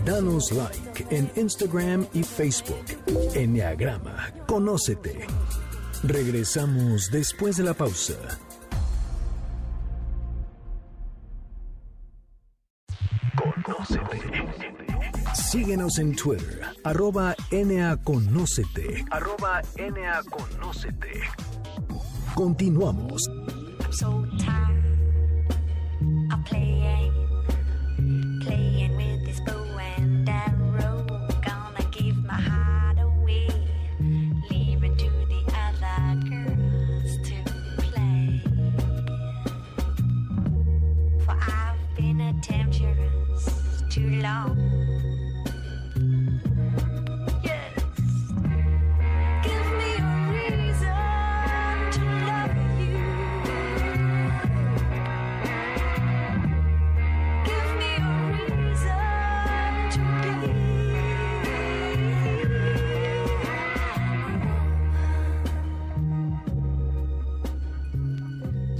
Danos 0.08 0.50
like 0.52 1.04
en 1.10 1.30
Instagram 1.36 2.06
y 2.14 2.22
Facebook. 2.22 2.82
Enneagrama, 3.34 4.32
conócete. 4.46 5.26
Regresamos 6.02 7.10
después 7.12 7.58
de 7.58 7.64
la 7.64 7.74
pausa. 7.74 8.14
Conócete. 13.36 14.22
Síguenos 15.34 15.98
en 15.98 16.16
Twitter, 16.16 16.62
arroba 16.84 17.34
NAConócete. 17.52 19.04
Arroba 19.10 19.60
NAConócete. 19.76 21.20
Continuamos. 22.34 23.28
So 23.90 24.24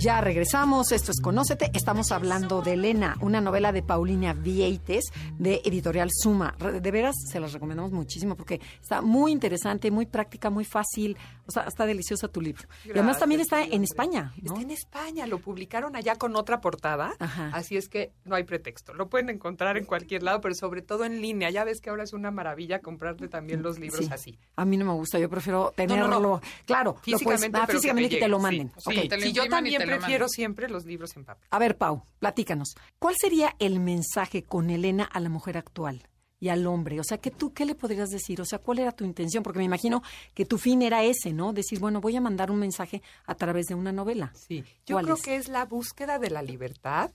Ya 0.09 0.23
regresamos, 0.23 0.91
esto 0.93 1.13
es 1.13 1.21
Conócete, 1.21 1.71
estamos 1.75 2.13
hablando 2.13 2.63
de 2.63 2.73
Elena, 2.73 3.19
una 3.21 3.43
novela 3.43 3.73
de 3.73 3.83
Paulina 3.83 4.33
Vieites 4.33 5.05
de 5.39 5.61
Editorial 5.67 6.09
Suma. 6.11 6.57
De 6.59 6.91
veras, 6.91 7.15
se 7.31 7.39
las 7.39 7.53
recomendamos 7.53 7.93
muchísimo 7.93 8.35
porque 8.35 8.59
está 8.81 9.03
muy 9.03 9.33
interesante, 9.33 9.91
muy 9.91 10.07
práctica, 10.07 10.49
muy 10.49 10.65
fácil, 10.65 11.15
o 11.45 11.51
sea, 11.51 11.65
está 11.65 11.85
deliciosa 11.85 12.27
tu 12.29 12.41
libro. 12.41 12.67
y 12.87 12.93
además 12.93 13.19
también 13.19 13.43
está 13.43 13.63
en. 13.63 13.85
España, 13.85 14.33
¿no? 14.41 14.53
Está 14.55 14.63
en 14.63 14.71
España, 14.71 15.27
lo 15.27 15.41
publicaron 15.41 15.95
allá 15.95 16.17
con 16.17 16.37
otra 16.37 16.63
portada, 16.63 17.13
Ajá. 17.19 17.51
así 17.53 17.77
es 17.77 17.91
que 17.91 18.13
no 18.25 18.35
hay 18.35 18.45
pretexto. 18.45 18.95
Lo 18.95 19.11
pueden 19.11 19.29
encontrar 19.29 19.77
en 19.77 19.85
cualquier 19.85 20.23
lado, 20.23 20.41
pero 20.41 20.55
sobre 20.55 20.81
todo 20.81 21.05
en 21.05 21.21
línea. 21.21 21.51
Ya 21.51 21.65
ves 21.65 21.83
que 21.83 21.91
ahora 21.91 22.05
es 22.05 22.15
una 22.15 22.31
maravilla 22.31 22.81
comprarte 22.81 23.29
también 23.29 23.63
los 23.63 23.79
libros 23.79 24.07
Sí. 24.07 24.11
así. 24.11 24.39
A 24.57 24.65
mí 24.65 24.79
no 24.79 24.87
me 24.87 24.93
gusta, 24.93 25.19
yo 25.19 25.29
prefiero 25.29 25.65
no, 25.65 25.71
tenerlo. 25.73 26.19
no. 26.19 26.41
Claro, 26.65 26.93
lo 26.93 26.95
puedes- 26.95 27.19
Físicamente, 27.19 27.59
ah, 27.59 27.65
pero 27.67 27.79
físicamente 27.79 28.09
que 28.09 28.17
me 28.17 28.21
te 28.23 28.29
lo 28.29 28.39
manden. 28.39 28.73
sí. 28.79 28.83
Ok. 28.87 28.95
Sí, 29.03 29.09
te 29.09 29.17
lo 29.19 29.23
Sí, 29.23 29.33
yo 29.33 29.47
también 29.49 29.79
te 29.83 29.87
lo 29.87 29.98
prefiero 29.99 30.29
siempre 30.29 30.69
los 30.69 30.85
libros 30.85 31.17
en 31.17 31.25
papel. 31.25 31.47
A 31.51 31.59
ver, 31.59 31.77
Pau, 31.77 32.03
platícanos. 32.19 32.75
¿Cuál 32.99 33.15
sería 33.19 33.55
el 33.59 33.81
mensaje 33.81 34.43
con 34.43 34.71
Elena 34.71 35.05
a 35.05 35.21
la 35.21 35.29
mujer 35.29 35.57
actual 35.59 36.03
y 36.41 36.49
al 36.49 36.67
hombre? 36.67 37.01
O 37.01 37.05
sea, 37.05 37.19
que 37.19 37.31
tú, 37.31 37.53
¿qué 37.53 37.65
le 37.65 37.75
podrías 37.75 38.11
decir? 38.11 38.41
O 38.41 38.45
sea, 38.45 38.59
¿cuál 38.59 38.79
era 38.79 38.93
tu 38.93 39.05
intención? 39.05 39.43
Porque 39.43 39.59
me 39.59 39.65
imagino 39.65 40.03
que 40.35 40.45
tu 40.45 40.59
fin 40.59 40.83
era 40.83 41.05
ese, 41.05 41.33
¿no? 41.33 41.53
Decir, 41.53 41.79
bueno, 41.81 42.01
voy 42.01 42.17
a 42.17 42.21
mandar 42.21 42.51
un 42.51 42.59
mensaje 42.59 43.03
a 43.27 43.35
través 43.35 43.67
de 43.67 43.75
una 43.75 43.93
novela. 43.93 44.33
Sí, 44.35 44.65
yo 44.87 44.95
¿Cuál 44.95 45.05
creo 45.05 45.17
es? 45.17 45.23
que 45.23 45.37
es 45.37 45.49
la 45.49 45.65
búsqueda 45.65 46.19
de 46.19 46.31
la 46.31 46.43
libertad 46.43 47.11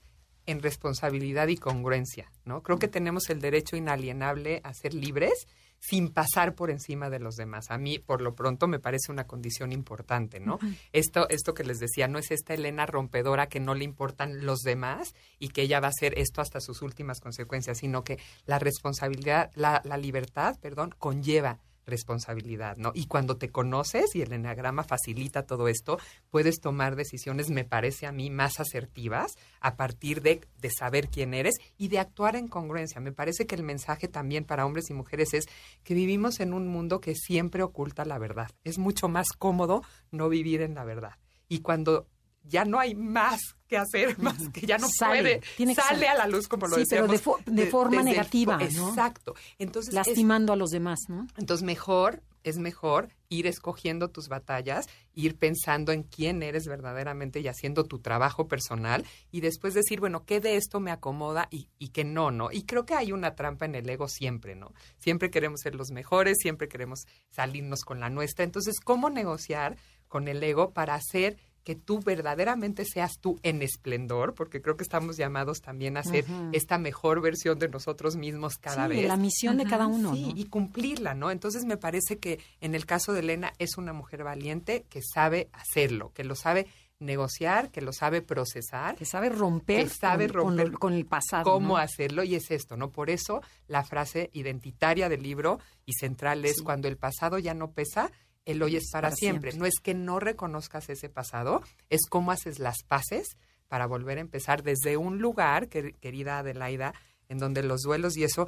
en 0.46 0.60
responsabilidad 0.62 1.48
y 1.48 1.56
congruencia, 1.56 2.30
¿no? 2.44 2.62
Creo 2.62 2.78
que 2.78 2.88
tenemos 2.88 3.30
el 3.30 3.40
derecho 3.40 3.76
inalienable 3.76 4.60
a 4.62 4.74
ser 4.74 4.92
libres 4.92 5.46
sin 5.86 6.08
pasar 6.08 6.54
por 6.54 6.70
encima 6.70 7.10
de 7.10 7.18
los 7.18 7.36
demás. 7.36 7.70
A 7.70 7.76
mí, 7.76 7.98
por 7.98 8.22
lo 8.22 8.34
pronto, 8.34 8.66
me 8.66 8.78
parece 8.78 9.12
una 9.12 9.26
condición 9.26 9.70
importante, 9.70 10.40
¿no? 10.40 10.58
Esto, 10.92 11.28
esto 11.28 11.52
que 11.52 11.62
les 11.62 11.78
decía, 11.78 12.08
no 12.08 12.18
es 12.18 12.30
esta 12.30 12.54
Elena 12.54 12.86
rompedora 12.86 13.48
que 13.48 13.60
no 13.60 13.74
le 13.74 13.84
importan 13.84 14.46
los 14.46 14.60
demás 14.60 15.14
y 15.38 15.48
que 15.48 15.62
ella 15.62 15.80
va 15.80 15.88
a 15.88 15.90
hacer 15.90 16.18
esto 16.18 16.40
hasta 16.40 16.60
sus 16.60 16.80
últimas 16.80 17.20
consecuencias, 17.20 17.78
sino 17.78 18.02
que 18.02 18.18
la 18.46 18.58
responsabilidad, 18.58 19.50
la, 19.56 19.82
la 19.84 19.98
libertad, 19.98 20.56
perdón, 20.58 20.94
conlleva 20.98 21.58
responsabilidad, 21.86 22.76
¿no? 22.76 22.92
Y 22.94 23.06
cuando 23.06 23.36
te 23.36 23.50
conoces 23.50 24.14
y 24.14 24.22
el 24.22 24.32
enneagrama 24.32 24.84
facilita 24.84 25.46
todo 25.46 25.68
esto, 25.68 25.98
puedes 26.30 26.60
tomar 26.60 26.96
decisiones, 26.96 27.50
me 27.50 27.64
parece 27.64 28.06
a 28.06 28.12
mí, 28.12 28.30
más 28.30 28.60
asertivas 28.60 29.32
a 29.60 29.76
partir 29.76 30.22
de, 30.22 30.40
de 30.58 30.70
saber 30.70 31.08
quién 31.08 31.34
eres 31.34 31.54
y 31.76 31.88
de 31.88 31.98
actuar 31.98 32.36
en 32.36 32.48
congruencia. 32.48 33.00
Me 33.00 33.12
parece 33.12 33.46
que 33.46 33.54
el 33.54 33.62
mensaje 33.62 34.08
también 34.08 34.44
para 34.44 34.66
hombres 34.66 34.90
y 34.90 34.94
mujeres 34.94 35.34
es 35.34 35.46
que 35.82 35.94
vivimos 35.94 36.40
en 36.40 36.54
un 36.54 36.68
mundo 36.68 37.00
que 37.00 37.14
siempre 37.14 37.62
oculta 37.62 38.04
la 38.04 38.18
verdad. 38.18 38.50
Es 38.64 38.78
mucho 38.78 39.08
más 39.08 39.28
cómodo 39.38 39.82
no 40.10 40.28
vivir 40.28 40.62
en 40.62 40.74
la 40.74 40.84
verdad. 40.84 41.18
Y 41.48 41.60
cuando 41.60 42.08
ya 42.44 42.64
no 42.64 42.78
hay 42.78 42.94
más 42.94 43.40
hacer, 43.78 44.18
más 44.22 44.48
que 44.50 44.66
ya 44.66 44.78
no 44.78 44.86
Sale, 44.88 45.20
puede, 45.22 45.40
tiene 45.56 45.74
sale 45.74 46.08
a 46.08 46.14
la 46.14 46.26
luz 46.26 46.48
como 46.48 46.66
lo 46.66 46.76
Sí, 46.76 46.84
pero 46.88 47.06
de 47.06 47.20
fo- 47.20 47.42
de 47.44 47.66
forma 47.66 48.02
negativa, 48.02 48.56
¿no? 48.58 48.88
Exacto. 48.90 49.34
Entonces, 49.58 49.88
es- 49.90 49.94
lastimando 49.94 50.52
a 50.52 50.56
los 50.56 50.70
demás, 50.70 51.00
¿no? 51.08 51.26
entonces 51.36 51.64
mejor, 51.64 52.22
es 52.42 52.58
mejor 52.58 53.08
ir 53.30 53.46
escogiendo 53.46 54.10
tus 54.10 54.28
batallas, 54.28 54.86
ir 55.14 55.36
pensando 55.38 55.92
en 55.92 56.02
quién 56.02 56.42
eres 56.42 56.66
verdaderamente 56.66 57.40
y 57.40 57.48
haciendo 57.48 57.84
tu 57.84 57.98
trabajo 58.00 58.46
personal 58.48 59.04
y 59.32 59.40
después 59.40 59.72
decir, 59.74 59.98
bueno, 59.98 60.24
¿qué 60.24 60.40
de 60.40 60.56
esto 60.56 60.78
me 60.78 60.90
acomoda 60.90 61.48
y, 61.50 61.68
y 61.78 61.88
qué 61.88 62.04
no, 62.04 62.30
no? 62.30 62.52
Y 62.52 62.64
creo 62.64 62.84
que 62.84 62.94
hay 62.94 63.12
una 63.12 63.34
trampa 63.34 63.64
en 63.64 63.74
el 63.74 63.88
ego 63.88 64.08
siempre, 64.08 64.54
¿no? 64.54 64.72
Siempre 64.98 65.30
queremos 65.30 65.60
ser 65.60 65.74
los 65.74 65.90
mejores, 65.90 66.36
siempre 66.38 66.68
queremos 66.68 67.06
salirnos 67.30 67.80
con 67.84 67.98
la 67.98 68.10
nuestra. 68.10 68.44
Entonces, 68.44 68.78
¿cómo 68.78 69.08
negociar 69.10 69.76
con 70.06 70.28
el 70.28 70.42
ego 70.42 70.72
para 70.72 70.94
hacer 70.94 71.38
que 71.64 71.74
tú 71.74 72.00
verdaderamente 72.00 72.84
seas 72.84 73.18
tú 73.20 73.40
en 73.42 73.62
esplendor, 73.62 74.34
porque 74.34 74.60
creo 74.62 74.76
que 74.76 74.84
estamos 74.84 75.16
llamados 75.16 75.60
también 75.62 75.96
a 75.96 76.02
ser 76.04 76.24
esta 76.52 76.78
mejor 76.78 77.20
versión 77.22 77.58
de 77.58 77.68
nosotros 77.68 78.16
mismos 78.16 78.58
cada 78.58 78.84
Sí, 78.86 78.90
vez. 78.96 79.08
la 79.08 79.16
misión 79.16 79.56
de 79.56 79.64
cada 79.64 79.86
uno, 79.86 80.14
Sí, 80.14 80.32
¿no? 80.34 80.40
y 80.40 80.44
cumplirla, 80.44 81.14
¿no? 81.14 81.30
Entonces 81.30 81.64
me 81.64 81.76
parece 81.76 82.18
que 82.18 82.38
en 82.60 82.74
el 82.74 82.84
caso 82.86 83.12
de 83.12 83.20
Elena 83.20 83.52
es 83.58 83.76
una 83.78 83.92
mujer 83.92 84.22
valiente 84.24 84.84
que 84.90 85.00
sabe 85.02 85.48
hacerlo, 85.52 86.12
que 86.14 86.22
lo 86.24 86.34
sabe 86.36 86.66
negociar, 87.00 87.70
que 87.70 87.80
lo 87.80 87.92
sabe 87.92 88.22
procesar, 88.22 88.94
Que 88.96 89.04
sabe 89.04 89.28
romper, 89.28 89.84
que 89.84 89.90
sabe 89.90 90.26
con, 90.28 90.56
romper 90.58 90.72
con 90.72 90.92
el 90.92 91.06
pasado. 91.06 91.44
cómo 91.44 91.74
¿no? 91.74 91.76
hacerlo 91.78 92.22
y 92.24 92.34
es 92.34 92.50
esto, 92.50 92.76
¿no? 92.76 92.90
Por 92.90 93.10
eso 93.10 93.40
la 93.68 93.82
frase 93.84 94.30
identitaria 94.32 95.08
del 95.08 95.22
libro 95.22 95.58
y 95.86 95.92
central 95.94 96.44
es 96.44 96.56
Sí. 96.58 96.62
cuando 96.62 96.88
el 96.88 96.96
pasado 96.96 97.38
ya 97.38 97.52
no 97.54 97.72
pesa, 97.72 98.10
el 98.44 98.62
hoy 98.62 98.76
es 98.76 98.90
para, 98.90 99.08
para 99.08 99.16
siempre. 99.16 99.50
siempre. 99.52 99.58
No 99.60 99.66
es 99.66 99.80
que 99.82 99.94
no 99.94 100.20
reconozcas 100.20 100.88
ese 100.90 101.08
pasado, 101.08 101.62
es 101.90 102.02
cómo 102.08 102.30
haces 102.30 102.58
las 102.58 102.82
paces 102.86 103.36
para 103.68 103.86
volver 103.86 104.18
a 104.18 104.20
empezar 104.20 104.62
desde 104.62 104.96
un 104.96 105.18
lugar, 105.18 105.68
que- 105.68 105.94
querida 105.94 106.38
Adelaida, 106.38 106.94
en 107.28 107.38
donde 107.38 107.62
los 107.62 107.82
duelos 107.82 108.16
y 108.16 108.24
eso 108.24 108.46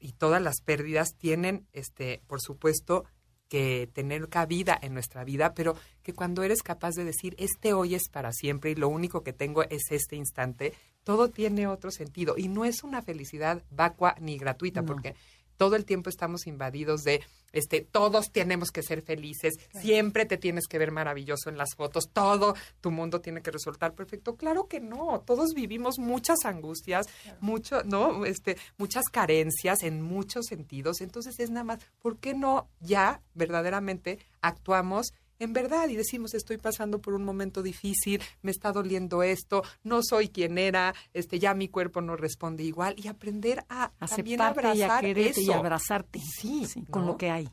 y 0.00 0.12
todas 0.12 0.40
las 0.40 0.60
pérdidas 0.64 1.10
tienen, 1.18 1.66
este, 1.72 2.22
por 2.26 2.40
supuesto, 2.40 3.04
que 3.48 3.88
tener 3.94 4.28
cabida 4.28 4.78
en 4.80 4.92
nuestra 4.92 5.24
vida, 5.24 5.54
pero 5.54 5.74
que 6.02 6.12
cuando 6.12 6.42
eres 6.42 6.62
capaz 6.62 6.94
de 6.94 7.04
decir, 7.04 7.34
este 7.38 7.72
hoy 7.72 7.94
es 7.94 8.08
para 8.10 8.30
siempre 8.32 8.70
y 8.70 8.74
lo 8.74 8.88
único 8.88 9.22
que 9.22 9.32
tengo 9.32 9.62
es 9.64 9.90
este 9.90 10.16
instante, 10.16 10.74
todo 11.02 11.30
tiene 11.30 11.66
otro 11.66 11.90
sentido. 11.90 12.34
Y 12.36 12.48
no 12.48 12.66
es 12.66 12.84
una 12.84 13.00
felicidad 13.00 13.64
vacua 13.70 14.14
ni 14.20 14.36
gratuita, 14.36 14.82
No. 14.82 14.86
porque 14.88 15.14
todo 15.58 15.76
el 15.76 15.84
tiempo 15.84 16.08
estamos 16.08 16.46
invadidos 16.46 17.02
de, 17.02 17.20
este, 17.52 17.82
todos 17.82 18.30
tenemos 18.32 18.70
que 18.70 18.82
ser 18.82 19.02
felices, 19.02 19.54
siempre 19.78 20.24
te 20.24 20.38
tienes 20.38 20.66
que 20.66 20.78
ver 20.78 20.92
maravilloso 20.92 21.50
en 21.50 21.58
las 21.58 21.74
fotos, 21.76 22.08
todo 22.10 22.54
tu 22.80 22.90
mundo 22.90 23.20
tiene 23.20 23.42
que 23.42 23.50
resultar 23.50 23.94
perfecto. 23.94 24.36
Claro 24.36 24.68
que 24.68 24.80
no, 24.80 25.22
todos 25.26 25.52
vivimos 25.54 25.98
muchas 25.98 26.38
angustias, 26.44 27.06
mucho, 27.40 27.82
¿no? 27.84 28.24
Este, 28.24 28.56
muchas 28.78 29.04
carencias 29.12 29.82
en 29.82 30.00
muchos 30.00 30.46
sentidos. 30.46 31.00
Entonces 31.00 31.38
es 31.40 31.50
nada 31.50 31.64
más, 31.64 31.80
¿por 32.00 32.18
qué 32.18 32.32
no 32.32 32.68
ya 32.80 33.20
verdaderamente 33.34 34.18
actuamos 34.40 35.12
en 35.38 35.52
verdad 35.52 35.88
y 35.88 35.96
decimos 35.96 36.34
estoy 36.34 36.56
pasando 36.58 37.00
por 37.00 37.14
un 37.14 37.24
momento 37.24 37.62
difícil, 37.62 38.20
me 38.42 38.50
está 38.50 38.72
doliendo 38.72 39.22
esto, 39.22 39.62
no 39.82 40.00
soy 40.02 40.28
quien 40.28 40.58
era, 40.58 40.94
este 41.14 41.38
ya 41.38 41.54
mi 41.54 41.68
cuerpo 41.68 42.00
no 42.00 42.16
responde 42.16 42.64
igual 42.64 42.94
y 42.98 43.08
aprender 43.08 43.64
a 43.68 43.92
también 43.98 44.40
Aceptarte 44.40 44.78
y 44.78 44.82
a 44.82 45.00
quererte 45.00 45.40
y 45.40 45.44
eso. 45.44 45.54
abrazarte. 45.54 46.20
Sí, 46.20 46.66
con 46.90 47.02
¿no? 47.02 47.12
lo 47.12 47.16
que 47.16 47.30
hay. 47.30 47.48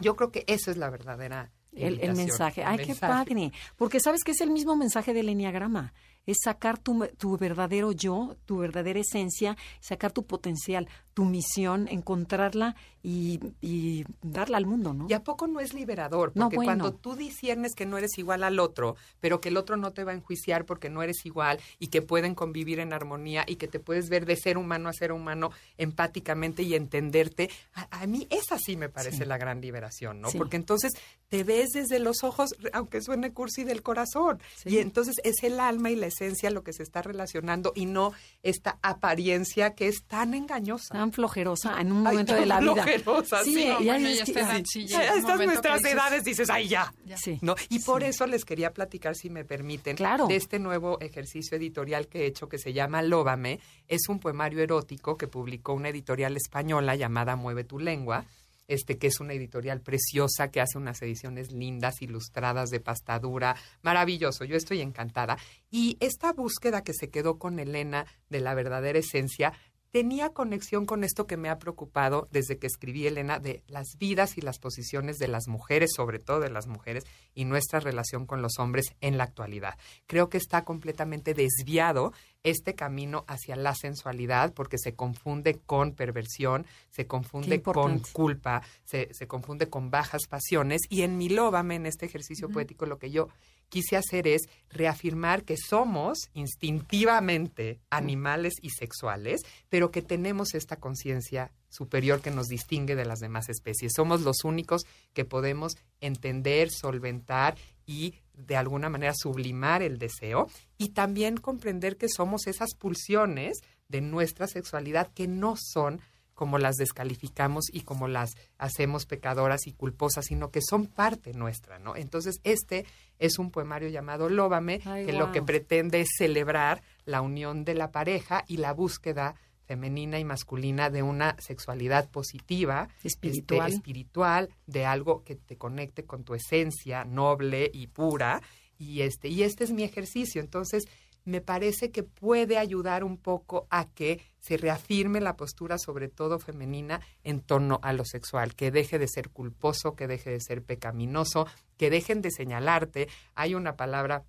Yo 0.00 0.16
creo 0.16 0.30
que 0.30 0.44
eso 0.46 0.70
es 0.70 0.76
la 0.76 0.90
verdadera 0.90 1.50
El, 1.72 1.98
mensaje. 2.14 2.62
el 2.62 2.66
Ay, 2.68 2.78
qué 2.78 2.86
mensaje. 2.88 3.12
padre. 3.12 3.52
Porque 3.76 4.00
sabes 4.00 4.24
que 4.24 4.32
es 4.32 4.40
el 4.40 4.50
mismo 4.50 4.76
mensaje 4.76 5.12
del 5.14 5.28
enneagrama. 5.28 5.92
Es 6.26 6.38
sacar 6.42 6.78
tu, 6.78 7.06
tu 7.18 7.36
verdadero 7.38 7.92
yo, 7.92 8.36
tu 8.46 8.58
verdadera 8.58 8.98
esencia, 9.00 9.56
sacar 9.80 10.10
tu 10.12 10.26
potencial, 10.26 10.88
tu 11.16 11.24
misión, 11.24 11.88
encontrarla 11.88 12.76
y, 13.02 13.40
y 13.62 14.04
darla 14.20 14.58
al 14.58 14.66
mundo, 14.66 14.92
¿no? 14.92 15.06
¿Y 15.08 15.14
a 15.14 15.24
poco 15.24 15.46
no 15.46 15.60
es 15.60 15.72
liberador? 15.72 16.32
Porque 16.34 16.38
No, 16.40 16.50
bueno. 16.50 16.64
cuando 16.66 16.92
tú 16.92 17.14
disiernes 17.16 17.74
que 17.74 17.86
no 17.86 17.96
eres 17.96 18.18
igual 18.18 18.44
al 18.44 18.58
otro, 18.58 18.96
pero 19.18 19.40
que 19.40 19.48
el 19.48 19.56
otro 19.56 19.78
no 19.78 19.92
te 19.94 20.04
va 20.04 20.12
a 20.12 20.14
enjuiciar 20.14 20.66
porque 20.66 20.90
no 20.90 21.02
eres 21.02 21.24
igual 21.24 21.58
y 21.78 21.86
que 21.86 22.02
pueden 22.02 22.34
convivir 22.34 22.80
en 22.80 22.92
armonía 22.92 23.44
y 23.46 23.56
que 23.56 23.66
te 23.66 23.80
puedes 23.80 24.10
ver 24.10 24.26
de 24.26 24.36
ser 24.36 24.58
humano 24.58 24.90
a 24.90 24.92
ser 24.92 25.10
humano 25.10 25.52
empáticamente 25.78 26.64
y 26.64 26.74
entenderte, 26.74 27.48
a, 27.72 28.02
a 28.02 28.06
mí 28.06 28.26
esa 28.28 28.58
sí 28.58 28.76
me 28.76 28.90
parece 28.90 29.16
Sí. 29.18 29.24
la 29.24 29.38
gran 29.38 29.62
liberación, 29.62 30.20
¿no? 30.20 30.28
Sí. 30.30 30.36
Porque 30.36 30.56
entonces 30.56 30.92
te 31.30 31.44
ves 31.44 31.70
desde 31.70 31.98
los 31.98 32.24
ojos, 32.24 32.50
aunque 32.74 33.00
suene 33.00 33.32
cursi, 33.32 33.64
del 33.64 33.82
corazón. 33.82 34.38
Sí. 34.56 34.68
Y 34.74 34.78
entonces 34.80 35.14
es 35.24 35.42
el 35.44 35.60
alma 35.60 35.90
y 35.90 35.96
la 35.96 36.08
esencia 36.08 36.50
lo 36.50 36.62
que 36.62 36.74
se 36.74 36.82
está 36.82 37.00
relacionando 37.00 37.72
y 37.74 37.86
no 37.86 38.12
esta 38.42 38.78
apariencia 38.82 39.74
que 39.74 39.88
es 39.88 40.04
tan 40.06 40.34
engañosa. 40.34 41.05
Tan 41.06 41.12
flojerosa 41.12 41.80
en 41.80 41.92
un 41.92 42.04
Ay, 42.06 42.12
momento 42.14 42.32
tan 42.32 42.40
de 42.42 42.46
la 42.46 42.60
vida. 42.60 42.72
flojerosa, 42.74 43.44
sí, 43.44 43.54
no, 43.68 43.80
ya 43.80 43.92
bueno, 43.92 44.08
es 44.08 44.18
ya 44.18 44.24
que- 44.24 44.30
está 44.32 44.40
edad, 44.40 44.62
sí. 44.64 44.82
sí, 44.82 44.86
Ya 44.88 44.98
llega 45.00 45.12
un 45.12 45.16
a 45.16 45.20
estas 45.20 45.46
nuestras 45.46 45.78
dices, 45.78 45.92
edades 45.94 46.24
dices, 46.24 46.50
ay, 46.50 46.68
ya. 46.68 46.94
Sí. 47.16 47.38
¿no? 47.42 47.54
Y 47.68 47.78
por 47.80 48.02
Sí. 48.02 48.08
eso 48.08 48.26
les 48.26 48.44
quería 48.44 48.72
platicar, 48.72 49.14
si 49.14 49.30
me 49.30 49.44
permiten, 49.44 49.96
Claro. 49.96 50.26
de 50.26 50.34
este 50.36 50.58
nuevo 50.58 50.98
ejercicio 51.00 51.56
editorial 51.56 52.08
que 52.08 52.22
he 52.22 52.26
hecho 52.26 52.48
que 52.48 52.58
se 52.58 52.72
llama 52.72 53.02
Lóbame. 53.02 53.60
Es 53.86 54.08
un 54.08 54.18
poemario 54.18 54.60
erótico 54.62 55.16
que 55.16 55.28
publicó 55.28 55.72
una 55.74 55.90
editorial 55.90 56.36
española 56.36 56.96
llamada 56.96 57.36
Mueve 57.36 57.62
tu 57.64 57.78
lengua. 57.78 58.24
Este 58.68 58.98
que 58.98 59.06
es 59.06 59.20
una 59.20 59.32
editorial 59.32 59.80
preciosa 59.80 60.50
que 60.50 60.60
hace 60.60 60.76
unas 60.76 61.00
ediciones 61.00 61.52
lindas, 61.52 62.02
ilustradas 62.02 62.68
de 62.70 62.80
pastadura, 62.80 63.54
maravilloso. 63.82 64.44
Yo 64.44 64.56
estoy 64.56 64.80
encantada. 64.80 65.38
Y 65.70 65.96
esta 66.00 66.32
búsqueda 66.32 66.82
que 66.82 66.92
se 66.92 67.08
quedó 67.08 67.38
con 67.38 67.60
Elena 67.60 68.06
de 68.28 68.40
la 68.40 68.54
verdadera 68.54 68.98
esencia 68.98 69.52
tenía 69.96 70.28
conexión 70.28 70.84
con 70.84 71.04
esto 71.04 71.26
que 71.26 71.38
me 71.38 71.48
ha 71.48 71.58
preocupado 71.58 72.28
desde 72.30 72.58
que 72.58 72.66
escribí 72.66 73.06
Elena 73.06 73.38
de 73.38 73.62
las 73.66 73.96
vidas 73.96 74.36
y 74.36 74.42
las 74.42 74.58
posiciones 74.58 75.16
de 75.16 75.26
las 75.26 75.48
mujeres, 75.48 75.92
sobre 75.96 76.18
todo 76.18 76.40
de 76.40 76.50
las 76.50 76.66
mujeres, 76.66 77.06
y 77.32 77.46
nuestra 77.46 77.80
relación 77.80 78.26
con 78.26 78.42
los 78.42 78.58
hombres 78.58 78.94
en 79.00 79.16
la 79.16 79.24
actualidad. 79.24 79.78
Creo 80.06 80.28
que 80.28 80.36
está 80.36 80.66
completamente 80.66 81.32
desviado 81.32 82.12
este 82.46 82.74
camino 82.74 83.24
hacia 83.26 83.56
la 83.56 83.74
sensualidad 83.74 84.54
porque 84.54 84.78
se 84.78 84.94
confunde 84.94 85.58
con 85.66 85.92
perversión, 85.92 86.64
se 86.90 87.06
confunde 87.06 87.60
con 87.60 87.98
culpa, 88.12 88.62
se, 88.84 89.12
se 89.12 89.26
confunde 89.26 89.68
con 89.68 89.90
bajas 89.90 90.22
pasiones. 90.28 90.82
Y 90.88 91.02
en 91.02 91.18
mi 91.18 91.28
lóbame, 91.28 91.74
en 91.74 91.86
este 91.86 92.06
ejercicio 92.06 92.48
poético, 92.48 92.86
lo 92.86 92.98
que 92.98 93.10
yo 93.10 93.28
quise 93.68 93.96
hacer 93.96 94.28
es 94.28 94.42
reafirmar 94.70 95.44
que 95.44 95.56
somos 95.56 96.30
instintivamente 96.34 97.80
animales 97.90 98.54
y 98.62 98.70
sexuales, 98.70 99.42
pero 99.68 99.90
que 99.90 100.02
tenemos 100.02 100.54
esta 100.54 100.76
conciencia 100.76 101.50
superior 101.68 102.20
que 102.20 102.30
nos 102.30 102.46
distingue 102.46 102.94
de 102.94 103.04
las 103.04 103.18
demás 103.18 103.48
especies. 103.48 103.92
Somos 103.94 104.22
los 104.22 104.44
únicos 104.44 104.86
que 105.12 105.24
podemos 105.24 105.76
entender, 106.00 106.70
solventar 106.70 107.56
y 107.86 108.14
de 108.34 108.56
alguna 108.56 108.90
manera 108.90 109.14
sublimar 109.14 109.82
el 109.82 109.98
deseo 109.98 110.48
y 110.76 110.90
también 110.90 111.36
comprender 111.36 111.96
que 111.96 112.08
somos 112.08 112.46
esas 112.46 112.74
pulsiones 112.74 113.60
de 113.88 114.00
nuestra 114.00 114.46
sexualidad 114.46 115.12
que 115.14 115.28
no 115.28 115.54
son 115.56 116.00
como 116.34 116.58
las 116.58 116.76
descalificamos 116.76 117.64
y 117.72 117.80
como 117.80 118.08
las 118.08 118.36
hacemos 118.58 119.06
pecadoras 119.06 119.66
y 119.66 119.72
culposas, 119.72 120.26
sino 120.26 120.50
que 120.50 120.60
son 120.60 120.86
parte 120.86 121.32
nuestra, 121.32 121.78
¿no? 121.78 121.96
Entonces, 121.96 122.40
este 122.44 122.84
es 123.18 123.38
un 123.38 123.50
poemario 123.50 123.88
llamado 123.88 124.28
Lóbame, 124.28 124.82
Ay, 124.84 125.06
que 125.06 125.14
lo 125.14 125.32
que 125.32 125.40
pretende 125.40 126.02
es 126.02 126.08
celebrar 126.18 126.82
la 127.06 127.22
unión 127.22 127.64
de 127.64 127.74
la 127.74 127.90
pareja 127.90 128.44
y 128.46 128.58
la 128.58 128.74
búsqueda 128.74 129.34
femenina 129.66 130.18
y 130.18 130.24
masculina 130.24 130.90
de 130.90 131.02
una 131.02 131.36
sexualidad 131.38 132.10
positiva, 132.10 132.88
Espiritual. 133.02 133.68
este, 133.68 133.76
espiritual, 133.76 134.48
de 134.66 134.86
algo 134.86 135.22
que 135.24 135.36
te 135.36 135.56
conecte 135.56 136.04
con 136.04 136.24
tu 136.24 136.34
esencia 136.34 137.04
noble 137.04 137.70
y 137.72 137.88
pura. 137.88 138.40
Y 138.78 139.02
este, 139.02 139.28
y 139.28 139.42
este 139.42 139.64
es 139.64 139.72
mi 139.72 139.82
ejercicio. 139.82 140.40
Entonces, 140.40 140.84
me 141.26 141.40
parece 141.40 141.90
que 141.90 142.04
puede 142.04 142.56
ayudar 142.56 143.02
un 143.02 143.18
poco 143.18 143.66
a 143.68 143.88
que 143.88 144.20
se 144.38 144.56
reafirme 144.56 145.20
la 145.20 145.36
postura, 145.36 145.76
sobre 145.76 146.08
todo 146.08 146.38
femenina, 146.38 147.00
en 147.24 147.40
torno 147.40 147.80
a 147.82 147.92
lo 147.92 148.04
sexual, 148.04 148.54
que 148.54 148.70
deje 148.70 148.98
de 148.98 149.08
ser 149.08 149.30
culposo, 149.30 149.96
que 149.96 150.06
deje 150.06 150.30
de 150.30 150.40
ser 150.40 150.62
pecaminoso, 150.62 151.48
que 151.76 151.90
dejen 151.90 152.22
de 152.22 152.30
señalarte. 152.30 153.08
Hay 153.34 153.56
una 153.56 153.76
palabra 153.76 154.24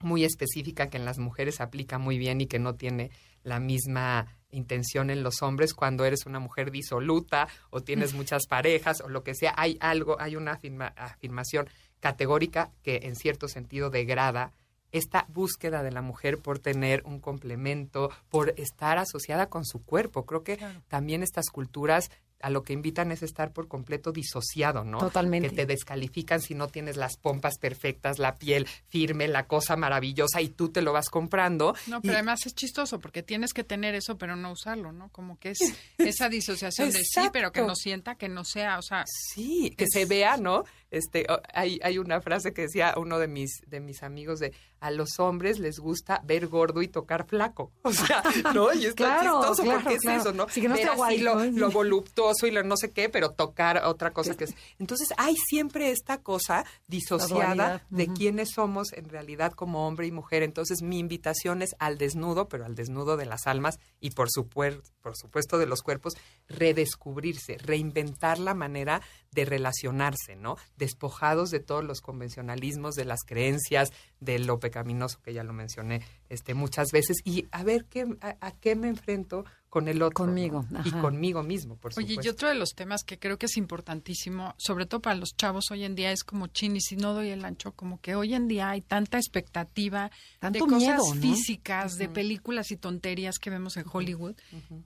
muy 0.00 0.24
específica 0.24 0.90
que 0.90 0.98
en 0.98 1.06
las 1.06 1.18
mujeres 1.18 1.62
aplica 1.62 1.98
muy 1.98 2.18
bien 2.18 2.42
y 2.42 2.46
que 2.46 2.58
no 2.58 2.74
tiene 2.74 3.10
la 3.42 3.58
misma 3.58 4.26
intención 4.56 5.10
en 5.10 5.22
los 5.22 5.42
hombres 5.42 5.74
cuando 5.74 6.04
eres 6.04 6.26
una 6.26 6.40
mujer 6.40 6.70
disoluta 6.70 7.48
o 7.70 7.80
tienes 7.82 8.14
muchas 8.14 8.46
parejas 8.46 9.00
o 9.00 9.08
lo 9.08 9.22
que 9.22 9.34
sea. 9.34 9.54
Hay 9.56 9.76
algo, 9.80 10.20
hay 10.20 10.36
una 10.36 10.52
afirma- 10.58 10.92
afirmación 10.96 11.68
categórica 12.00 12.70
que 12.82 13.00
en 13.02 13.16
cierto 13.16 13.48
sentido 13.48 13.90
degrada 13.90 14.52
esta 14.92 15.26
búsqueda 15.28 15.82
de 15.82 15.90
la 15.90 16.00
mujer 16.00 16.38
por 16.38 16.58
tener 16.58 17.02
un 17.04 17.20
complemento, 17.20 18.10
por 18.30 18.54
estar 18.56 18.98
asociada 18.98 19.48
con 19.48 19.64
su 19.64 19.84
cuerpo. 19.84 20.24
Creo 20.24 20.42
que 20.42 20.58
también 20.88 21.22
estas 21.22 21.50
culturas 21.50 22.10
a 22.40 22.50
lo 22.50 22.62
que 22.62 22.72
invitan 22.74 23.12
es 23.12 23.22
estar 23.22 23.52
por 23.52 23.66
completo 23.66 24.12
disociado, 24.12 24.84
¿no? 24.84 24.98
Totalmente. 24.98 25.48
Que 25.48 25.56
te 25.56 25.66
descalifican 25.66 26.40
si 26.42 26.54
no 26.54 26.68
tienes 26.68 26.96
las 26.96 27.16
pompas 27.16 27.58
perfectas, 27.58 28.18
la 28.18 28.36
piel 28.36 28.66
firme, 28.88 29.26
la 29.26 29.46
cosa 29.46 29.76
maravillosa 29.76 30.42
y 30.42 30.50
tú 30.50 30.68
te 30.68 30.82
lo 30.82 30.92
vas 30.92 31.08
comprando. 31.08 31.74
No, 31.86 31.98
Y- 31.98 32.00
pero 32.02 32.14
además 32.14 32.44
es 32.46 32.54
chistoso 32.54 33.00
porque 33.00 33.22
tienes 33.22 33.52
que 33.54 33.64
tener 33.64 33.94
eso, 33.94 34.18
pero 34.18 34.36
no 34.36 34.52
usarlo, 34.52 34.92
¿no? 34.92 35.08
Como 35.10 35.38
que 35.38 35.50
es 35.50 35.58
esa 35.98 36.28
disociación 36.28 36.90
de 36.90 37.02
sí, 37.04 37.20
pero 37.32 37.52
que 37.52 37.62
no 37.62 37.74
sienta, 37.74 38.16
que 38.16 38.28
no 38.28 38.44
sea, 38.44 38.78
o 38.78 38.82
sea, 38.82 39.04
Sí, 39.06 39.70
que 39.76 39.86
se 39.90 40.04
vea, 40.04 40.36
¿no? 40.36 40.64
Este, 40.90 41.26
hay, 41.52 41.80
hay 41.82 41.98
una 41.98 42.20
frase 42.20 42.52
que 42.52 42.62
decía 42.62 42.94
uno 42.96 43.18
de 43.18 43.28
mis, 43.28 43.60
de 43.66 43.80
mis 43.80 44.02
amigos 44.02 44.38
de 44.40 44.52
a 44.78 44.90
los 44.90 45.18
hombres 45.18 45.58
les 45.58 45.78
gusta 45.78 46.20
ver 46.24 46.46
gordo 46.48 46.82
y 46.82 46.88
tocar 46.88 47.26
flaco. 47.26 47.72
O 47.82 47.92
sea, 47.92 48.22
¿no? 48.54 48.72
Y 48.74 48.84
está 48.86 48.94
Claro, 49.20 49.38
chistoso 49.40 49.62
claro, 49.62 49.80
porque 49.80 49.94
es 49.96 50.04
eso, 50.04 50.32
¿no? 50.32 50.48
Sí, 50.48 50.60
que 50.60 50.68
no 50.68 50.74
ver 50.74 50.88
así 50.88 50.96
guay, 50.96 51.18
lo, 51.18 51.34
¿no? 51.36 51.44
lo 51.58 51.70
voluptuoso 51.70 52.25
y 52.46 52.50
lo 52.50 52.62
no 52.62 52.76
sé 52.76 52.90
qué, 52.90 53.08
pero 53.08 53.30
tocar 53.30 53.82
otra 53.84 54.12
cosa 54.12 54.36
que 54.36 54.44
es. 54.44 54.54
Entonces 54.78 55.08
hay 55.16 55.36
siempre 55.36 55.90
esta 55.90 56.18
cosa 56.22 56.64
disociada 56.88 57.84
de 57.90 58.04
ujú. 58.04 58.14
quiénes 58.14 58.50
somos 58.50 58.92
en 58.92 59.08
realidad 59.08 59.52
como 59.52 59.86
hombre 59.86 60.06
y 60.06 60.12
mujer. 60.12 60.42
Entonces 60.42 60.82
mi 60.82 60.98
invitación 60.98 61.62
es 61.62 61.76
al 61.78 61.98
desnudo, 61.98 62.48
pero 62.48 62.64
al 62.64 62.74
desnudo 62.74 63.16
de 63.16 63.26
las 63.26 63.46
almas 63.46 63.78
y 64.00 64.10
por, 64.10 64.28
supuer- 64.30 64.82
por 65.00 65.16
supuesto 65.16 65.58
de 65.58 65.66
los 65.66 65.82
cuerpos, 65.82 66.14
redescubrirse, 66.48 67.56
reinventar 67.58 68.38
la 68.38 68.54
manera 68.54 69.00
de 69.32 69.44
relacionarse, 69.44 70.34
¿no? 70.36 70.56
Despojados 70.76 71.50
de 71.50 71.60
todos 71.60 71.84
los 71.84 72.00
convencionalismos, 72.00 72.94
de 72.94 73.04
las 73.04 73.20
creencias, 73.24 73.90
de 74.20 74.38
lo 74.38 74.58
pecaminoso 74.58 75.20
que 75.22 75.32
ya 75.34 75.44
lo 75.44 75.52
mencioné 75.52 76.02
este, 76.28 76.54
muchas 76.54 76.88
veces 76.92 77.18
y 77.24 77.46
a 77.52 77.62
ver 77.62 77.84
qué, 77.84 78.06
a, 78.20 78.36
a 78.40 78.50
qué 78.52 78.74
me 78.76 78.88
enfrento 78.88 79.44
con 79.76 79.88
el 79.88 80.00
otro. 80.00 80.24
¿no? 80.24 80.32
Conmigo, 80.32 80.64
Y 80.84 80.90
conmigo 80.90 81.42
mismo, 81.42 81.76
por 81.76 81.92
Oye, 81.98 82.08
supuesto. 82.08 82.22
y 82.26 82.32
otro 82.32 82.48
de 82.48 82.54
los 82.54 82.70
temas 82.70 83.04
que 83.04 83.18
creo 83.18 83.36
que 83.38 83.44
es 83.44 83.58
importantísimo, 83.58 84.54
sobre 84.56 84.86
todo 84.86 85.02
para 85.02 85.16
los 85.16 85.36
chavos 85.36 85.70
hoy 85.70 85.84
en 85.84 85.94
día, 85.94 86.12
es 86.12 86.24
como 86.24 86.46
chin, 86.46 86.76
y 86.76 86.80
si 86.80 86.96
no 86.96 87.12
doy 87.12 87.28
el 87.28 87.44
ancho, 87.44 87.72
como 87.72 88.00
que 88.00 88.14
hoy 88.14 88.32
en 88.32 88.48
día 88.48 88.70
hay 88.70 88.80
tanta 88.80 89.18
expectativa 89.18 90.10
Tanto 90.38 90.64
de 90.64 90.70
cosas 90.70 90.78
miedo, 90.78 91.14
¿no? 91.14 91.20
físicas, 91.20 91.98
de 91.98 92.08
películas 92.08 92.70
y 92.70 92.76
tonterías 92.78 93.38
que 93.38 93.50
vemos 93.50 93.76
en 93.76 93.84
Hollywood, 93.92 94.34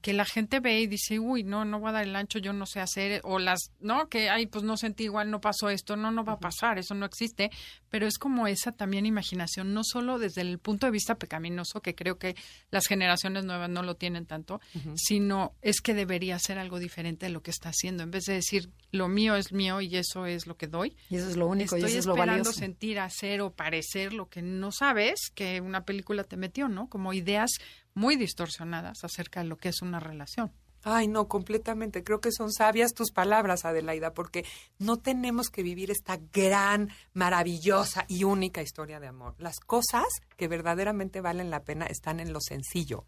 que 0.02 0.12
la 0.12 0.24
gente 0.24 0.58
ve 0.58 0.80
y 0.80 0.86
dice, 0.88 1.20
uy, 1.20 1.44
no, 1.44 1.64
no 1.64 1.78
voy 1.78 1.90
a 1.90 1.92
dar 1.92 2.02
el 2.02 2.16
ancho, 2.16 2.40
yo 2.40 2.52
no 2.52 2.66
sé 2.66 2.80
hacer, 2.80 3.20
o 3.22 3.38
las, 3.38 3.70
no, 3.78 4.08
que, 4.08 4.28
ay, 4.28 4.46
pues 4.46 4.64
no 4.64 4.76
sentí 4.76 5.04
igual, 5.04 5.30
no 5.30 5.40
pasó 5.40 5.68
esto, 5.70 5.94
no, 5.94 6.10
no 6.10 6.24
va 6.24 6.32
a 6.32 6.38
pasar, 6.40 6.78
eso 6.78 6.94
no 6.96 7.06
existe, 7.06 7.50
pero 7.90 8.08
es 8.08 8.18
como 8.18 8.48
esa 8.48 8.72
también 8.72 9.06
imaginación, 9.06 9.72
no 9.72 9.84
solo 9.84 10.18
desde 10.18 10.40
el 10.40 10.58
punto 10.58 10.86
de 10.86 10.92
vista 10.92 11.14
pecaminoso, 11.14 11.80
que 11.80 11.94
creo 11.94 12.18
que 12.18 12.34
las 12.70 12.86
generaciones 12.86 13.44
nuevas 13.44 13.70
no 13.70 13.82
lo 13.82 13.94
tienen 13.94 14.26
tanto, 14.26 14.60
sino 14.96 15.54
es 15.62 15.80
que 15.80 15.94
debería 15.94 16.38
ser 16.38 16.58
algo 16.58 16.78
diferente 16.78 17.26
de 17.26 17.32
lo 17.32 17.42
que 17.42 17.50
está 17.50 17.70
haciendo, 17.70 18.02
en 18.02 18.10
vez 18.10 18.24
de 18.24 18.34
decir, 18.34 18.70
lo 18.92 19.08
mío 19.08 19.36
es 19.36 19.52
mío 19.52 19.80
y 19.80 19.96
eso 19.96 20.26
es 20.26 20.46
lo 20.46 20.56
que 20.56 20.66
doy. 20.66 20.96
Y 21.08 21.16
eso 21.16 21.28
es 21.28 21.36
lo 21.36 21.46
único, 21.46 21.76
y 21.76 21.80
Estoy 21.80 21.90
eso 21.90 21.98
es 22.00 22.06
lo 22.06 22.12
esperando 22.12 22.44
valioso. 22.44 22.58
sentir, 22.58 22.98
hacer 22.98 23.40
o 23.40 23.50
parecer 23.50 24.12
lo 24.12 24.28
que 24.28 24.42
no 24.42 24.72
sabes 24.72 25.30
que 25.34 25.60
una 25.60 25.84
película 25.84 26.24
te 26.24 26.36
metió, 26.36 26.68
¿no? 26.68 26.88
Como 26.88 27.12
ideas 27.12 27.50
muy 27.94 28.16
distorsionadas 28.16 29.04
acerca 29.04 29.42
de 29.42 29.48
lo 29.48 29.56
que 29.56 29.68
es 29.68 29.82
una 29.82 30.00
relación. 30.00 30.52
Ay, 30.82 31.08
no, 31.08 31.28
completamente. 31.28 32.02
Creo 32.02 32.20
que 32.20 32.32
son 32.32 32.50
sabias 32.52 32.94
tus 32.94 33.10
palabras, 33.12 33.66
Adelaida, 33.66 34.14
porque 34.14 34.46
no 34.78 34.96
tenemos 34.96 35.50
que 35.50 35.62
vivir 35.62 35.90
esta 35.90 36.18
gran, 36.32 36.88
maravillosa 37.12 38.06
y 38.08 38.24
única 38.24 38.62
historia 38.62 38.98
de 38.98 39.08
amor. 39.08 39.34
Las 39.38 39.60
cosas 39.60 40.06
que 40.38 40.48
verdaderamente 40.48 41.20
valen 41.20 41.50
la 41.50 41.64
pena 41.64 41.84
están 41.86 42.18
en 42.18 42.32
lo 42.32 42.40
sencillo. 42.40 43.04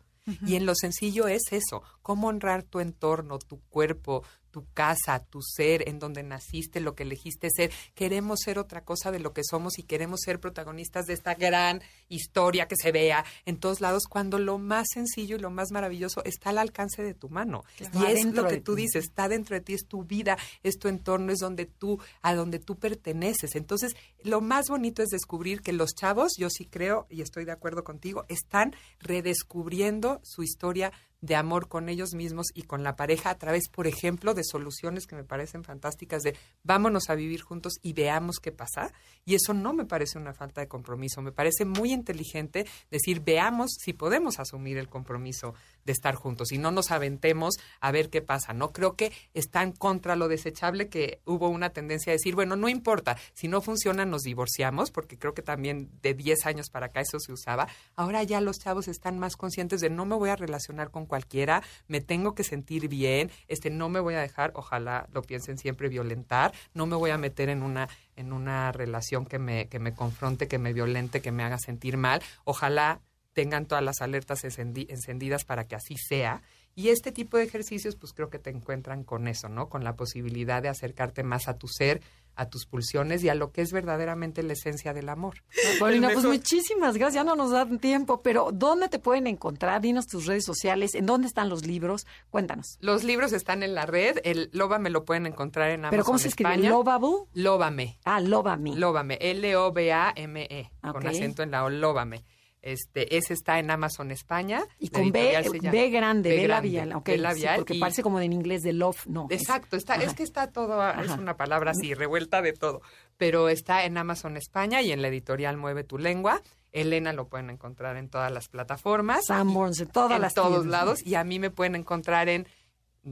Y 0.47 0.55
en 0.55 0.67
lo 0.67 0.75
sencillo 0.75 1.27
es 1.27 1.43
eso, 1.51 1.83
cómo 2.01 2.29
honrar 2.29 2.63
tu 2.63 2.79
entorno, 2.79 3.39
tu 3.39 3.61
cuerpo, 3.69 4.25
tu 4.53 4.67
casa, 4.73 5.25
tu 5.25 5.41
ser, 5.43 5.89
en 5.89 5.99
donde 5.99 6.23
naciste, 6.23 6.79
lo 6.81 6.95
que 6.95 7.03
elegiste 7.03 7.49
ser. 7.51 7.73
Queremos 7.95 8.41
ser 8.45 8.59
otra 8.59 8.85
cosa 8.85 9.11
de 9.11 9.19
lo 9.19 9.33
que 9.33 9.43
somos 9.43 9.79
y 9.79 9.83
queremos 9.83 10.21
ser 10.25 10.39
protagonistas 10.39 11.07
de 11.07 11.15
esta 11.15 11.35
gran 11.35 11.83
historia 12.09 12.69
que 12.69 12.77
se 12.77 12.93
vea 12.93 13.25
en 13.47 13.59
todos 13.59 13.81
lados, 13.81 14.05
cuando 14.09 14.39
lo 14.39 14.59
más 14.59 14.87
sencillo 14.93 15.37
y 15.37 15.41
lo 15.41 15.51
más 15.51 15.73
maravilloso 15.73 16.23
está 16.25 16.51
al 16.51 16.59
alcance 16.59 17.03
de 17.03 17.15
tu 17.15 17.29
mano. 17.29 17.65
Está 17.79 17.99
Y 17.99 18.13
es 18.13 18.25
lo 18.27 18.47
que 18.47 18.61
tú 18.61 18.75
dices, 18.75 19.05
está 19.07 19.29
dentro 19.29 19.57
de 19.57 19.63
ti, 19.63 19.75
es 19.75 19.87
tu 19.87 20.05
vida, 20.05 20.37
es 20.63 20.79
tu 20.79 20.89
entorno, 20.89 21.33
es 21.33 21.39
donde 21.39 21.67
tú, 21.67 21.99
a 22.21 22.35
donde 22.35 22.59
tú 22.59 22.77
perteneces. 22.77 23.57
Entonces, 23.57 23.97
lo 24.23 24.41
más 24.41 24.69
bonito 24.69 25.03
es 25.03 25.09
descubrir 25.09 25.63
que 25.63 25.73
los 25.73 25.95
chavos, 25.95 26.33
yo 26.39 26.51
sí 26.51 26.67
creo 26.67 27.07
y 27.09 27.23
estoy 27.23 27.45
de 27.45 27.53
acuerdo 27.53 27.85
contigo, 27.85 28.25
están 28.29 28.77
redescubriendo 29.01 30.21
su 30.23 30.43
historia 30.43 30.93
de 31.23 31.37
amor 31.37 31.69
con 31.69 31.89
ellos 31.89 32.13
mismos 32.15 32.49
y 32.53 32.63
con 32.63 32.83
la 32.83 32.97
pareja 32.97 33.31
a 33.31 33.39
través, 33.39 33.69
por 33.69 33.87
ejemplo, 33.87 34.35
de 34.35 34.45
soluciones 34.45 35.07
que 35.07 35.17
me 35.17 35.25
parecen 35.25 35.65
fantásticas 35.65 36.23
de 36.23 36.37
vámonos 36.65 37.09
a 37.09 37.15
vivir 37.15 37.41
juntos 37.41 37.75
y 37.81 37.95
veamos 37.95 38.39
qué 38.41 38.53
pasa. 38.53 38.93
Y 39.25 39.37
eso 39.37 39.55
no 39.55 39.73
me 39.73 39.87
parece 39.87 40.19
una 40.19 40.35
falta 40.35 40.61
de 40.61 40.69
compromiso, 40.69 41.23
me 41.23 41.33
parece 41.33 41.65
muy 41.65 41.93
inteligente 41.93 42.67
decir 42.91 43.23
veamos 43.25 43.71
si 43.79 43.93
podemos 43.93 44.41
asumir 44.41 44.77
el 44.79 44.89
compromiso 44.89 45.55
de 45.85 45.93
estar 45.93 46.17
juntos 46.17 46.53
y 46.53 46.59
no 46.59 46.71
nos 46.73 46.91
aventemos 46.91 47.55
a 47.81 47.93
ver 47.93 48.11
qué 48.11 48.21
pasa. 48.21 48.53
No 48.53 48.73
creo 48.73 48.97
que 48.97 49.13
están 49.33 49.73
contra 49.73 50.17
lo 50.17 50.29
desechable 50.29 50.89
que 50.89 51.21
hubo 51.25 51.49
una 51.49 51.71
tendencia 51.71 52.11
a 52.11 52.15
decir, 52.15 52.35
bueno, 52.35 52.57
no 52.57 52.69
importa, 52.69 53.17
si 53.33 53.47
no 53.47 53.63
funciona 53.63 54.05
nos 54.05 54.23
divorciamos, 54.23 54.91
porque 54.91 55.19
creo 55.19 55.35
que 55.35 55.43
también 55.43 55.89
de 56.03 56.15
10 56.15 56.47
años 56.47 56.69
para 56.69 56.87
acá 56.87 57.01
eso 57.01 57.21
se 57.21 57.33
usaba. 57.33 57.69
Ahora 57.95 58.25
ya 58.25 58.41
los 58.41 58.59
chavos 58.59 58.89
están 58.89 59.21
más 59.21 59.37
conscientes 59.37 59.81
de 59.81 59.91
no 59.91 60.05
me 60.05 60.17
voy 60.17 60.31
a 60.31 60.37
relacionar 60.37 60.91
con 60.91 61.07
cualquiera, 61.13 61.63
me 61.89 62.01
tengo 62.01 62.35
que 62.35 62.43
sentir 62.43 62.89
bien, 62.89 63.31
este 63.47 63.69
no 63.69 63.91
me 63.91 64.01
voy 64.01 64.15
a 64.15 64.21
dejar, 64.21 64.53
ojalá 64.55 65.07
lo 65.13 65.21
piensen 65.21 65.59
siempre 65.59 65.91
violentar, 65.91 66.55
no 66.73 66.87
me 66.87 66.97
voy 66.97 67.11
a 67.11 67.19
meter 67.19 67.51
en 67.51 67.63
una 67.63 67.87
en 68.17 68.33
una 68.33 68.73
relación 68.73 69.27
que 69.27 69.39
me 69.39 69.69
que 69.69 69.79
me 69.79 69.93
confronte, 69.93 70.49
que 70.49 70.59
me 70.59 70.73
violente, 70.73 71.21
que 71.21 71.31
me 71.31 71.45
haga 71.45 71.59
sentir 71.59 71.99
mal. 71.99 72.23
Ojalá 72.45 73.03
tengan 73.35 73.67
todas 73.67 73.85
las 73.85 74.01
alertas 74.01 74.43
encendi- 74.45 74.87
encendidas 74.89 75.45
para 75.45 75.65
que 75.67 75.75
así 75.75 75.97
sea. 75.99 76.41
Y 76.75 76.89
este 76.89 77.13
tipo 77.13 77.37
de 77.37 77.45
ejercicios, 77.45 77.97
pues 77.97 78.15
creo 78.15 78.31
que 78.31 78.39
te 78.39 78.49
encuentran 78.49 79.05
con 79.05 79.29
eso, 79.29 79.51
¿no? 79.51 79.69
Con 79.69 79.85
la 79.85 79.97
posibilidad 79.97 80.63
de 80.63 80.71
acercarte 80.71 81.23
más 81.23 81.47
a 81.47 81.59
tu 81.59 81.69
ser, 81.69 82.01
a 82.35 82.49
tus 82.49 82.67
pulsiones 82.67 83.23
y 83.25 83.29
a 83.29 83.35
lo 83.35 83.53
que 83.53 83.61
es 83.63 83.73
verdaderamente 83.73 84.43
la 84.43 84.53
esencia 84.55 84.93
del 84.95 85.09
amor. 85.09 85.43
Paulina, 85.79 86.09
El 86.09 86.15
pues 86.15 86.25
muchísimas 86.27 86.97
gracias, 86.97 87.15
ya 87.15 87.25
no 87.25 87.37
nos 87.37 87.51
dan 87.51 87.79
tiempo, 87.79 88.23
pero 88.23 88.51
¿dónde 88.53 88.89
te 88.89 88.99
pueden 88.99 89.27
encontrar? 89.27 89.81
Dinos 89.81 90.07
tus 90.07 90.27
redes 90.27 90.45
sociales, 90.45 90.95
¿en 90.95 91.07
dónde 91.07 91.27
están 91.29 91.49
los 91.49 91.67
libros? 91.67 92.07
Cuéntanos. 92.31 92.79
Los 92.81 93.05
libros 93.05 93.33
están 93.33 93.63
en 93.63 93.75
la 93.75 93.87
red, 93.87 94.19
el 94.25 94.51
Loba 94.53 94.79
me 94.79 94.91
lo 94.91 95.05
pueden 95.05 95.27
encontrar 95.27 95.71
en 95.71 95.81
Amazon 95.81 95.91
¿Pero 95.91 96.05
cómo 96.05 96.19
se 96.19 96.29
escribe? 96.29 96.57
¿Lovable? 96.59 97.27
Lóbame. 97.35 97.99
Ah, 98.05 98.21
Lóbame. 98.21 98.77
Lóbame, 98.77 99.19
L-O-B-A-M-E, 99.21 100.71
con 100.81 100.97
Ok. 100.97 101.05
acento 101.07 101.43
en 101.43 101.51
la 101.51 101.65
O, 101.65 101.71
Lóbame. 101.71 102.25
Este, 102.63 103.17
ese 103.17 103.35
está 103.35 103.59
en 103.59 103.71
Amazon 103.73 104.13
España. 104.13 104.63
Y 104.79 104.89
con 104.91 105.11
B, 105.11 105.33
llama- 105.59 105.73
B 105.73 105.91
grande, 105.91 106.31
B, 106.31 106.47
labial. 106.49 106.93
B 107.05 107.13
sí, 107.15 107.19
labial 107.19 107.57
porque 107.57 107.75
y- 107.75 107.81
parece 107.81 108.03
como 108.05 108.21
en 108.21 108.33
inglés 108.33 108.63
de 108.63 108.73
love, 108.73 109.05
no. 109.09 109.27
es- 109.31 109.41
Exacto, 109.41 109.77
está, 109.77 109.97
es 109.97 110.15
que 110.15 110.23
está 110.23 110.47
todo, 110.53 110.81
es 111.01 111.11
una 111.11 111.37
palabra 111.37 111.73
así, 111.73 111.93
revuelta 111.95 112.41
de 112.41 112.53
todo. 112.53 112.81
Pero 113.17 113.49
está 113.49 113.85
en 113.85 113.99
Amazon 113.99 114.37
España 114.37 114.81
y 114.81 114.93
en 114.93 115.03
la 115.03 115.09
editorial 115.09 115.57
Mueve 115.57 115.83
tu 115.83 115.99
Lengua. 115.99 116.41
Elena 116.71 117.13
lo 117.13 117.27
pueden 117.29 117.51
encontrar 117.51 117.97
en 117.97 118.09
todas 118.09 118.31
las 118.33 118.49
plataformas. 118.49 119.27
Sanborns, 119.27 119.81
en 119.81 119.89
todas 119.89 120.13
en 120.13 120.23
las 120.23 120.33
todos 120.33 120.61
tiendas. 120.63 120.71
lados. 120.71 121.03
Y 121.05 121.17
a 121.17 121.25
mí 121.25 121.39
me 121.39 121.51
pueden 121.51 121.75
encontrar 121.75 122.29
en 122.29 122.47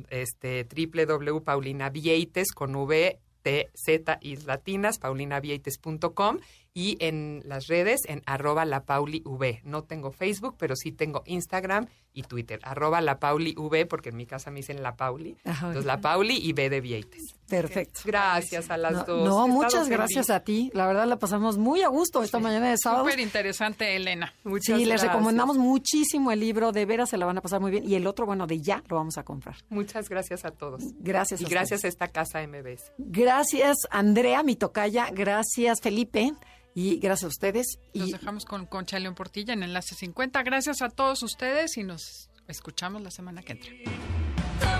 este 0.09 0.65
con 2.55 2.75
V, 2.77 3.19
T, 3.43 3.71
Z 3.75 4.19
y 4.21 4.37
latinas, 4.37 4.99
paulinavieites.com 4.99 6.39
y 6.73 6.97
en 7.01 7.43
las 7.45 7.67
redes 7.67 8.01
en 8.07 8.23
arroba 8.27 8.65
la 8.65 8.85
Pauli 8.85 9.23
V. 9.25 9.61
No 9.65 9.83
tengo 9.85 10.13
Facebook, 10.13 10.55
pero 10.59 10.77
sí 10.77 10.93
tengo 10.93 11.23
Instagram 11.27 11.87
y 12.13 12.23
Twitter. 12.23 12.61
Arroba 12.63 13.01
la 13.01 13.19
Pauli 13.19 13.55
V, 13.57 13.87
porque 13.87 14.11
en 14.11 14.17
mi 14.17 14.27
casa 14.27 14.51
me 14.51 14.59
dicen 14.59 14.83
la 14.83 14.97
Pauli. 14.97 15.37
Ajá. 15.45 15.67
Entonces 15.69 15.87
la 15.87 16.01
Pauli 16.01 16.37
y 16.39 16.53
V 16.53 16.71
de 16.71 16.81
Vieites. 16.81 17.23
Perfecto. 17.49 18.01
Gracias 18.05 18.71
a 18.71 18.77
las 18.77 18.93
No, 18.93 19.05
dos. 19.05 19.29
no, 19.29 19.49
muchas 19.49 19.73
feliz. 19.85 19.89
gracias 19.91 20.31
a 20.31 20.41
ti. 20.41 20.71
La 20.73 20.87
verdad 20.87 21.07
la 21.07 21.19
pasamos 21.19 21.59
muy 21.59 21.83
a 21.83 21.89
gusto 21.89 22.23
esta 22.23 22.39
mañana 22.39 22.71
de 22.71 22.77
sábado. 22.79 23.05
Súper 23.05 23.19
interesante, 23.21 23.97
Elena. 23.97 24.33
Muchas 24.45 24.77
Sí, 24.79 24.85
les 24.85 24.89
gracias. 25.01 25.13
recomendamos 25.13 25.59
muchísimo 25.59 26.31
el 26.31 26.39
libro, 26.41 26.71
de 26.73 26.87
veras 26.87 27.11
se 27.11 27.17
la 27.17 27.27
van 27.27 27.39
a 27.39 27.41
pasar 27.41 27.61
muy 27.61 27.73
bien. 27.73 27.83
Y 27.89 27.97
el 27.97 28.07
otro, 28.07 28.27
bueno, 28.27 28.47
de 28.47 28.61
ya 28.61 28.83
lo 28.89 28.97
vamos 28.97 29.19
a 29.19 29.25
comprar. 29.25 29.57
Muchas 29.69 30.09
gracias 30.09 30.45
a 30.45 30.53
todos. 30.53 30.83
Gracias. 31.01 31.41
Y 31.41 31.47
a 31.47 31.49
gracias 31.49 31.79
ustedes. 31.79 31.85
a 31.85 32.05
esta 32.05 32.09
casa 32.09 32.41
MBS. 32.47 32.93
Gracias, 32.99 33.77
Andrea, 33.91 34.43
mi 34.45 34.55
tocaya. 34.57 35.09
Gracias, 35.13 35.81
Felipe. 35.81 36.33
Y 36.75 36.99
gracias 36.99 37.25
a 37.25 37.29
ustedes. 37.29 37.79
Los 37.95 38.09
Y 38.09 38.13
dejamos 38.13 38.45
con 38.45 38.67
Concha 38.67 38.99
León 38.99 39.15
Portilla 39.15 39.53
en 39.53 39.63
Enlace 39.63 39.95
50. 39.95 40.43
Gracias 40.43 40.83
a 40.83 40.89
todos 40.89 41.23
ustedes 41.23 41.77
y 41.77 41.85
nos 41.85 42.31
escuchamos 42.49 43.03
la 43.03 43.11
semana 43.11 43.43
que 43.43 43.53
entra. 43.53 44.80